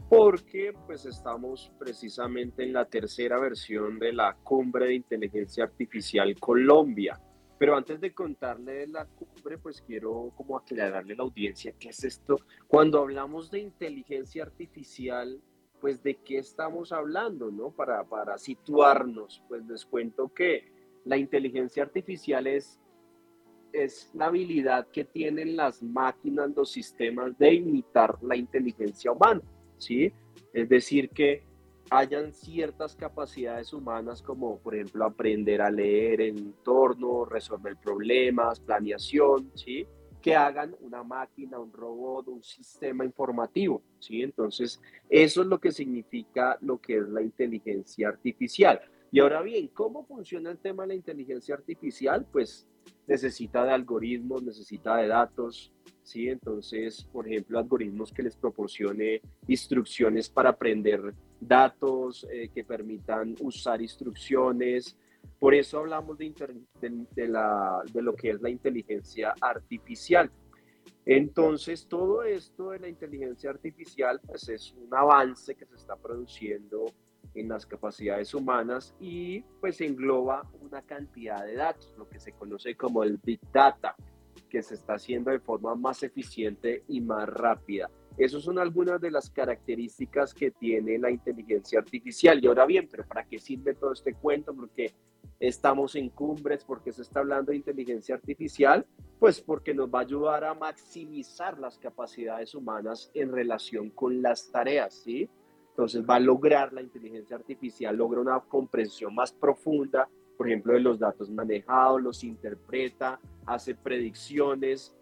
porque 0.09 0.75
pues 0.87 1.07
estamos 1.07 1.73
precisamente 1.79 2.63
en 2.63 2.73
la 2.73 2.85
tercera 2.85 3.39
versión 3.39 3.99
de 3.99 4.13
la 4.13 4.37
cumbre 4.43 4.87
de 4.87 4.95
inteligencia 4.95 5.65
artificial 5.65 6.39
Colombia. 6.39 7.21
Pero 7.59 7.77
antes 7.77 8.01
de 8.01 8.13
contarle 8.13 8.89
la 8.89 9.07
cumbre, 9.07 9.57
pues 9.59 9.81
quiero 9.83 10.33
como 10.37 10.57
aclararle 10.57 11.15
a 11.15 11.17
la 11.17 11.23
audiencia 11.23 11.73
qué 11.79 11.91
es 11.91 12.03
esto. 12.03 12.37
Cuando 12.67 12.99
hablamos 12.99 13.51
de 13.51 13.61
inteligencia 13.61 14.43
artificial, 14.43 15.41
pues 15.81 16.03
de 16.03 16.17
qué 16.17 16.39
estamos 16.39 16.93
hablando, 16.93 17.51
¿no? 17.51 17.71
Para, 17.71 18.05
para 18.05 18.39
situarnos, 18.39 19.43
pues 19.49 19.65
les 19.67 19.87
cuento 19.87 20.29
que 20.33 20.73
la 21.05 21.17
inteligencia 21.17 21.83
artificial 21.83 22.47
es, 22.47 22.81
es 23.73 24.11
la 24.15 24.27
habilidad 24.27 24.89
que 24.89 25.05
tienen 25.05 25.57
las 25.57 25.83
máquinas, 25.83 26.51
los 26.55 26.71
sistemas 26.71 27.37
de 27.39 27.55
imitar 27.55 28.17
la 28.23 28.37
inteligencia 28.37 29.13
humana, 29.13 29.43
¿sí? 29.83 30.13
Es 30.53 30.69
decir, 30.69 31.11
que 31.11 31.43
hayan 31.91 32.33
ciertas 32.33 32.97
capacidades 32.97 33.73
humanas 33.73 34.23
como 34.23 34.59
por 34.59 34.75
ejemplo 34.75 35.05
aprender 35.05 35.61
a 35.61 35.71
leer 35.71 36.23
el 36.23 36.39
entorno, 36.39 37.25
resolver 37.25 37.77
problemas, 37.77 38.61
planeación, 38.61 39.51
¿sí? 39.55 39.87
que 40.23 40.37
hagan 40.37 40.75
una 40.81 41.03
máquina, 41.03 41.59
un 41.59 41.73
robot, 41.73 42.29
un 42.29 42.43
sistema 42.43 43.05
informativo, 43.05 43.83
¿sí? 43.99 44.23
Entonces, 44.23 44.81
eso 45.11 45.43
es 45.43 45.47
lo 45.49 45.59
que 45.59 45.73
significa 45.73 46.57
lo 46.61 46.81
que 46.81 46.99
es 46.99 47.09
la 47.09 47.21
inteligencia 47.21 48.09
artificial. 48.09 48.81
Y 49.11 49.19
ahora 49.19 49.43
bien, 49.43 49.69
¿cómo 49.75 50.07
funciona 50.07 50.53
el 50.53 50.59
tema 50.59 50.85
de 50.85 50.89
la 50.89 50.95
inteligencia 50.95 51.57
artificial? 51.57 52.25
Pues 52.31 52.67
necesita 53.07 53.65
de 53.65 53.73
algoritmos, 53.73 54.43
necesita 54.43 54.97
de 54.97 55.09
datos, 55.09 55.73
¿sí? 56.03 56.29
Entonces, 56.29 57.05
por 57.13 57.27
ejemplo, 57.27 57.59
algoritmos 57.59 58.13
que 58.13 58.23
les 58.23 58.37
proporcione 58.37 59.21
instrucciones 59.49 60.29
para 60.29 60.51
aprender 60.51 61.15
datos, 61.41 62.27
eh, 62.31 62.49
que 62.55 62.65
permitan 62.65 63.35
usar 63.41 63.83
instrucciones. 63.83 64.97
Por 65.39 65.55
eso 65.55 65.79
hablamos 65.79 66.19
de, 66.19 66.33
de, 66.81 67.29
la, 67.29 67.83
de 67.93 68.03
lo 68.03 68.15
que 68.15 68.31
es 68.31 68.41
la 68.41 68.51
inteligencia 68.51 69.35
artificial. 69.41 70.31
Entonces, 71.05 71.87
todo 71.89 72.23
esto 72.23 72.71
de 72.71 72.79
la 72.79 72.89
inteligencia 72.89 73.51
artificial, 73.51 74.21
pues 74.25 74.49
es 74.49 74.73
un 74.73 74.95
avance 74.95 75.55
que 75.55 75.67
se 75.67 75.75
está 75.75 75.97
produciendo 75.97 76.87
en 77.35 77.49
las 77.49 77.67
capacidades 77.67 78.35
humanas 78.35 78.95
y 79.01 79.41
pues 79.61 79.81
engloba 79.81 80.49
una 80.61 80.83
cantidad 80.83 81.45
de 81.45 81.55
datos, 81.55 81.95
lo 81.97 82.09
que 82.09 82.21
se 82.21 82.33
conoce 82.33 82.77
como 82.77 83.03
el 83.03 83.19
Big 83.19 83.41
Data, 83.53 83.97
que 84.49 84.63
se 84.63 84.75
está 84.75 84.95
haciendo 84.95 85.31
de 85.31 85.41
forma 85.41 85.75
más 85.75 86.03
eficiente 86.03 86.85
y 86.89 87.01
más 87.01 87.29
rápida. 87.29 87.91
Esas 88.19 88.43
son 88.43 88.59
algunas 88.59 89.01
de 89.01 89.11
las 89.11 89.31
características 89.31 90.35
que 90.35 90.51
tiene 90.51 90.99
la 90.99 91.11
inteligencia 91.11 91.79
artificial. 91.79 92.43
Y 92.43 92.47
ahora 92.47 92.67
bien, 92.67 92.87
pero 92.91 93.07
¿para 93.07 93.25
qué 93.25 93.39
sirve 93.39 93.75
todo 93.75 93.93
este 93.93 94.13
cuento? 94.13 94.55
Porque 94.55 94.93
estamos 95.41 95.97
en 95.97 96.11
cumbres, 96.11 96.65
porque 96.65 96.93
se 96.93 97.03
está 97.03 97.21
hablando 97.21 97.51
de 97.51 97.57
inteligencia 97.57 98.15
artificial, 98.15 98.87
pues 99.19 99.41
porque 99.41 99.75
nos 99.75 99.89
va 99.89 100.01
a 100.01 100.03
ayudar 100.03 100.45
a 100.45 100.55
maximizar 100.55 101.59
las 101.59 101.79
capacidades 101.79 102.55
humanas 102.55 103.11
en 103.15 103.33
relación 103.33 103.91
con 103.91 104.21
las 104.21 104.51
tareas, 104.53 104.95
¿sí? 104.95 105.29
Entonces 105.73 106.05
va 106.09 106.17
a 106.17 106.21
lograr 106.21 106.73
la 106.73 106.83
inteligencia 106.83 107.37
artificial, 107.37 107.97
logra 107.97 108.21
una 108.21 108.39
comprensión 108.41 109.15
más 109.15 109.33
profunda, 109.33 110.09
por 110.37 110.49
ejemplo, 110.49 110.75
de 110.75 110.81
los 110.81 110.99
datos 110.99 111.31
manejados, 111.31 112.03
los 112.03 112.25
interpreta, 112.25 113.19
hace 113.47 113.75
predicciones 113.75 114.95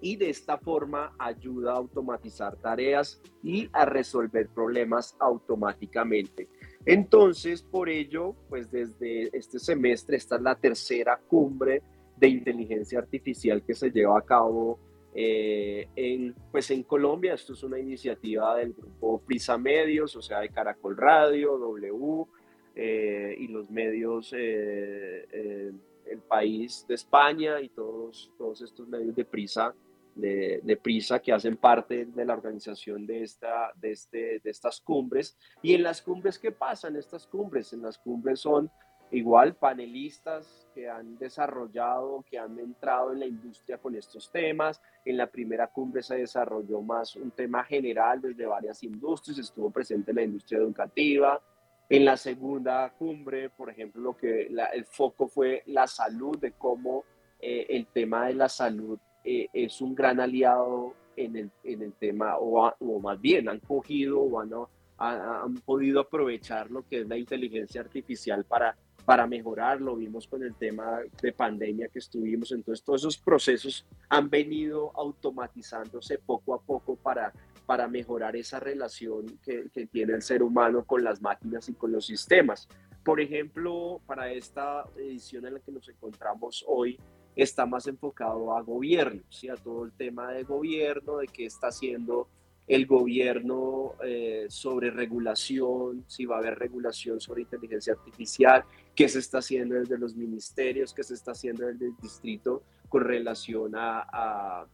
y 0.00 0.16
de 0.16 0.30
esta 0.30 0.58
forma 0.58 1.14
ayuda 1.18 1.72
a 1.72 1.76
automatizar 1.76 2.56
tareas 2.56 3.20
y 3.42 3.68
a 3.72 3.84
resolver 3.84 4.48
problemas 4.48 5.14
automáticamente. 5.20 6.48
Entonces, 6.84 7.62
por 7.62 7.88
ello, 7.88 8.34
pues 8.48 8.70
desde 8.70 9.36
este 9.36 9.58
semestre, 9.58 10.16
esta 10.16 10.36
es 10.36 10.42
la 10.42 10.54
tercera 10.54 11.20
cumbre 11.28 11.82
de 12.16 12.28
inteligencia 12.28 12.98
artificial 12.98 13.62
que 13.62 13.74
se 13.74 13.90
lleva 13.90 14.18
a 14.18 14.22
cabo 14.22 14.78
eh, 15.14 15.88
en, 15.96 16.34
pues 16.50 16.70
en 16.70 16.82
Colombia. 16.82 17.34
Esto 17.34 17.52
es 17.52 17.62
una 17.62 17.78
iniciativa 17.78 18.56
del 18.56 18.72
grupo 18.72 19.20
Prisa 19.20 19.58
Medios, 19.58 20.16
o 20.16 20.22
sea, 20.22 20.40
de 20.40 20.50
Caracol 20.50 20.96
Radio, 20.96 21.58
W 21.58 22.26
eh, 22.74 23.36
y 23.38 23.48
los 23.48 23.70
medios, 23.70 24.32
eh, 24.36 25.72
el 26.06 26.18
país 26.28 26.84
de 26.88 26.94
España 26.94 27.60
y 27.60 27.68
todos, 27.68 28.32
todos 28.38 28.62
estos 28.62 28.88
medios 28.88 29.14
de 29.14 29.24
Prisa 29.24 29.74
de, 30.14 30.78
Prisa 30.82 31.20
que 31.20 31.32
hacen 31.32 31.56
parte 31.56 32.06
de 32.06 32.24
la 32.24 32.34
organización 32.34 33.06
de, 33.06 33.22
esta, 33.22 33.72
de, 33.76 33.92
este, 33.92 34.40
de 34.40 34.50
estas 34.50 34.80
cumbres. 34.80 35.36
Y 35.62 35.74
en 35.74 35.82
las 35.82 36.02
cumbres, 36.02 36.38
¿qué 36.38 36.52
pasa 36.52 36.88
en 36.88 36.96
estas 36.96 37.26
cumbres? 37.26 37.72
En 37.72 37.82
las 37.82 37.98
cumbres 37.98 38.40
son 38.40 38.70
igual 39.12 39.54
panelistas 39.54 40.68
que 40.74 40.88
han 40.88 41.18
desarrollado, 41.18 42.24
que 42.28 42.38
han 42.38 42.58
entrado 42.58 43.12
en 43.12 43.20
la 43.20 43.26
industria 43.26 43.78
con 43.78 43.94
estos 43.94 44.30
temas. 44.30 44.80
En 45.04 45.16
la 45.16 45.26
primera 45.26 45.66
cumbre 45.66 46.02
se 46.02 46.16
desarrolló 46.16 46.80
más 46.80 47.16
un 47.16 47.30
tema 47.30 47.64
general 47.64 48.20
desde 48.20 48.46
varias 48.46 48.82
industrias, 48.82 49.38
estuvo 49.38 49.70
presente 49.70 50.12
la 50.12 50.22
industria 50.22 50.58
educativa. 50.58 51.40
En 51.88 52.04
la 52.04 52.16
segunda 52.16 52.92
cumbre, 52.96 53.50
por 53.50 53.68
ejemplo, 53.68 54.00
lo 54.00 54.16
que 54.16 54.48
el 54.72 54.84
foco 54.84 55.26
fue 55.26 55.64
la 55.66 55.88
salud, 55.88 56.38
de 56.38 56.52
cómo 56.52 57.04
eh, 57.40 57.66
el 57.68 57.86
tema 57.86 58.26
de 58.26 58.34
la 58.34 58.48
salud 58.48 58.98
eh, 59.24 59.48
es 59.52 59.80
un 59.80 59.94
gran 59.94 60.20
aliado 60.20 60.94
en 61.16 61.36
el, 61.36 61.50
en 61.64 61.82
el 61.82 61.92
tema, 61.94 62.38
o, 62.38 62.72
o, 62.78 63.00
más 63.00 63.20
bien 63.20 63.48
han 63.48 63.58
cogido 63.58 64.20
o 64.20 64.40
han, 64.40 64.52
han, 64.98 65.54
podido 65.56 66.00
aprovechar 66.00 66.70
lo 66.70 66.86
que 66.86 67.00
es 67.00 67.08
la 67.08 67.16
inteligencia 67.16 67.80
artificial 67.80 68.44
para, 68.44 68.76
para 69.10 69.26
mejorar. 69.26 69.80
Lo 69.80 69.96
vimos 69.96 70.28
con 70.28 70.44
el 70.44 70.54
tema 70.54 71.00
de 71.20 71.32
pandemia 71.32 71.88
que 71.88 71.98
estuvimos. 71.98 72.52
Entonces, 72.52 72.84
todos 72.84 73.00
esos 73.00 73.18
procesos 73.18 73.84
han 74.08 74.30
venido 74.30 74.92
automatizándose 74.94 76.18
poco 76.18 76.54
a 76.54 76.60
poco 76.62 76.94
para, 76.94 77.32
para 77.66 77.88
mejorar 77.88 78.36
esa 78.36 78.60
relación 78.60 79.26
que, 79.42 79.68
que 79.74 79.88
tiene 79.88 80.12
el 80.12 80.22
ser 80.22 80.44
humano 80.44 80.84
con 80.84 81.02
las 81.02 81.20
máquinas 81.20 81.68
y 81.68 81.74
con 81.74 81.90
los 81.90 82.06
sistemas. 82.06 82.68
Por 83.02 83.20
ejemplo, 83.20 84.00
para 84.06 84.32
esta 84.32 84.84
edición 84.96 85.44
en 85.44 85.54
la 85.54 85.58
que 85.58 85.72
nos 85.72 85.88
encontramos 85.88 86.64
hoy, 86.68 86.96
está 87.34 87.66
más 87.66 87.88
enfocado 87.88 88.56
a 88.56 88.62
gobierno, 88.62 89.22
¿sí? 89.28 89.48
a 89.48 89.56
todo 89.56 89.86
el 89.86 89.92
tema 89.92 90.30
de 90.30 90.44
gobierno, 90.44 91.16
de 91.16 91.26
qué 91.26 91.46
está 91.46 91.66
haciendo 91.66 92.28
el 92.70 92.86
gobierno 92.86 93.96
eh, 94.04 94.46
sobre 94.48 94.92
regulación, 94.92 96.04
si 96.06 96.24
va 96.24 96.36
a 96.36 96.38
haber 96.38 96.56
regulación 96.56 97.20
sobre 97.20 97.42
inteligencia 97.42 97.94
artificial, 97.94 98.64
qué 98.94 99.08
se 99.08 99.18
está 99.18 99.38
haciendo 99.38 99.74
desde 99.74 99.98
los 99.98 100.14
ministerios, 100.14 100.94
qué 100.94 101.02
se 101.02 101.14
está 101.14 101.32
haciendo 101.32 101.66
desde 101.66 101.86
el 101.86 101.96
distrito 102.00 102.62
con 102.88 103.02
relación 103.02 103.74
a, 103.74 104.66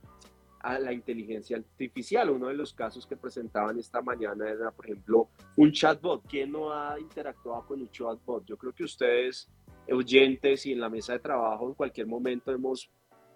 a, 0.61 0.79
la 0.79 0.93
inteligencia 0.93 1.57
artificial. 1.57 2.29
Uno 2.29 2.49
de 2.49 2.55
los 2.55 2.75
casos 2.75 3.07
que 3.07 3.17
presentaban 3.17 3.79
esta 3.79 4.03
mañana 4.03 4.47
era, 4.47 4.71
por 4.73 4.85
ejemplo, 4.85 5.31
un 5.57 5.73
chatbot. 5.73 6.27
¿Quién 6.29 6.53
no 6.53 6.71
ha 6.71 7.01
interactuado 7.01 7.67
con 7.67 7.81
un 7.81 7.91
chatbot? 7.91 8.45
Yo 8.45 8.59
creo 8.59 8.75
que 8.75 8.85
ustedes 8.85 9.49
oyentes 9.91 10.67
y 10.67 10.73
en 10.73 10.81
la 10.81 10.91
mesa 10.91 11.15
de 11.15 11.21
trabajo 11.21 11.69
en 11.69 11.75
cualquier 11.75 12.09
momento 12.09 12.53
hemos, 12.53 12.91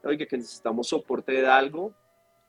oye, 0.05 0.27
que 0.27 0.37
necesitamos 0.37 0.89
soporte 0.89 1.33
de 1.33 1.47
algo, 1.47 1.95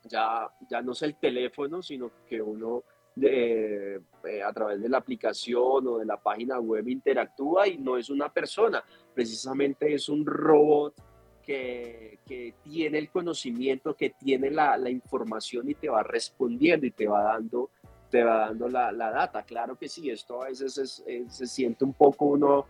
ya, 0.04 0.48
ya 0.68 0.82
no 0.82 0.92
es 0.92 1.02
el 1.02 1.16
teléfono, 1.16 1.82
sino 1.82 2.10
que 2.26 2.40
uno 2.40 2.84
de, 3.14 4.00
eh, 4.24 4.42
a 4.42 4.52
través 4.52 4.80
de 4.80 4.88
la 4.88 4.98
aplicación 4.98 5.86
o 5.86 5.98
de 5.98 6.06
la 6.06 6.16
página 6.16 6.58
web 6.58 6.88
interactúa 6.88 7.68
y 7.68 7.78
no 7.78 7.96
es 7.96 8.10
una 8.10 8.32
persona, 8.32 8.82
precisamente 9.14 9.92
es 9.92 10.08
un 10.08 10.24
robot 10.24 10.94
que, 11.42 12.20
que 12.26 12.54
tiene 12.62 12.98
el 12.98 13.10
conocimiento, 13.10 13.94
que 13.94 14.10
tiene 14.10 14.50
la, 14.50 14.76
la, 14.76 14.90
información 14.90 15.68
y 15.68 15.74
te 15.74 15.88
va 15.88 16.02
respondiendo 16.02 16.86
y 16.86 16.92
te 16.92 17.06
va 17.06 17.24
dando, 17.24 17.70
te 18.10 18.22
va 18.22 18.46
dando 18.46 18.68
la, 18.68 18.92
la 18.92 19.10
data. 19.10 19.42
Claro 19.42 19.76
que 19.76 19.88
sí, 19.88 20.08
esto 20.08 20.42
a 20.42 20.48
veces 20.48 21.02
se 21.28 21.46
siente 21.46 21.84
un 21.84 21.94
poco 21.94 22.26
uno 22.26 22.66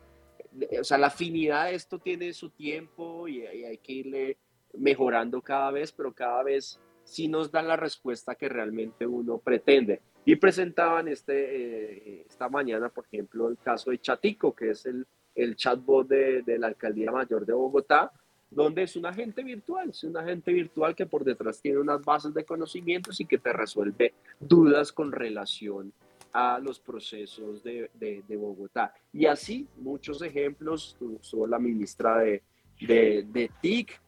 o 0.81 0.85
sea, 0.85 0.99
la 0.99 1.07
afinidad 1.09 1.67
de 1.67 1.75
esto 1.75 1.99
tiene 1.99 2.33
su 2.33 2.51
tiempo 2.51 3.27
y, 3.29 3.47
hay 3.47 3.79
que 3.79 3.93
irle 3.93 4.39
mejorando 4.75 5.41
cada 5.43 5.71
vez, 5.71 5.93
pero 5.93 6.13
cada 6.13 6.43
vez 6.43 6.81
sí 7.05 7.29
nos 7.29 7.51
dan 7.51 7.69
la 7.69 7.77
respuesta 7.77 8.35
que 8.35 8.49
realmente 8.49 9.07
uno 9.07 9.39
pretende. 9.39 10.01
Y 10.25 10.37
presentaban 10.37 11.09
este, 11.09 12.21
eh, 12.21 12.27
esta 12.29 12.49
mañana, 12.49 12.89
por 12.89 13.05
ejemplo, 13.07 13.49
el 13.49 13.59
caso 13.59 13.91
de 13.91 13.99
Chatico, 13.99 14.55
que 14.55 14.71
es 14.71 14.87
el, 14.87 15.07
el 15.35 15.57
chatbot 15.57 16.07
de, 16.07 16.43
de, 16.43 16.59
la 16.59 16.69
Alcaldía 16.69 17.11
Mayor 17.11 17.45
de 17.45 17.53
Bogotá, 17.53 18.13
donde 18.51 18.83
es 18.83 18.97
un 18.97 19.07
agente 19.07 19.43
virtual, 19.43 19.91
es 19.91 20.05
un 20.05 20.17
agente 20.17 20.53
virtual 20.53 20.95
que 20.95 21.07
por 21.07 21.25
detrás 21.25 21.61
tiene 21.61 21.79
unas 21.79 22.05
bases 22.05 22.35
de 22.35 22.45
conocimientos 22.45 23.19
y 23.21 23.25
que 23.25 23.39
te 23.39 23.53
resuelve 23.53 24.15
dudas 24.39 24.93
con 24.93 25.11
relación 25.11 25.93
a 26.33 26.59
los 26.59 26.79
procesos 26.79 27.63
de, 27.63 27.91
de, 27.95 28.37
Bogotá. 28.37 28.95
Y 29.13 29.27
así 29.27 29.67
muchos 29.77 30.23
ejemplos, 30.23 30.97
tuvo 30.99 31.47
la 31.47 31.59
ministra 31.59 32.19
de, 32.19 32.43
de 32.79 33.51
TIC 33.61 34.01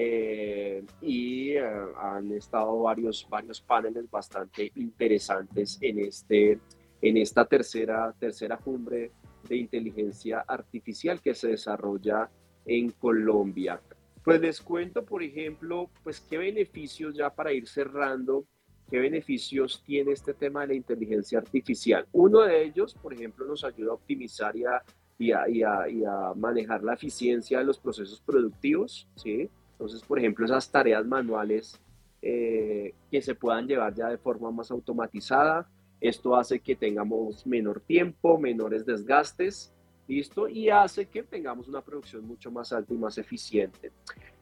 eh, 0.00 0.84
y 1.02 1.50
eh, 1.50 1.64
han 1.96 2.30
estado 2.30 2.82
varios, 2.82 3.26
varios 3.28 3.60
paneles 3.60 4.08
bastante 4.08 4.70
interesantes 4.76 5.76
en, 5.80 5.98
este, 5.98 6.60
en 7.02 7.16
esta 7.16 7.44
tercera, 7.44 8.14
tercera 8.16 8.58
cumbre 8.58 9.10
de 9.48 9.56
inteligencia 9.56 10.44
artificial 10.46 11.20
que 11.20 11.34
se 11.34 11.48
desarrolla 11.48 12.30
en 12.64 12.90
Colombia. 12.92 13.80
Pues 14.22 14.40
les 14.40 14.60
cuento, 14.60 15.04
por 15.04 15.24
ejemplo, 15.24 15.90
pues 16.04 16.20
qué 16.20 16.38
beneficios 16.38 17.16
ya 17.16 17.30
para 17.30 17.52
ir 17.52 17.66
cerrando, 17.66 18.44
qué 18.88 19.00
beneficios 19.00 19.82
tiene 19.84 20.12
este 20.12 20.32
tema 20.32 20.60
de 20.60 20.68
la 20.68 20.74
inteligencia 20.74 21.38
artificial. 21.40 22.06
Uno 22.12 22.42
de 22.42 22.62
ellos, 22.62 22.94
por 22.94 23.14
ejemplo, 23.14 23.46
nos 23.46 23.64
ayuda 23.64 23.90
a 23.90 23.94
optimizar 23.94 24.54
y 24.54 24.64
a, 24.64 24.80
y 25.18 25.32
a, 25.32 25.88
y 25.88 26.04
a, 26.04 26.34
manejar 26.36 26.84
la 26.84 26.94
eficiencia 26.94 27.58
de 27.58 27.64
los 27.64 27.80
procesos 27.80 28.20
productivos, 28.20 29.08
¿sí? 29.16 29.50
Entonces, 29.78 30.02
por 30.02 30.18
ejemplo, 30.18 30.44
esas 30.44 30.68
tareas 30.72 31.06
manuales 31.06 31.80
eh, 32.20 32.94
que 33.12 33.22
se 33.22 33.36
puedan 33.36 33.68
llevar 33.68 33.94
ya 33.94 34.08
de 34.08 34.18
forma 34.18 34.50
más 34.50 34.72
automatizada. 34.72 35.70
Esto 36.00 36.34
hace 36.34 36.58
que 36.58 36.74
tengamos 36.74 37.46
menor 37.46 37.80
tiempo, 37.80 38.38
menores 38.38 38.84
desgastes, 38.84 39.72
¿listo? 40.08 40.48
Y 40.48 40.68
hace 40.68 41.06
que 41.06 41.22
tengamos 41.22 41.68
una 41.68 41.80
producción 41.80 42.26
mucho 42.26 42.50
más 42.50 42.72
alta 42.72 42.92
y 42.92 42.96
más 42.96 43.18
eficiente. 43.18 43.92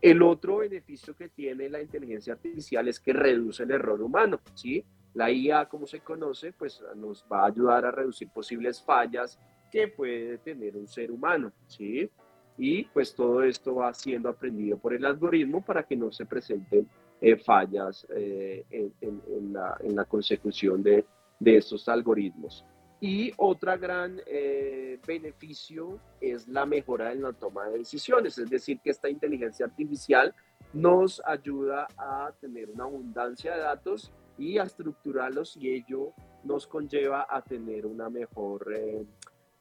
El 0.01 0.23
otro 0.23 0.59
beneficio 0.59 1.15
que 1.15 1.29
tiene 1.29 1.69
la 1.69 1.83
inteligencia 1.83 2.33
artificial 2.33 2.89
es 2.89 2.99
que 2.99 3.13
reduce 3.13 3.65
el 3.65 3.73
error 3.73 4.01
humano, 4.01 4.41
¿sí? 4.55 4.83
La 5.13 5.31
IA, 5.31 5.67
como 5.67 5.87
se 5.87 6.01
conoce, 6.01 6.53
pues 6.53 6.83
nos 6.95 7.27
va 7.31 7.43
a 7.43 7.47
ayudar 7.49 7.85
a 7.85 7.91
reducir 7.91 8.31
posibles 8.31 8.83
fallas 8.83 9.39
que 9.71 9.89
puede 9.89 10.39
tener 10.39 10.77
un 10.77 10.87
ser 10.87 11.11
humano, 11.11 11.53
¿sí? 11.67 12.11
Y 12.59 12.85
pues 12.85 13.15
todo 13.15 13.43
esto 13.43 13.77
va 13.77 13.93
siendo 13.93 14.29
aprendido 14.29 14.79
por 14.79 14.95
el 14.95 15.05
algoritmo 15.05 15.65
para 15.65 15.83
que 15.83 15.97
no 15.97 16.11
se 16.11 16.25
presenten 16.25 16.89
eh, 17.21 17.37
fallas 17.37 18.07
eh, 18.15 18.65
en, 18.71 19.53
la, 19.53 20.05
consecución 20.05 20.83
de, 20.83 21.05
estos 21.45 21.89
algoritmos. 21.89 22.65
Y 23.01 23.33
otra 23.37 23.77
gran 23.77 24.21
eh, 24.27 24.99
beneficio 25.07 25.99
es 26.21 26.49
la 26.49 26.65
mejora 26.65 27.13
en 27.13 27.23
la 27.23 27.33
toma 27.33 27.69
de 27.69 27.79
decisiones, 27.79 28.39
es 28.39 28.49
decir, 28.49 28.81
que 28.83 28.91
esta 28.91 29.09
inteligencia 29.09 29.67
artificial 29.67 30.35
nos 30.73 31.23
ayuda 31.25 31.87
a 31.99 32.33
tener 32.41 32.71
una 32.71 32.85
abundancia 32.85 33.55
de 33.55 33.61
datos 33.61 34.13
y 34.39 34.59
a 34.59 34.65
estructurarlos 34.65 35.57
y 35.57 35.71
ello 35.71 36.13
nos 36.45 36.67
conlleva 36.67 37.27
a 37.29 37.43
tener 37.43 37.87
una 37.87 38.09
mejor 38.11 38.67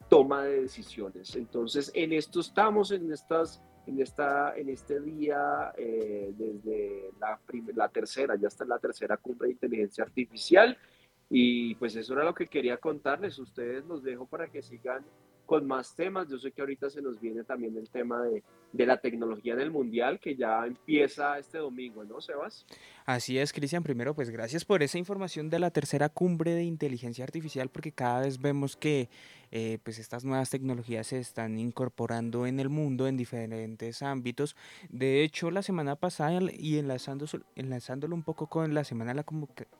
toma 0.08 0.44
de 0.44 0.62
decisiones. 0.62 1.34
Entonces, 1.36 1.90
en 1.94 2.12
esto 2.12 2.40
estamos, 2.40 2.90
en, 2.92 3.12
estas, 3.12 3.62
en, 3.86 4.00
esta, 4.00 4.56
en 4.56 4.68
este 4.68 5.00
día, 5.00 5.72
eh, 5.76 6.32
desde 6.36 7.10
la, 7.20 7.40
la 7.74 7.88
tercera, 7.88 8.36
ya 8.36 8.48
está 8.48 8.64
la 8.64 8.78
tercera 8.78 9.16
cumbre 9.16 9.48
de 9.48 9.54
inteligencia 9.54 10.04
artificial. 10.04 10.76
Y 11.28 11.74
pues 11.76 11.96
eso 11.96 12.14
era 12.14 12.24
lo 12.24 12.34
que 12.34 12.46
quería 12.46 12.76
contarles. 12.76 13.38
Ustedes 13.38 13.84
los 13.86 14.02
dejo 14.04 14.26
para 14.26 14.48
que 14.48 14.62
sigan 14.62 15.04
con 15.46 15.66
más 15.66 15.94
temas. 15.94 16.28
Yo 16.28 16.38
sé 16.38 16.52
que 16.52 16.60
ahorita 16.60 16.90
se 16.90 17.00
nos 17.00 17.20
viene 17.20 17.44
también 17.44 17.76
el 17.76 17.88
tema 17.88 18.22
de, 18.22 18.42
de 18.72 18.86
la 18.86 18.98
tecnología 19.00 19.54
en 19.54 19.60
el 19.60 19.70
Mundial, 19.70 20.20
que 20.20 20.36
ya 20.36 20.66
empieza 20.66 21.38
este 21.38 21.58
domingo, 21.58 22.04
¿no, 22.04 22.20
Sebas? 22.20 22.66
Así 23.06 23.38
es, 23.38 23.52
Cristian. 23.52 23.82
Primero, 23.82 24.14
pues 24.14 24.30
gracias 24.30 24.64
por 24.64 24.82
esa 24.82 24.98
información 24.98 25.48
de 25.48 25.60
la 25.60 25.70
tercera 25.70 26.08
cumbre 26.08 26.52
de 26.52 26.64
inteligencia 26.64 27.24
artificial, 27.24 27.70
porque 27.70 27.92
cada 27.92 28.20
vez 28.20 28.40
vemos 28.40 28.76
que 28.76 29.08
eh, 29.58 29.78
pues 29.82 29.98
estas 29.98 30.22
nuevas 30.22 30.50
tecnologías 30.50 31.06
se 31.06 31.18
están 31.18 31.58
incorporando 31.58 32.46
en 32.46 32.60
el 32.60 32.68
mundo 32.68 33.08
en 33.08 33.16
diferentes 33.16 34.02
ámbitos. 34.02 34.54
De 34.90 35.22
hecho, 35.22 35.50
la 35.50 35.62
semana 35.62 35.96
pasada 35.96 36.38
y 36.52 36.76
enlazándolo, 36.76 37.42
enlazándolo 37.54 38.14
un 38.14 38.22
poco 38.22 38.48
con 38.48 38.74
la 38.74 38.84
semana 38.84 39.12
de 39.12 39.14
la 39.14 39.24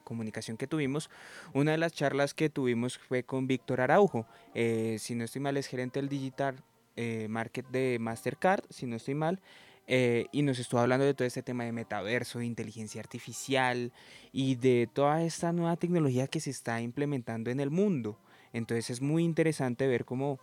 comunicación 0.03 0.57
que 0.57 0.67
tuvimos, 0.67 1.11
una 1.53 1.73
de 1.73 1.77
las 1.77 1.93
charlas 1.93 2.33
que 2.33 2.49
tuvimos 2.49 2.97
fue 2.97 3.25
con 3.25 3.47
Víctor 3.47 3.83
Araujo. 3.83 4.25
Eh, 4.55 4.97
si 4.99 5.15
no 5.15 5.25
estoy 5.25 5.43
mal, 5.43 5.59
es 5.59 5.67
gerente 5.67 6.01
del 6.01 6.09
Digital 6.09 6.57
eh, 6.97 7.27
Market 7.29 7.69
de 7.69 7.99
Mastercard, 8.01 8.65
si 8.71 8.87
no 8.87 8.97
estoy 8.97 9.15
mal. 9.15 9.43
Y 9.87 10.41
nos 10.41 10.59
estuvo 10.59 10.81
hablando 10.81 11.05
de 11.05 11.13
todo 11.13 11.29
este 11.29 11.43
tema 11.43 11.65
de 11.65 11.73
metaverso, 11.73 12.39
de 12.39 12.47
inteligencia 12.47 13.01
artificial 13.03 13.93
y 14.33 14.55
de 14.55 14.89
toda 14.91 15.23
esta 15.23 15.53
nueva 15.53 15.77
tecnología 15.77 16.29
que 16.29 16.41
se 16.41 16.49
está 16.49 16.81
implementando 16.81 17.51
en 17.51 17.61
el 17.61 17.71
mundo. 17.71 18.19
Entonces 18.57 18.89
es 18.89 19.01
muy 19.03 19.23
interesante 19.23 19.87
ver 19.87 20.05
cómo 20.05 20.41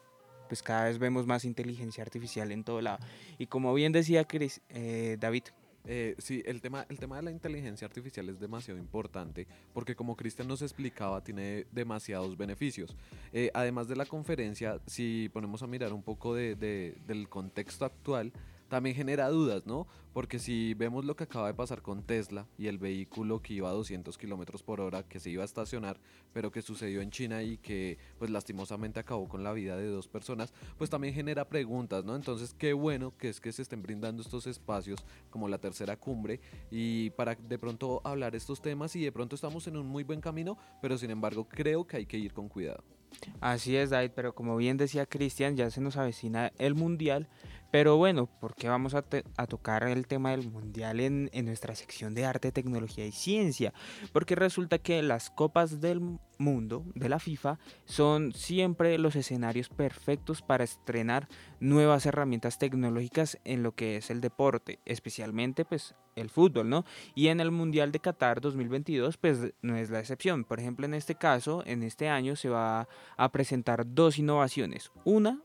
pues 0.47 0.61
cada 0.61 0.85
vez 0.85 0.99
vemos 0.99 1.25
más 1.25 1.45
inteligencia 1.45 2.03
artificial 2.03 2.51
en 2.51 2.63
todo 2.63 2.79
lado. 2.79 2.99
Y 3.39 3.47
como 3.47 3.73
bien 3.73 3.91
decía 3.91 4.25
Chris, 4.25 4.61
eh, 4.69 5.17
David. 5.19 5.43
Eh, 5.85 6.15
sí, 6.17 6.41
el 6.45 6.61
tema, 6.61 6.85
el 6.87 6.97
tema 6.97 7.17
de 7.17 7.23
la 7.23 7.31
inteligencia 7.31 7.85
artificial 7.85 8.29
es 8.29 8.39
demasiado 8.39 8.79
importante 8.79 9.47
porque 9.73 9.97
como 9.97 10.15
Cristian 10.15 10.47
nos 10.47 10.61
explicaba, 10.61 11.21
tiene 11.21 11.65
demasiados 11.71 12.37
beneficios. 12.37 12.95
además 13.53 13.89
de 13.89 13.97
la 13.97 14.05
conferencia, 14.05 14.79
si 14.85 15.29
ponemos 15.33 15.61
a 15.61 15.67
mirar 15.67 15.91
un 15.91 16.03
poco 16.03 16.35
de, 16.35 16.55
del 17.05 17.27
contexto 17.27 17.83
actual, 17.83 18.31
también 18.73 18.95
genera 18.95 19.29
dudas, 19.29 19.67
¿no? 19.67 19.85
Porque 20.13 20.39
si 20.39 20.73
vemos 20.73 21.05
lo 21.05 21.15
que 21.15 21.25
acaba 21.25 21.45
de 21.45 21.53
pasar 21.53 21.83
con 21.83 22.01
Tesla 22.01 22.47
y 22.57 22.65
el 22.65 22.79
vehículo 22.79 23.39
que 23.39 23.53
iba 23.53 23.69
a 23.69 23.71
200 23.71 24.17
kilómetros 24.17 24.63
por 24.63 24.81
hora, 24.81 25.03
que 25.03 25.19
se 25.19 25.29
iba 25.29 25.43
a 25.43 25.45
estacionar, 25.45 25.99
pero 26.33 26.51
que 26.51 26.63
sucedió 26.63 27.01
en 27.01 27.11
China 27.11 27.43
y 27.43 27.59
que, 27.59 27.99
pues 28.17 28.31
lastimosamente 28.31 28.99
acabó 28.99 29.29
con 29.29 29.43
la 29.43 29.53
vida 29.53 29.77
de 29.77 29.85
dos 29.85 30.07
personas, 30.07 30.55
pues 30.75 30.89
también 30.89 31.13
genera 31.13 31.47
preguntas, 31.47 32.03
¿no? 32.03 32.15
Entonces, 32.15 32.55
qué 32.55 32.73
bueno 32.73 33.15
que 33.15 33.29
es 33.29 33.39
que 33.39 33.51
se 33.51 33.61
estén 33.61 33.83
brindando 33.83 34.23
estos 34.23 34.47
espacios 34.47 35.05
como 35.29 35.47
la 35.47 35.59
tercera 35.59 35.95
cumbre 35.95 36.41
y 36.71 37.11
para 37.11 37.35
de 37.35 37.59
pronto 37.59 38.01
hablar 38.03 38.35
estos 38.35 38.59
temas 38.59 38.95
y 38.95 39.03
de 39.03 39.11
pronto 39.11 39.35
estamos 39.35 39.67
en 39.67 39.77
un 39.77 39.85
muy 39.85 40.03
buen 40.03 40.19
camino, 40.19 40.57
pero 40.81 40.97
sin 40.97 41.11
embargo, 41.11 41.47
creo 41.47 41.85
que 41.85 41.97
hay 41.97 42.07
que 42.07 42.17
ir 42.17 42.33
con 42.33 42.49
cuidado. 42.49 42.83
Así 43.39 43.75
es, 43.75 43.91
David, 43.91 44.11
pero 44.15 44.33
como 44.33 44.55
bien 44.57 44.77
decía 44.77 45.05
Cristian, 45.05 45.55
ya 45.55 45.69
se 45.69 45.81
nos 45.81 45.97
avecina 45.97 46.51
el 46.57 46.73
Mundial 46.73 47.29
pero 47.73 47.97
bueno, 47.97 48.27
¿por 48.27 48.53
qué 48.53 48.69
vamos 48.69 48.93
a, 48.93 49.01
tocar 49.01 49.81
el 49.87 50.05
tema 50.05 50.29
del 50.29 50.47
mundial 50.47 50.99
en, 50.99 51.31
nuestra 51.43 51.73
sección 51.73 52.13
de 52.13 52.23
arte, 52.23 52.51
tecnología 52.51 53.03
y 53.03 53.11
ciencia? 53.11 53.73
Porque 54.11 54.35
resulta 54.35 54.77
que 54.77 55.01
las 55.01 55.31
copas 55.31 55.81
del 55.81 56.19
mundo 56.37 56.85
de 56.93 57.09
la 57.09 57.17
FIFA 57.17 57.57
son 57.85 58.31
siempre 58.33 58.95
los 58.99 59.15
escenarios 59.15 59.69
perfectos 59.69 60.43
para 60.43 60.63
estrenar 60.63 61.27
nuevas 61.59 62.05
herramientas 62.05 62.59
tecnológicas 62.59 63.39
en 63.43 63.63
lo 63.63 63.71
que 63.71 63.97
es 63.97 64.11
el 64.11 64.21
deporte, 64.21 64.77
especialmente 64.85 65.65
pues 65.65 65.95
el 66.15 66.29
fútbol, 66.29 66.69
¿no? 66.69 66.85
Y 67.15 67.29
en 67.29 67.39
el 67.39 67.49
Mundial 67.49 67.91
de 67.91 67.97
Qatar 67.97 68.39
2022 68.39 69.17
pues 69.17 69.51
no 69.63 69.77
es 69.77 69.89
la 69.89 69.99
excepción. 69.99 70.43
Por 70.43 70.59
ejemplo, 70.59 70.85
en 70.85 70.93
este 70.93 71.15
caso, 71.15 71.63
en 71.65 71.81
este 71.81 72.07
año 72.07 72.35
se 72.35 72.49
va 72.49 72.87
a 73.17 73.31
presentar 73.31 73.95
dos 73.95 74.19
innovaciones. 74.19 74.91
Una 75.05 75.41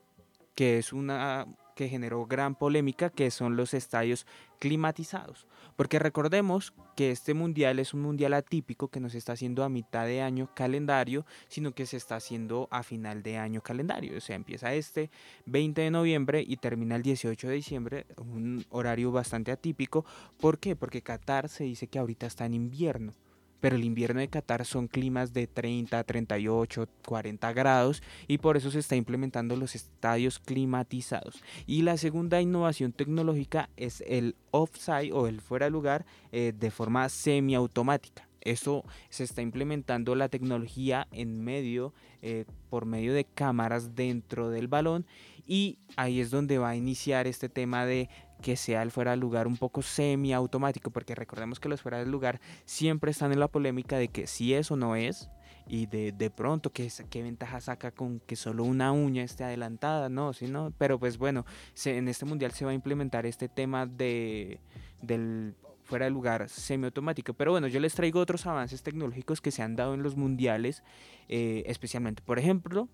que 0.55 0.77
es 0.77 0.93
una 0.93 1.47
que 1.79 1.89
generó 1.89 2.27
gran 2.27 2.57
polémica, 2.57 3.09
que 3.09 3.31
son 3.31 3.55
los 3.55 3.73
estadios 3.73 4.27
climatizados. 4.59 5.47
Porque 5.77 6.01
recordemos 6.01 6.75
que 6.97 7.13
este 7.13 7.35
mundial 7.35 7.79
es 7.79 7.95
un 7.95 8.03
mundial 8.03 8.35
atípico 8.35 8.89
que 8.89 8.99
no 8.99 9.09
se 9.09 9.19
está 9.19 9.35
haciendo 9.35 9.63
a 9.63 9.69
mitad 9.69 10.05
de 10.05 10.21
año 10.21 10.51
calendario, 10.57 11.25
sino 11.47 11.71
que 11.71 11.87
se 11.87 11.97
está 11.97 12.17
haciendo 12.17 12.67
a 12.73 12.83
final 12.83 13.23
de 13.23 13.39
año 13.39 13.61
calendario. 13.61 14.19
O 14.19 14.21
sea, 14.21 14.35
empieza 14.35 14.75
este 14.75 15.09
20 15.47 15.81
de 15.83 15.93
noviembre 15.93 16.45
y 16.45 16.57
termina 16.57 16.97
el 16.97 17.03
18 17.03 17.47
de 17.47 17.55
diciembre, 17.55 18.07
un 18.17 18.67
horario 18.71 19.13
bastante 19.13 19.53
atípico. 19.53 20.05
¿Por 20.41 20.59
qué? 20.59 20.75
Porque 20.75 21.03
Qatar 21.03 21.49
se 21.49 21.63
dice 21.63 21.87
que 21.87 22.01
ahorita 22.01 22.27
está 22.27 22.45
en 22.45 22.55
invierno 22.55 23.13
pero 23.61 23.77
el 23.77 23.85
invierno 23.85 24.21
de 24.21 24.29
Qatar 24.29 24.65
son 24.65 24.89
climas 24.89 25.33
de 25.33 25.47
30, 25.47 26.03
38, 26.05 26.89
40 27.05 27.53
grados 27.53 28.03
y 28.27 28.39
por 28.39 28.57
eso 28.57 28.71
se 28.71 28.79
está 28.79 28.97
implementando 28.97 29.57
los 29.57 29.75
estadios 29.75 30.39
climatizados. 30.39 31.43
Y 31.67 31.83
la 31.83 31.97
segunda 31.97 32.41
innovación 32.41 32.93
tecnológica 32.93 33.69
es 33.77 34.03
el 34.07 34.37
offside 34.51 35.13
o 35.13 35.27
el 35.27 35.41
fuera 35.41 35.67
de 35.67 35.71
lugar 35.71 36.07
eh, 36.33 36.53
de 36.59 36.71
forma 36.71 37.09
semiautomática. 37.09 38.29
Eso 38.41 38.85
se 39.11 39.25
está 39.25 39.43
implementando 39.43 40.15
la 40.15 40.29
tecnología 40.29 41.09
en 41.11 41.43
medio, 41.43 41.93
eh, 42.23 42.45
por 42.71 42.87
medio 42.87 43.13
de 43.13 43.25
cámaras 43.25 43.95
dentro 43.95 44.49
del 44.51 44.69
balón 44.69 45.07
y 45.49 45.79
ahí 45.97 46.21
es 46.21 46.31
donde 46.31 46.59
va 46.59 46.69
a 46.69 46.77
iniciar 46.77 47.27
este 47.27 47.49
tema 47.49 47.87
de 47.87 48.11
que 48.43 48.55
sea 48.55 48.83
el 48.83 48.93
fuera 48.93 49.13
de 49.13 49.17
lugar 49.17 49.49
un 49.49 49.57
poco 49.57 49.83
semiautomático, 49.83 50.91
porque 50.91 51.15
recordemos 51.15 51.59
que 51.59 51.71
los 51.71 51.83
fuera 51.83 51.99
de 51.99 52.07
lugar 52.07 52.41
siempre 52.67 53.11
están 53.11 53.33
en 53.33 53.41
la 53.41 53.49
polémica 53.49 53.97
de 53.97 54.09
que 54.09 54.27
si 54.27 54.53
es 54.53 54.71
o 54.71 54.77
no 54.77 54.95
es, 54.95 55.31
y 55.67 55.87
de, 55.87 56.13
de 56.13 56.31
pronto 56.31 56.71
¿qué, 56.71 56.91
qué 57.11 57.23
ventaja 57.23 57.61
saca 57.61 57.91
con 57.91 58.21
que 58.21 58.37
solo 58.37 58.65
una 58.65 58.93
uña 58.93 59.25
esté 59.25 59.43
adelantada, 59.43 60.11
no, 60.11 60.35
si 60.35 60.47
no, 60.47 60.73
pero 60.77 60.99
pues 60.99 61.17
bueno, 61.17 61.47
en 61.87 62.09
este 62.09 62.27
mundial 62.27 62.53
se 62.53 62.67
va 62.67 62.71
a 62.71 62.75
implementar 62.75 63.25
este 63.25 63.49
tema 63.49 63.87
de, 63.87 64.61
del 65.01 65.55
fuera 65.83 66.05
de 66.05 66.11
lugar 66.11 66.49
semiautomático. 66.51 67.33
Pero 67.33 67.53
bueno, 67.53 67.67
yo 67.67 67.81
les 67.81 67.95
traigo 67.95 68.21
otros 68.21 68.47
avances 68.47 68.83
tecnológicos 68.83 69.41
que 69.41 69.51
se 69.51 69.63
han 69.63 69.75
dado 69.75 69.95
en 69.95 70.03
los 70.03 70.17
mundiales, 70.17 70.83
eh, 71.29 71.65
especialmente, 71.67 72.23
por 72.23 72.39
ejemplo, 72.39 72.89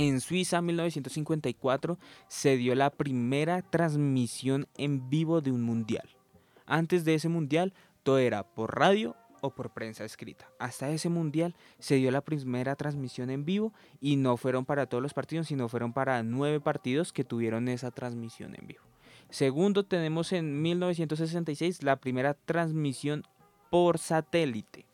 en 0.00 0.20
Suiza, 0.20 0.62
1954, 0.62 1.98
se 2.26 2.56
dio 2.56 2.74
la 2.74 2.90
primera 2.90 3.60
transmisión 3.60 4.66
en 4.78 5.10
vivo 5.10 5.42
de 5.42 5.52
un 5.52 5.62
mundial. 5.62 6.08
Antes 6.64 7.04
de 7.04 7.14
ese 7.14 7.28
mundial, 7.28 7.74
todo 8.02 8.18
era 8.18 8.42
por 8.42 8.78
radio 8.78 9.14
o 9.42 9.50
por 9.50 9.70
prensa 9.70 10.04
escrita. 10.04 10.48
Hasta 10.58 10.90
ese 10.90 11.10
mundial 11.10 11.54
se 11.78 11.96
dio 11.96 12.10
la 12.10 12.22
primera 12.22 12.76
transmisión 12.76 13.28
en 13.28 13.44
vivo 13.44 13.74
y 14.00 14.16
no 14.16 14.36
fueron 14.38 14.64
para 14.64 14.86
todos 14.86 15.02
los 15.02 15.12
partidos, 15.12 15.48
sino 15.48 15.68
fueron 15.68 15.92
para 15.92 16.22
nueve 16.22 16.60
partidos 16.60 17.12
que 17.12 17.24
tuvieron 17.24 17.68
esa 17.68 17.90
transmisión 17.90 18.54
en 18.58 18.66
vivo. 18.66 18.82
Segundo, 19.28 19.84
tenemos 19.84 20.32
en 20.32 20.62
1966 20.62 21.82
la 21.82 21.96
primera 21.96 22.34
transmisión 22.34 23.24
por 23.70 23.98
satélite. 23.98 24.89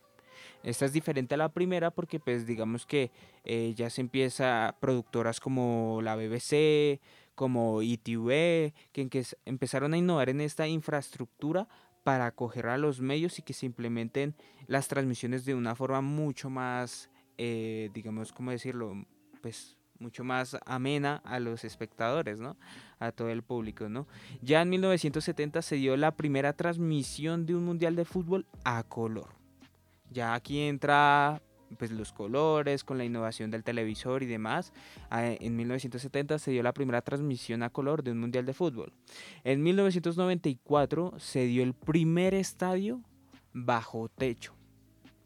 Esta 0.66 0.84
es 0.84 0.92
diferente 0.92 1.36
a 1.36 1.38
la 1.38 1.52
primera 1.52 1.92
porque 1.92 2.18
pues 2.18 2.44
digamos 2.44 2.86
que 2.86 3.12
eh, 3.44 3.72
ya 3.76 3.88
se 3.88 4.00
empieza 4.00 4.74
productoras 4.80 5.38
como 5.38 6.00
la 6.02 6.16
BBC, 6.16 7.00
como 7.36 7.82
ITV, 7.82 8.72
que, 8.90 9.24
empezaron 9.44 9.94
a 9.94 9.96
innovar 9.96 10.28
en 10.28 10.40
esta 10.40 10.66
infraestructura 10.66 11.68
para 12.02 12.26
acoger 12.26 12.66
a 12.66 12.78
los 12.78 13.00
medios 13.00 13.38
y 13.38 13.42
que 13.42 13.52
se 13.52 13.64
implementen 13.64 14.34
las 14.66 14.88
transmisiones 14.88 15.44
de 15.44 15.54
una 15.54 15.76
forma 15.76 16.00
mucho 16.00 16.50
más, 16.50 17.10
eh, 17.38 17.88
digamos, 17.94 18.32
¿cómo 18.32 18.50
decirlo? 18.50 19.06
Pues 19.42 19.76
mucho 20.00 20.24
más 20.24 20.56
amena 20.66 21.22
a 21.24 21.38
los 21.38 21.62
espectadores, 21.62 22.40
¿no? 22.40 22.56
A 22.98 23.12
todo 23.12 23.28
el 23.28 23.44
público, 23.44 23.88
¿no? 23.88 24.08
Ya 24.42 24.62
en 24.62 24.70
1970 24.70 25.62
se 25.62 25.76
dio 25.76 25.96
la 25.96 26.16
primera 26.16 26.54
transmisión 26.54 27.46
de 27.46 27.54
un 27.54 27.64
mundial 27.64 27.94
de 27.94 28.04
fútbol 28.04 28.46
a 28.64 28.82
color. 28.82 29.45
Ya 30.10 30.34
aquí 30.34 30.60
entra 30.60 31.42
pues 31.78 31.90
los 31.90 32.12
colores, 32.12 32.84
con 32.84 32.98
la 32.98 33.04
innovación 33.04 33.50
del 33.50 33.64
televisor 33.64 34.22
y 34.22 34.26
demás. 34.26 34.72
Ah, 35.10 35.26
en 35.26 35.56
1970 35.56 36.38
se 36.38 36.50
dio 36.50 36.62
la 36.62 36.72
primera 36.72 37.02
transmisión 37.02 37.62
a 37.62 37.70
color 37.70 38.02
de 38.02 38.12
un 38.12 38.18
mundial 38.18 38.46
de 38.46 38.54
fútbol. 38.54 38.92
En 39.44 39.62
1994 39.62 41.14
se 41.18 41.46
dio 41.46 41.62
el 41.62 41.74
primer 41.74 42.34
estadio 42.34 43.02
bajo 43.52 44.08
techo. 44.08 44.54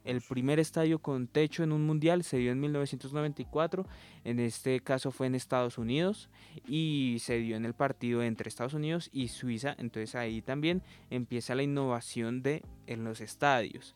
El 0.03 0.22
primer 0.22 0.59
estadio 0.59 0.99
con 0.99 1.26
techo 1.26 1.62
en 1.62 1.72
un 1.72 1.85
mundial 1.85 2.24
se 2.24 2.39
dio 2.39 2.53
en 2.53 2.61
1994, 2.61 3.87
en 4.24 4.41
este 4.41 4.81
caso 4.81 5.11
fue 5.11 5.26
en 5.26 5.35
Estados 5.35 5.76
Unidos 5.76 6.31
y 6.66 7.18
se 7.20 7.37
dio 7.37 7.55
en 7.55 7.66
el 7.66 7.74
partido 7.74 8.22
entre 8.22 8.49
Estados 8.49 8.72
Unidos 8.72 9.11
y 9.12 9.28
Suiza, 9.28 9.76
entonces 9.78 10.14
ahí 10.14 10.41
también 10.41 10.83
empieza 11.11 11.55
la 11.55 11.64
innovación 11.64 12.43
de 12.43 12.62
en 12.87 13.05
los 13.05 13.20
estadios. 13.20 13.95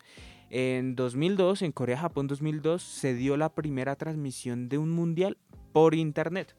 En 0.57 0.95
2002, 0.95 1.63
en 1.63 1.73
Corea-Japón 1.73 2.29
2002, 2.29 2.81
se 2.81 3.13
dio 3.13 3.37
la 3.37 3.49
primera 3.49 3.97
transmisión 3.97 4.69
de 4.69 4.79
un 4.79 4.89
mundial 4.89 5.37
por 5.73 5.97
internet. 5.97 6.55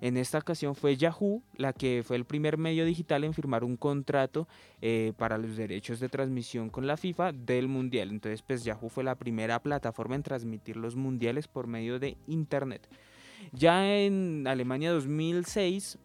En 0.00 0.16
esta 0.16 0.38
ocasión 0.38 0.76
fue 0.76 0.96
Yahoo 0.96 1.42
la 1.56 1.72
que 1.72 2.04
fue 2.06 2.14
el 2.14 2.26
primer 2.26 2.58
medio 2.58 2.84
digital 2.84 3.24
en 3.24 3.34
firmar 3.34 3.64
un 3.64 3.76
contrato 3.76 4.46
eh, 4.80 5.14
para 5.18 5.36
los 5.36 5.56
derechos 5.56 5.98
de 5.98 6.08
transmisión 6.08 6.70
con 6.70 6.86
la 6.86 6.96
FIFA 6.96 7.32
del 7.32 7.66
Mundial. 7.66 8.10
Entonces, 8.10 8.40
pues 8.40 8.62
Yahoo 8.62 8.88
fue 8.88 9.02
la 9.02 9.16
primera 9.16 9.60
plataforma 9.60 10.14
en 10.14 10.22
transmitir 10.22 10.76
los 10.76 10.94
mundiales 10.94 11.48
por 11.48 11.66
medio 11.66 11.98
de 11.98 12.16
Internet. 12.28 12.88
Ya 13.50 13.96
en 13.96 14.46
Alemania 14.46 14.92
2006 14.92 15.98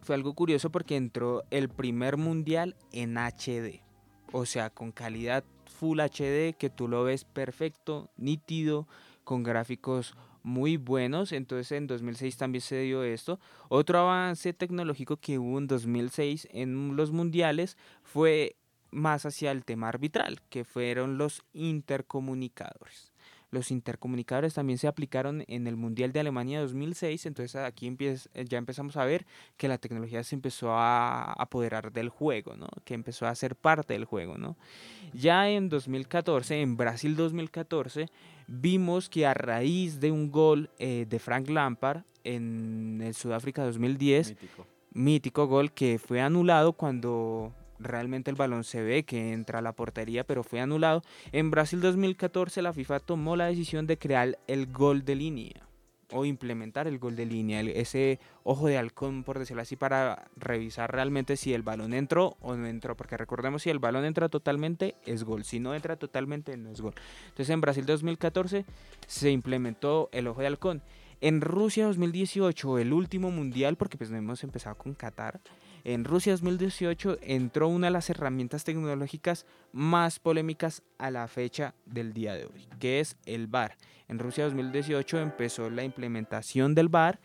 fue 0.00 0.14
algo 0.14 0.34
curioso 0.34 0.70
porque 0.70 0.94
entró 0.94 1.42
el 1.50 1.68
primer 1.68 2.18
mundial 2.18 2.76
en 2.92 3.18
HD. 3.18 3.82
O 4.30 4.46
sea, 4.46 4.70
con 4.70 4.92
calidad 4.92 5.42
Full 5.84 6.00
HD 6.00 6.56
que 6.56 6.70
tú 6.74 6.88
lo 6.88 7.04
ves 7.04 7.26
perfecto, 7.26 8.08
nítido, 8.16 8.88
con 9.22 9.42
gráficos 9.42 10.14
muy 10.42 10.78
buenos. 10.78 11.32
Entonces 11.32 11.72
en 11.72 11.86
2006 11.86 12.38
también 12.38 12.62
se 12.62 12.80
dio 12.80 13.04
esto. 13.04 13.38
Otro 13.68 13.98
avance 13.98 14.54
tecnológico 14.54 15.18
que 15.18 15.38
hubo 15.38 15.58
en 15.58 15.66
2006 15.66 16.48
en 16.52 16.96
los 16.96 17.10
mundiales 17.10 17.76
fue 18.02 18.56
más 18.92 19.26
hacia 19.26 19.50
el 19.50 19.66
tema 19.66 19.90
arbitral, 19.90 20.40
que 20.48 20.64
fueron 20.64 21.18
los 21.18 21.42
intercomunicadores. 21.52 23.12
Los 23.54 23.70
intercomunicadores 23.70 24.54
también 24.54 24.80
se 24.80 24.88
aplicaron 24.88 25.44
en 25.46 25.68
el 25.68 25.76
Mundial 25.76 26.10
de 26.12 26.18
Alemania 26.18 26.60
2006, 26.60 27.26
entonces 27.26 27.54
aquí 27.54 27.96
ya 28.48 28.58
empezamos 28.58 28.96
a 28.96 29.04
ver 29.04 29.26
que 29.56 29.68
la 29.68 29.78
tecnología 29.78 30.24
se 30.24 30.34
empezó 30.34 30.72
a 30.72 31.32
apoderar 31.34 31.92
del 31.92 32.08
juego, 32.08 32.56
¿no? 32.56 32.66
que 32.84 32.94
empezó 32.94 33.26
a 33.26 33.34
ser 33.36 33.54
parte 33.54 33.92
del 33.92 34.06
juego. 34.06 34.38
¿no? 34.38 34.56
Ya 35.12 35.48
en 35.48 35.68
2014, 35.68 36.62
en 36.62 36.76
Brasil 36.76 37.14
2014, 37.14 38.08
vimos 38.48 39.08
que 39.08 39.24
a 39.24 39.34
raíz 39.34 40.00
de 40.00 40.10
un 40.10 40.32
gol 40.32 40.70
eh, 40.80 41.06
de 41.08 41.18
Frank 41.20 41.48
Lampard 41.48 42.02
en 42.24 43.00
el 43.04 43.14
Sudáfrica 43.14 43.64
2010, 43.64 44.30
mítico. 44.30 44.66
mítico 44.94 45.46
gol 45.46 45.70
que 45.70 46.00
fue 46.00 46.20
anulado 46.20 46.72
cuando 46.72 47.54
realmente 47.78 48.30
el 48.30 48.36
balón 48.36 48.64
se 48.64 48.82
ve 48.82 49.04
que 49.04 49.32
entra 49.32 49.58
a 49.58 49.62
la 49.62 49.72
portería, 49.72 50.24
pero 50.24 50.42
fue 50.42 50.60
anulado. 50.60 51.02
En 51.32 51.50
Brasil 51.50 51.80
2014 51.80 52.62
la 52.62 52.72
FIFA 52.72 53.00
tomó 53.00 53.36
la 53.36 53.46
decisión 53.46 53.86
de 53.86 53.98
crear 53.98 54.38
el 54.46 54.66
gol 54.72 55.04
de 55.04 55.14
línea 55.14 55.64
o 56.12 56.24
implementar 56.24 56.86
el 56.86 56.98
gol 56.98 57.16
de 57.16 57.26
línea, 57.26 57.60
ese 57.60 58.20
ojo 58.44 58.68
de 58.68 58.78
halcón, 58.78 59.24
por 59.24 59.38
decirlo 59.38 59.62
así, 59.62 59.74
para 59.74 60.26
revisar 60.36 60.92
realmente 60.92 61.36
si 61.36 61.52
el 61.54 61.62
balón 61.62 61.92
entró 61.92 62.36
o 62.40 62.54
no 62.54 62.66
entró, 62.66 62.96
porque 62.96 63.16
recordemos 63.16 63.62
si 63.62 63.70
el 63.70 63.78
balón 63.80 64.04
entra 64.04 64.28
totalmente 64.28 64.94
es 65.06 65.24
gol, 65.24 65.44
si 65.44 65.60
no 65.60 65.74
entra 65.74 65.96
totalmente 65.96 66.56
no 66.56 66.70
es 66.70 66.80
gol. 66.80 66.94
Entonces 67.24 67.50
en 67.50 67.60
Brasil 67.60 67.86
2014 67.86 68.64
se 69.06 69.30
implementó 69.30 70.08
el 70.12 70.28
ojo 70.28 70.40
de 70.40 70.46
halcón. 70.46 70.82
En 71.20 71.40
Rusia 71.40 71.86
2018, 71.86 72.78
el 72.78 72.92
último 72.92 73.30
mundial, 73.30 73.76
porque 73.76 73.96
pues 73.96 74.10
hemos 74.10 74.44
empezado 74.44 74.76
con 74.76 74.94
Qatar, 74.94 75.40
en 75.84 76.04
Rusia 76.04 76.32
2018 76.32 77.18
entró 77.20 77.68
una 77.68 77.88
de 77.88 77.92
las 77.92 78.08
herramientas 78.08 78.64
tecnológicas 78.64 79.44
más 79.72 80.18
polémicas 80.18 80.82
a 80.96 81.10
la 81.10 81.28
fecha 81.28 81.74
del 81.84 82.14
día 82.14 82.34
de 82.34 82.46
hoy, 82.46 82.66
que 82.80 83.00
es 83.00 83.16
el 83.26 83.46
VAR. 83.46 83.76
En 84.08 84.18
Rusia 84.18 84.44
2018 84.44 85.18
empezó 85.20 85.68
la 85.68 85.84
implementación 85.84 86.74
del 86.74 86.88
VAR 86.88 87.20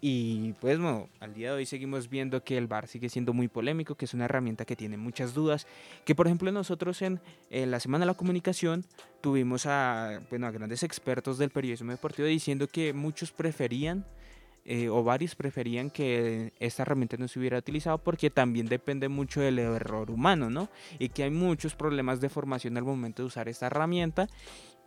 y 0.00 0.52
pues 0.54 0.78
bueno, 0.78 1.08
al 1.20 1.34
día 1.34 1.50
de 1.50 1.56
hoy 1.56 1.66
seguimos 1.66 2.08
viendo 2.08 2.42
que 2.44 2.56
el 2.56 2.66
VAR 2.66 2.86
sigue 2.86 3.08
siendo 3.08 3.32
muy 3.32 3.48
polémico, 3.48 3.94
que 3.94 4.06
es 4.06 4.14
una 4.14 4.24
herramienta 4.24 4.64
que 4.64 4.76
tiene 4.76 4.96
muchas 4.96 5.34
dudas, 5.34 5.66
que 6.04 6.14
por 6.14 6.26
ejemplo 6.26 6.50
nosotros 6.50 7.02
en, 7.02 7.20
la 7.50 7.80
Semana 7.80 8.04
de 8.04 8.06
la 8.06 8.14
Comunicación 8.14 8.84
tuvimos 9.20 9.66
a, 9.66 10.20
bueno, 10.30 10.46
a 10.46 10.50
grandes 10.50 10.82
expertos 10.82 11.36
del 11.36 11.50
periodismo 11.50 11.90
deportivo 11.90 12.26
diciendo 12.26 12.68
que 12.68 12.92
muchos 12.92 13.32
preferían 13.32 14.06
eh, 14.70 14.90
o 14.90 15.02
varios 15.02 15.34
preferían 15.34 15.88
que 15.88 16.52
esta 16.60 16.82
herramienta 16.82 17.16
no 17.16 17.26
se 17.26 17.38
hubiera 17.38 17.56
utilizado 17.56 17.96
porque 17.96 18.28
también 18.28 18.66
depende 18.66 19.08
mucho 19.08 19.40
del 19.40 19.58
error 19.58 20.10
humano, 20.10 20.50
¿no? 20.50 20.68
Y 20.98 21.08
que 21.08 21.22
hay 21.22 21.30
muchos 21.30 21.74
problemas 21.74 22.20
de 22.20 22.28
formación 22.28 22.76
al 22.76 22.84
momento 22.84 23.22
de 23.22 23.28
usar 23.28 23.48
esta 23.48 23.68
herramienta 23.68 24.28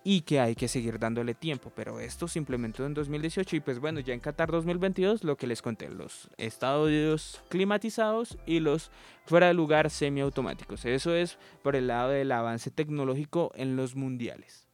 y 0.04 0.22
que 0.22 0.40
hay 0.40 0.54
que 0.54 0.68
seguir 0.68 1.00
dándole 1.00 1.34
tiempo, 1.34 1.72
pero 1.76 2.00
esto 2.00 2.28
se 2.28 2.38
implementó 2.38 2.86
en 2.86 2.94
2018 2.94 3.56
y 3.56 3.60
pues 3.60 3.80
bueno, 3.80 4.00
ya 4.02 4.14
en 4.14 4.20
Qatar 4.20 4.52
2022 4.52 5.24
lo 5.24 5.36
que 5.36 5.48
les 5.48 5.64
conté, 5.64 5.90
los 5.90 6.30
estadios 6.38 7.42
climatizados 7.50 8.38
y 8.46 8.60
los 8.60 8.92
fuera 9.26 9.48
de 9.48 9.56
lugar 9.56 9.90
semiautomáticos. 9.90 10.86
Eso 10.86 11.16
es 11.16 11.40
por 11.64 11.76
el 11.76 11.88
lado 11.88 12.12
del 12.12 12.32
avance 12.32 12.70
tecnológico 12.70 13.52
en 13.56 13.76
los 13.76 13.96
mundiales. 13.96 14.71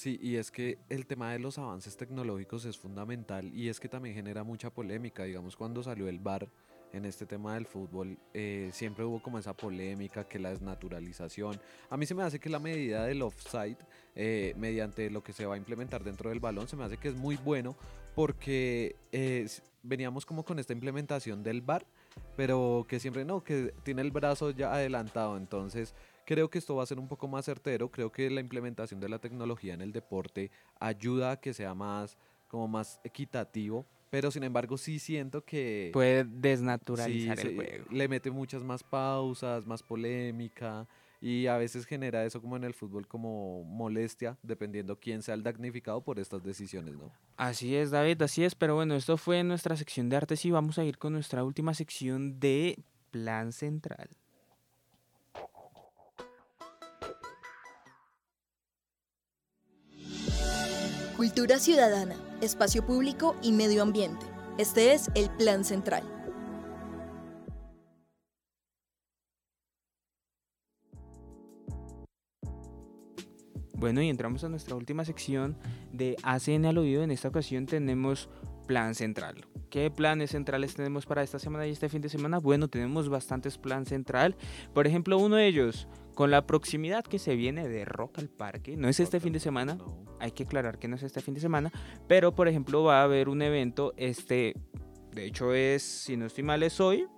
Sí, 0.00 0.18
y 0.22 0.36
es 0.36 0.50
que 0.50 0.78
el 0.88 1.04
tema 1.04 1.30
de 1.30 1.38
los 1.38 1.58
avances 1.58 1.94
tecnológicos 1.94 2.64
es 2.64 2.78
fundamental 2.78 3.54
y 3.54 3.68
es 3.68 3.78
que 3.78 3.86
también 3.86 4.14
genera 4.14 4.44
mucha 4.44 4.70
polémica. 4.70 5.24
Digamos, 5.24 5.56
cuando 5.56 5.82
salió 5.82 6.08
el 6.08 6.18
VAR 6.18 6.48
en 6.94 7.04
este 7.04 7.26
tema 7.26 7.52
del 7.52 7.66
fútbol, 7.66 8.16
eh, 8.32 8.70
siempre 8.72 9.04
hubo 9.04 9.22
como 9.22 9.38
esa 9.38 9.52
polémica, 9.52 10.24
que 10.24 10.38
la 10.38 10.48
desnaturalización. 10.48 11.60
A 11.90 11.98
mí 11.98 12.06
se 12.06 12.14
me 12.14 12.22
hace 12.22 12.40
que 12.40 12.48
la 12.48 12.58
medida 12.58 13.04
del 13.04 13.20
offside, 13.20 13.76
eh, 14.14 14.54
mediante 14.56 15.10
lo 15.10 15.22
que 15.22 15.34
se 15.34 15.44
va 15.44 15.56
a 15.56 15.58
implementar 15.58 16.02
dentro 16.02 16.30
del 16.30 16.40
balón, 16.40 16.66
se 16.66 16.76
me 16.76 16.84
hace 16.84 16.96
que 16.96 17.08
es 17.08 17.14
muy 17.14 17.36
bueno 17.36 17.76
porque 18.14 18.96
eh, 19.12 19.46
veníamos 19.82 20.24
como 20.24 20.46
con 20.46 20.58
esta 20.58 20.72
implementación 20.72 21.42
del 21.42 21.60
VAR, 21.60 21.84
pero 22.38 22.86
que 22.88 23.00
siempre 23.00 23.26
no, 23.26 23.44
que 23.44 23.74
tiene 23.82 24.00
el 24.00 24.12
brazo 24.12 24.50
ya 24.50 24.72
adelantado. 24.72 25.36
Entonces 25.36 25.94
Creo 26.30 26.48
que 26.48 26.58
esto 26.58 26.76
va 26.76 26.84
a 26.84 26.86
ser 26.86 27.00
un 27.00 27.08
poco 27.08 27.26
más 27.26 27.44
certero, 27.44 27.90
creo 27.90 28.12
que 28.12 28.30
la 28.30 28.40
implementación 28.40 29.00
de 29.00 29.08
la 29.08 29.18
tecnología 29.18 29.74
en 29.74 29.80
el 29.80 29.90
deporte 29.90 30.52
ayuda 30.78 31.32
a 31.32 31.40
que 31.40 31.52
sea 31.52 31.74
más 31.74 32.16
como 32.46 32.68
más 32.68 33.00
equitativo, 33.02 33.84
pero 34.10 34.30
sin 34.30 34.44
embargo 34.44 34.78
sí 34.78 35.00
siento 35.00 35.44
que 35.44 35.90
puede 35.92 36.22
desnaturalizar 36.22 37.40
el 37.40 37.56
juego. 37.56 37.86
Le 37.90 38.06
mete 38.06 38.30
muchas 38.30 38.62
más 38.62 38.84
pausas, 38.84 39.66
más 39.66 39.82
polémica 39.82 40.86
y 41.20 41.48
a 41.48 41.56
veces 41.56 41.84
genera 41.84 42.24
eso 42.24 42.40
como 42.40 42.56
en 42.56 42.62
el 42.62 42.74
fútbol 42.74 43.08
como 43.08 43.64
molestia, 43.64 44.38
dependiendo 44.44 45.00
quién 45.00 45.22
sea 45.22 45.34
el 45.34 45.42
damnificado 45.42 46.00
por 46.04 46.20
estas 46.20 46.44
decisiones, 46.44 46.94
¿no? 46.94 47.10
Así 47.38 47.74
es, 47.74 47.90
David, 47.90 48.22
así 48.22 48.44
es, 48.44 48.54
pero 48.54 48.76
bueno, 48.76 48.94
esto 48.94 49.16
fue 49.16 49.42
nuestra 49.42 49.74
sección 49.74 50.08
de 50.08 50.18
artes 50.18 50.44
y 50.44 50.52
vamos 50.52 50.78
a 50.78 50.84
ir 50.84 50.96
con 50.96 51.12
nuestra 51.12 51.42
última 51.42 51.74
sección 51.74 52.38
de 52.38 52.78
Plan 53.10 53.50
Central. 53.50 54.10
Cultura 61.20 61.58
ciudadana, 61.58 62.14
espacio 62.40 62.86
público 62.86 63.36
y 63.42 63.52
medio 63.52 63.82
ambiente. 63.82 64.24
Este 64.56 64.94
es 64.94 65.10
el 65.14 65.28
Plan 65.28 65.64
Central. 65.64 66.02
Bueno, 73.74 74.00
y 74.00 74.08
entramos 74.08 74.44
a 74.44 74.48
nuestra 74.48 74.74
última 74.76 75.04
sección 75.04 75.58
de 75.92 76.16
ACN 76.22 76.64
al 76.64 76.78
oído. 76.78 77.02
En 77.02 77.10
esta 77.10 77.28
ocasión 77.28 77.66
tenemos 77.66 78.30
plan 78.70 78.94
central. 78.94 79.34
¿Qué 79.68 79.90
planes 79.90 80.30
centrales 80.30 80.76
tenemos 80.76 81.04
para 81.04 81.24
esta 81.24 81.40
semana 81.40 81.66
y 81.66 81.72
este 81.72 81.88
fin 81.88 82.00
de 82.00 82.08
semana? 82.08 82.38
Bueno, 82.38 82.68
tenemos 82.68 83.08
bastantes 83.08 83.58
planes 83.58 83.88
central. 83.88 84.36
Por 84.72 84.86
ejemplo, 84.86 85.18
uno 85.18 85.34
de 85.34 85.48
ellos, 85.48 85.88
con 86.14 86.30
la 86.30 86.46
proximidad 86.46 87.02
que 87.02 87.18
se 87.18 87.34
viene 87.34 87.66
de 87.66 87.84
Rock 87.84 88.20
al 88.20 88.28
Parque, 88.28 88.76
no 88.76 88.88
es 88.88 89.00
este 89.00 89.18
fin 89.18 89.32
de 89.32 89.40
semana, 89.40 89.76
hay 90.20 90.30
que 90.30 90.44
aclarar 90.44 90.78
que 90.78 90.86
no 90.86 90.94
es 90.94 91.02
este 91.02 91.20
fin 91.20 91.34
de 91.34 91.40
semana, 91.40 91.72
pero 92.06 92.32
por 92.32 92.46
ejemplo 92.46 92.84
va 92.84 93.00
a 93.00 93.02
haber 93.02 93.28
un 93.28 93.42
evento, 93.42 93.92
este, 93.96 94.54
de 95.16 95.24
hecho 95.24 95.52
es, 95.52 95.82
si 95.82 96.16
no 96.16 96.26
estoy 96.26 96.44
mal, 96.44 96.62
es 96.62 96.78
hoy, 96.78 97.08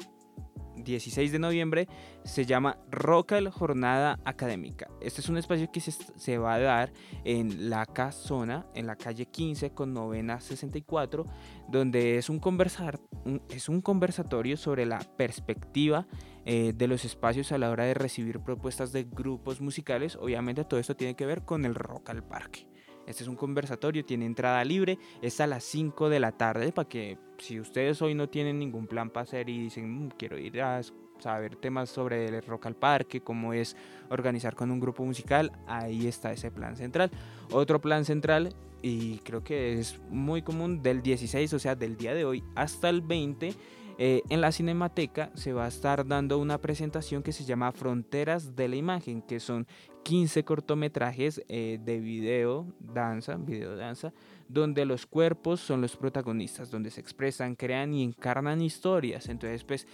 16 0.77 1.33
de 1.33 1.39
noviembre 1.39 1.89
se 2.25 2.45
llama 2.47 2.79
Rocal 2.91 3.51
Jornada 3.51 4.19
Académica. 4.25 4.89
Este 5.01 5.21
es 5.21 5.29
un 5.29 5.37
espacio 5.37 5.71
que 5.73 5.81
se, 5.81 6.39
va 6.39 6.55
a 6.55 6.61
dar 6.61 6.93
en 7.25 7.71
la 7.71 7.87
casona, 7.87 8.67
en 8.75 8.87
la 8.87 8.97
calle 8.97 9.27
15 9.27 9.71
con 9.71 9.93
novena 9.93 10.41
64, 10.41 11.27
donde 11.69 12.19
es 12.19 12.29
un, 12.29 12.39
conversar, 12.39 13.01
es 13.49 13.69
un 13.69 13.81
conversatorio 13.81 14.57
sobre 14.57 14.87
la 14.87 14.99
perspectiva 14.99 16.07
eh, 16.45 16.73
de 16.75 16.89
los 16.89 17.05
espacios 17.05 17.53
a 17.53 17.59
la 17.59 17.71
hora 17.71 17.85
de 17.85 17.95
recibir 17.95 18.41
propuestas 18.41 18.93
de 18.93 19.05
grupos 19.05 19.61
musicales. 19.61 20.17
Obviamente 20.17 20.65
todo 20.65 20.81
esto 20.81 20.97
tiene 20.97 21.15
que 21.15 21.27
ver 21.27 21.45
con 21.45 21.65
el 21.65 21.75
Rock 21.75 22.11
al 22.11 22.23
Parque. 22.23 22.72
Este 23.13 23.25
es 23.25 23.29
un 23.29 23.37
conversatorio, 23.37 24.07
tiene 24.07 24.25
entrada 24.25 24.65
libre, 24.65 24.99
es 25.21 25.39
a 25.43 25.47
las 25.47 25.65
5 25.65 26.09
de 26.09 26.19
la 26.19 26.33
tarde 26.33 26.73
para 26.73 26.89
que 26.89 27.19
si 27.37 27.61
ustedes 27.61 28.01
hoy 28.01 28.15
no 28.15 28.31
tienen 28.31 28.59
ningún 28.59 28.87
plan 28.87 29.11
para 29.11 29.25
hacer 29.25 29.51
y 29.51 29.65
dicen 29.65 30.07
mm, 30.07 30.09
quiero 30.17 30.39
ir 30.39 30.63
a 30.63 30.81
saber 31.19 31.57
temas 31.57 31.91
sobre 31.91 32.25
el 32.25 32.43
rock 32.43 32.65
al 32.65 32.75
parque, 32.75 33.21
cómo 33.21 33.53
es 33.53 33.77
organizar 34.09 34.55
con 34.55 34.71
un 34.71 34.81
grupo 34.81 35.05
musical, 35.05 35.53
ahí 35.67 36.07
está 36.07 36.33
ese 36.33 36.51
plan 36.51 36.75
central. 36.75 37.11
Otro 37.51 37.83
plan 37.83 38.07
central, 38.07 38.55
y 38.81 39.19
creo 39.19 39.45
que 39.45 39.79
es 39.79 40.01
muy 40.09 40.41
común, 40.41 40.83
del 40.83 41.03
16, 41.03 41.53
o 41.53 41.59
sea, 41.59 41.75
del 41.75 41.99
día 41.99 42.15
de 42.15 42.25
hoy 42.25 42.43
hasta 42.55 42.89
el 42.89 43.03
20, 43.03 43.53
eh, 43.99 44.23
en 44.29 44.41
la 44.41 44.53
Cinemateca 44.53 45.31
se 45.35 45.53
va 45.53 45.65
a 45.65 45.69
estar 45.69 46.07
dando 46.07 46.39
una 46.39 46.59
presentación 46.59 47.23
que 47.23 47.33
se 47.33 47.45
llama 47.45 47.73
Fronteras 47.73 48.57
de 48.57 48.69
la 48.69 48.77
Imagen, 48.77 49.23
que 49.23 49.41
son 49.41 49.67
15 50.05 50.45
cortometrajes 50.45 51.43
eh, 51.49 51.79
de 51.83 52.01
video, 52.01 52.67
danza, 52.81 53.37
video 53.37 53.77
danza, 53.77 54.13
donde 54.49 54.85
los 54.85 55.07
cuerpos 55.07 55.61
son 55.61 55.81
los 55.81 55.97
protagonistas, 55.97 56.71
donde 56.71 56.91
se 56.91 57.01
expresan, 57.01 57.55
crean 57.55 57.95
y 57.95 58.03
encarnan 58.03 58.63
historias. 58.63 59.29
Entonces, 59.29 59.65
pues, 59.65 59.87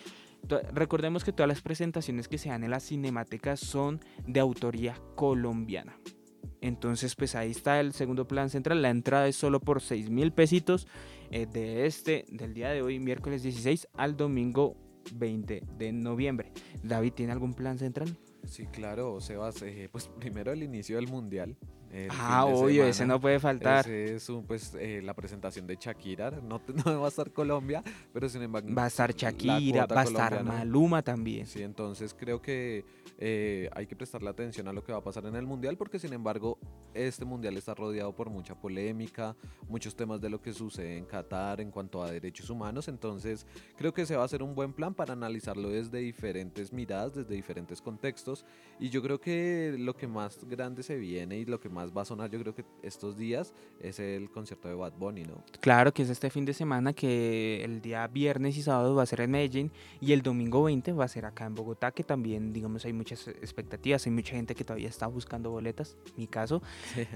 recordemos 0.73 1.25
que 1.25 1.33
todas 1.33 1.49
las 1.49 1.63
presentaciones 1.63 2.29
que 2.29 2.39
se 2.39 2.49
dan 2.49 2.65
en 2.65 2.71
la 2.71 2.81
Cinemateca 2.81 3.57
son 3.57 4.01
de 4.27 4.41
autoría 4.41 5.01
colombiana. 5.15 5.99
Entonces, 6.61 7.15
pues 7.15 7.35
ahí 7.35 7.51
está 7.51 7.81
el 7.81 7.93
segundo 7.93 8.27
plan 8.27 8.51
central. 8.51 8.83
La 8.83 8.91
entrada 8.91 9.29
es 9.29 9.37
solo 9.37 9.61
por 9.61 9.81
6 9.81 10.11
mil 10.11 10.33
pesitos 10.33 10.89
eh, 11.31 11.47
de 11.47 11.87
este, 11.87 12.25
del 12.31 12.55
día 12.55 12.71
de 12.71 12.83
hoy, 12.83 12.99
miércoles 12.99 13.43
16 13.43 13.89
al 13.95 14.17
domingo 14.17 14.77
20 15.15 15.63
de 15.79 15.93
noviembre. 15.93 16.53
David, 16.83 17.13
¿tiene 17.13 17.33
algún 17.33 17.55
plan 17.55 17.79
central? 17.79 18.17
Sí, 18.45 18.67
claro, 18.67 19.21
Sebas. 19.21 19.63
Eh, 19.63 19.89
pues 19.91 20.09
primero 20.19 20.53
el 20.53 20.63
inicio 20.63 20.97
del 20.97 21.09
mundial. 21.09 21.57
Ah, 22.11 22.45
obvio, 22.45 22.85
ese 22.85 23.07
no 23.07 23.21
puede 23.21 23.41
faltar. 23.41 23.89
Ese 23.89 24.17
es 24.17 24.31
pues, 24.47 24.75
eh, 24.79 25.01
la 25.03 25.15
presentación 25.15 25.67
de 25.67 25.77
Shakira. 25.77 26.31
No, 26.31 26.61
no 26.85 27.01
va 27.01 27.07
a 27.07 27.09
estar 27.09 27.31
Colombia, 27.33 27.83
pero 28.13 28.29
sin 28.29 28.43
embargo. 28.43 28.69
Va 28.75 28.85
a 28.85 28.89
estar 28.89 29.15
Shakira, 29.15 29.87
va 29.87 30.03
a 30.03 30.05
estar 30.05 30.45
Maluma 30.45 31.03
también. 31.03 31.47
Sí, 31.47 31.63
entonces 31.63 32.15
creo 32.19 32.43
que 32.43 32.85
eh, 33.19 33.71
hay 33.73 33.87
que 33.87 33.97
prestarle 33.97 34.29
atención 34.29 34.69
a 34.69 34.73
lo 34.73 34.85
que 34.85 34.93
va 34.93 34.99
a 34.99 35.03
pasar 35.03 35.27
en 35.27 35.37
el 35.37 35.47
mundial, 35.47 35.77
porque 35.77 35.99
sin 35.99 36.13
embargo, 36.13 36.59
este 36.95 37.25
mundial 37.25 37.57
está 37.57 37.75
rodeado 37.75 38.15
por 38.15 38.31
mucha 38.31 38.55
polémica, 38.55 39.37
muchos 39.69 39.95
temas 39.95 40.21
de 40.21 40.31
lo 40.31 40.41
que 40.41 40.53
sucede 40.53 40.97
en 40.97 41.05
Qatar 41.05 41.61
en 41.61 41.71
cuanto 41.71 42.03
a 42.03 42.11
derechos 42.11 42.51
humanos. 42.51 42.89
Entonces, 42.89 43.47
creo 43.77 43.95
que 43.95 44.05
se 44.05 44.17
va 44.17 44.23
a 44.23 44.25
hacer 44.27 44.43
un 44.43 44.55
buen 44.55 44.73
plan 44.73 44.95
para 44.95 45.13
analizarlo 45.13 45.71
desde 45.71 45.99
diferentes 45.99 46.73
miradas, 46.73 47.15
desde 47.15 47.35
diferentes 47.35 47.81
contextos. 47.81 48.45
Y 48.79 48.91
yo 48.91 49.03
creo 49.03 49.21
que 49.21 49.75
lo 49.79 49.97
que 49.97 50.07
más 50.07 50.45
grande 50.45 50.83
se 50.83 50.97
viene 50.97 51.39
y 51.39 51.45
lo 51.45 51.61
que 51.61 51.69
más 51.69 51.78
más 51.79 51.97
va 51.97 52.03
a 52.03 52.05
sonar 52.05 52.29
yo 52.31 52.41
creo 52.41 52.55
que 52.55 52.65
estos 52.83 53.17
días 53.17 53.55
es 53.81 54.01
el 54.01 54.31
concierto 54.31 54.69
de 54.69 54.75
Bad 54.75 54.95
Bunny, 54.99 55.23
¿no? 55.23 55.45
Claro, 55.61 55.93
que 55.95 56.03
es 56.03 56.11
este 56.11 56.29
fin 56.29 56.45
de 56.45 56.53
semana 56.53 56.93
que 56.93 57.63
el 57.65 57.81
día 57.81 58.07
viernes 58.09 58.57
y 58.57 58.63
sábado 58.63 58.95
va 58.97 59.05
a 59.05 59.07
ser 59.07 59.21
en 59.21 59.31
Medellín 59.31 59.71
y 60.01 60.13
el 60.13 60.23
domingo 60.23 60.65
20 60.65 60.93
va 60.93 61.05
a 61.05 61.09
ser 61.09 61.25
acá 61.25 61.47
en 61.47 61.55
Bogotá, 61.55 61.93
que 61.93 62.03
también, 62.03 62.53
digamos, 62.53 62.85
hay 62.85 62.93
muchas 62.93 63.29
expectativas, 63.29 64.05
hay 64.07 64.13
mucha 64.13 64.35
gente 64.35 64.55
que 64.55 64.65
todavía 64.65 64.89
está 64.89 65.07
buscando 65.07 65.51
boletas, 65.51 65.97
mi 66.17 66.27
caso, 66.27 66.63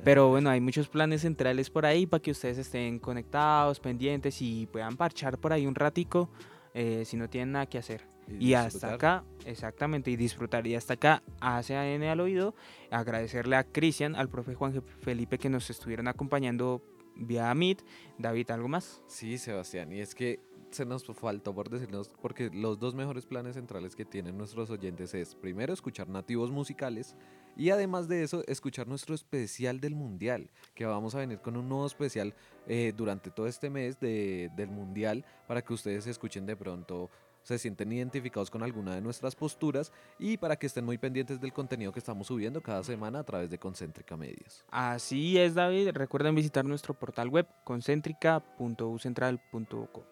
pero 0.05 0.29
bueno, 0.29 0.51
hay 0.51 0.61
muchos 0.61 0.89
planes 0.89 1.23
centrales 1.23 1.69
por 1.71 1.85
ahí 1.85 2.07
para 2.07 2.23
que 2.23 2.31
ustedes 2.31 2.59
estén 2.59 2.99
conectados, 2.99 3.81
pendientes 3.81 4.41
y 4.41 4.67
puedan 4.67 4.97
parchar 4.97 5.39
por 5.39 5.53
ahí 5.53 5.67
un 5.67 5.75
ratico 5.75 6.29
eh, 6.75 7.03
si 7.05 7.17
no 7.17 7.29
tienen 7.29 7.53
nada 7.53 7.67
que 7.67 7.79
hacer. 7.79 8.12
Y, 8.29 8.55
hasta 8.55 8.95
acá, 8.95 9.25
exactamente, 9.45 10.11
y 10.11 10.17
disfrutar. 10.17 10.67
Y 10.67 10.75
hasta 10.75 10.95
acá, 10.95 11.23
ACAN 11.41 12.03
al 12.03 12.21
oído, 12.21 12.55
agradecerle 12.91 13.57
a 13.57 13.65
Cristian, 13.65 14.17
al 14.17 14.29
profe 14.29 14.55
Juan 14.55 14.83
Felipe 15.01 15.39
que 15.39 15.51
nos 15.51 15.69
estuvieron 15.71 16.09
acompañando 16.09 16.83
vía 17.17 17.53
Meet. 17.55 17.83
David, 18.19 18.51
¿algo 18.51 18.69
más? 18.69 19.03
Sí, 19.07 19.39
Sebastián, 19.39 19.93
y 19.93 20.01
es 20.01 20.15
que 20.15 20.41
se 20.71 20.87
nos 20.87 21.05
faltó 21.05 21.55
por 21.55 21.69
decirnos, 21.69 22.11
porque 22.21 22.51
los 22.51 22.79
dos 22.79 22.95
mejores 22.95 23.27
planes 23.27 23.55
centrales 23.55 23.95
que 23.95 24.05
tienen 24.05 24.39
nuestros 24.39 24.71
oyentes 24.71 25.15
es, 25.15 25.35
primero, 25.35 25.73
escuchar 25.73 26.09
nativos 26.09 26.51
musicales 26.51 27.15
y 27.57 27.71
además 27.71 28.09
de 28.09 28.23
eso, 28.23 28.43
escuchar 28.47 28.89
nuestro 28.89 29.15
especial 29.15 29.81
del 29.81 29.95
Mundial, 29.95 30.51
que 30.75 30.87
vamos 30.87 31.15
a 31.15 31.19
venir 31.19 31.41
con 31.41 31.57
un 31.57 31.69
nuevo 31.69 31.87
especial 31.87 32.35
eh, 32.67 32.93
durante 32.97 33.31
todo 33.31 33.47
este 33.47 33.69
mes 33.69 34.01
de, 34.01 34.51
del 34.57 34.71
Mundial 34.71 35.25
para 35.47 35.63
que 35.63 35.75
ustedes 35.75 36.07
escuchen 36.07 36.47
de 36.47 36.57
pronto 36.57 37.11
se 37.43 37.59
sienten 37.59 37.93
identificados 37.93 38.51
con 38.51 38.63
alguna 38.63 38.95
de 38.95 39.01
nuestras 39.01 39.35
posturas 39.35 39.91
y 40.19 40.37
para 40.37 40.57
que 40.57 40.67
estén 40.67 40.85
muy 40.85 40.99
pendientes 40.99 41.41
del 41.41 41.53
contenido 41.53 41.93
que 41.93 41.99
estamos 41.99 42.27
subiendo 42.27 42.63
cada 42.63 42.85
semana 42.85 43.21
a 43.21 43.25
través 43.25 43.51
de 43.51 43.59
Concéntrica 43.59 44.17
Medios. 44.17 44.65
Así 44.71 45.39
es, 45.39 45.55
David. 45.55 45.91
Recuerden 45.93 46.35
visitar 46.35 46.65
nuestro 46.65 46.95
portal 46.95 47.29
web 47.29 47.47
concéntrica.ucentral.co. 47.65 50.07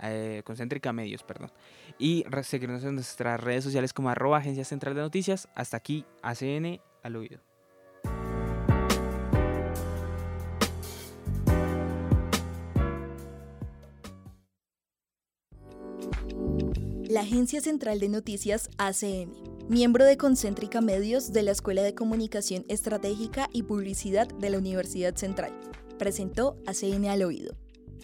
Eh, 0.00 0.42
Concéntrica 0.44 0.92
Medios, 0.92 1.22
perdón. 1.22 1.52
Y 1.98 2.24
seguirnos 2.42 2.84
en 2.84 2.96
nuestras 2.96 3.40
redes 3.40 3.64
sociales 3.64 3.92
como 3.92 4.10
arroba 4.10 4.38
Agencia 4.38 4.64
Central 4.64 4.94
de 4.94 5.02
Noticias. 5.02 5.48
Hasta 5.54 5.76
aquí, 5.76 6.04
ACN 6.22 6.80
al 7.02 7.16
oído. 7.16 7.51
Agencia 17.22 17.60
Central 17.60 18.00
de 18.00 18.08
Noticias 18.08 18.68
ACN, 18.78 19.32
miembro 19.68 20.04
de 20.04 20.16
Concéntrica 20.16 20.80
Medios 20.80 21.32
de 21.32 21.44
la 21.44 21.52
Escuela 21.52 21.84
de 21.84 21.94
Comunicación 21.94 22.64
Estratégica 22.66 23.48
y 23.52 23.62
Publicidad 23.62 24.26
de 24.26 24.50
la 24.50 24.58
Universidad 24.58 25.14
Central, 25.14 25.52
presentó 26.00 26.56
ACN 26.66 27.06
al 27.06 27.22
oído. 27.22 27.54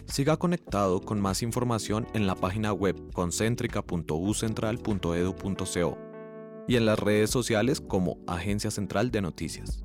Siga 0.05 0.37
conectado 0.37 1.01
con 1.01 1.19
más 1.19 1.43
información 1.43 2.07
en 2.13 2.27
la 2.27 2.35
página 2.35 2.71
web 2.71 2.95
concéntrica.ucentral.edu.co 3.11 5.97
y 6.69 6.77
en 6.77 6.85
las 6.85 6.97
redes 6.97 7.29
sociales 7.29 7.81
como 7.81 8.19
Agencia 8.25 8.71
Central 8.71 9.11
de 9.11 9.19
Noticias. 9.19 9.83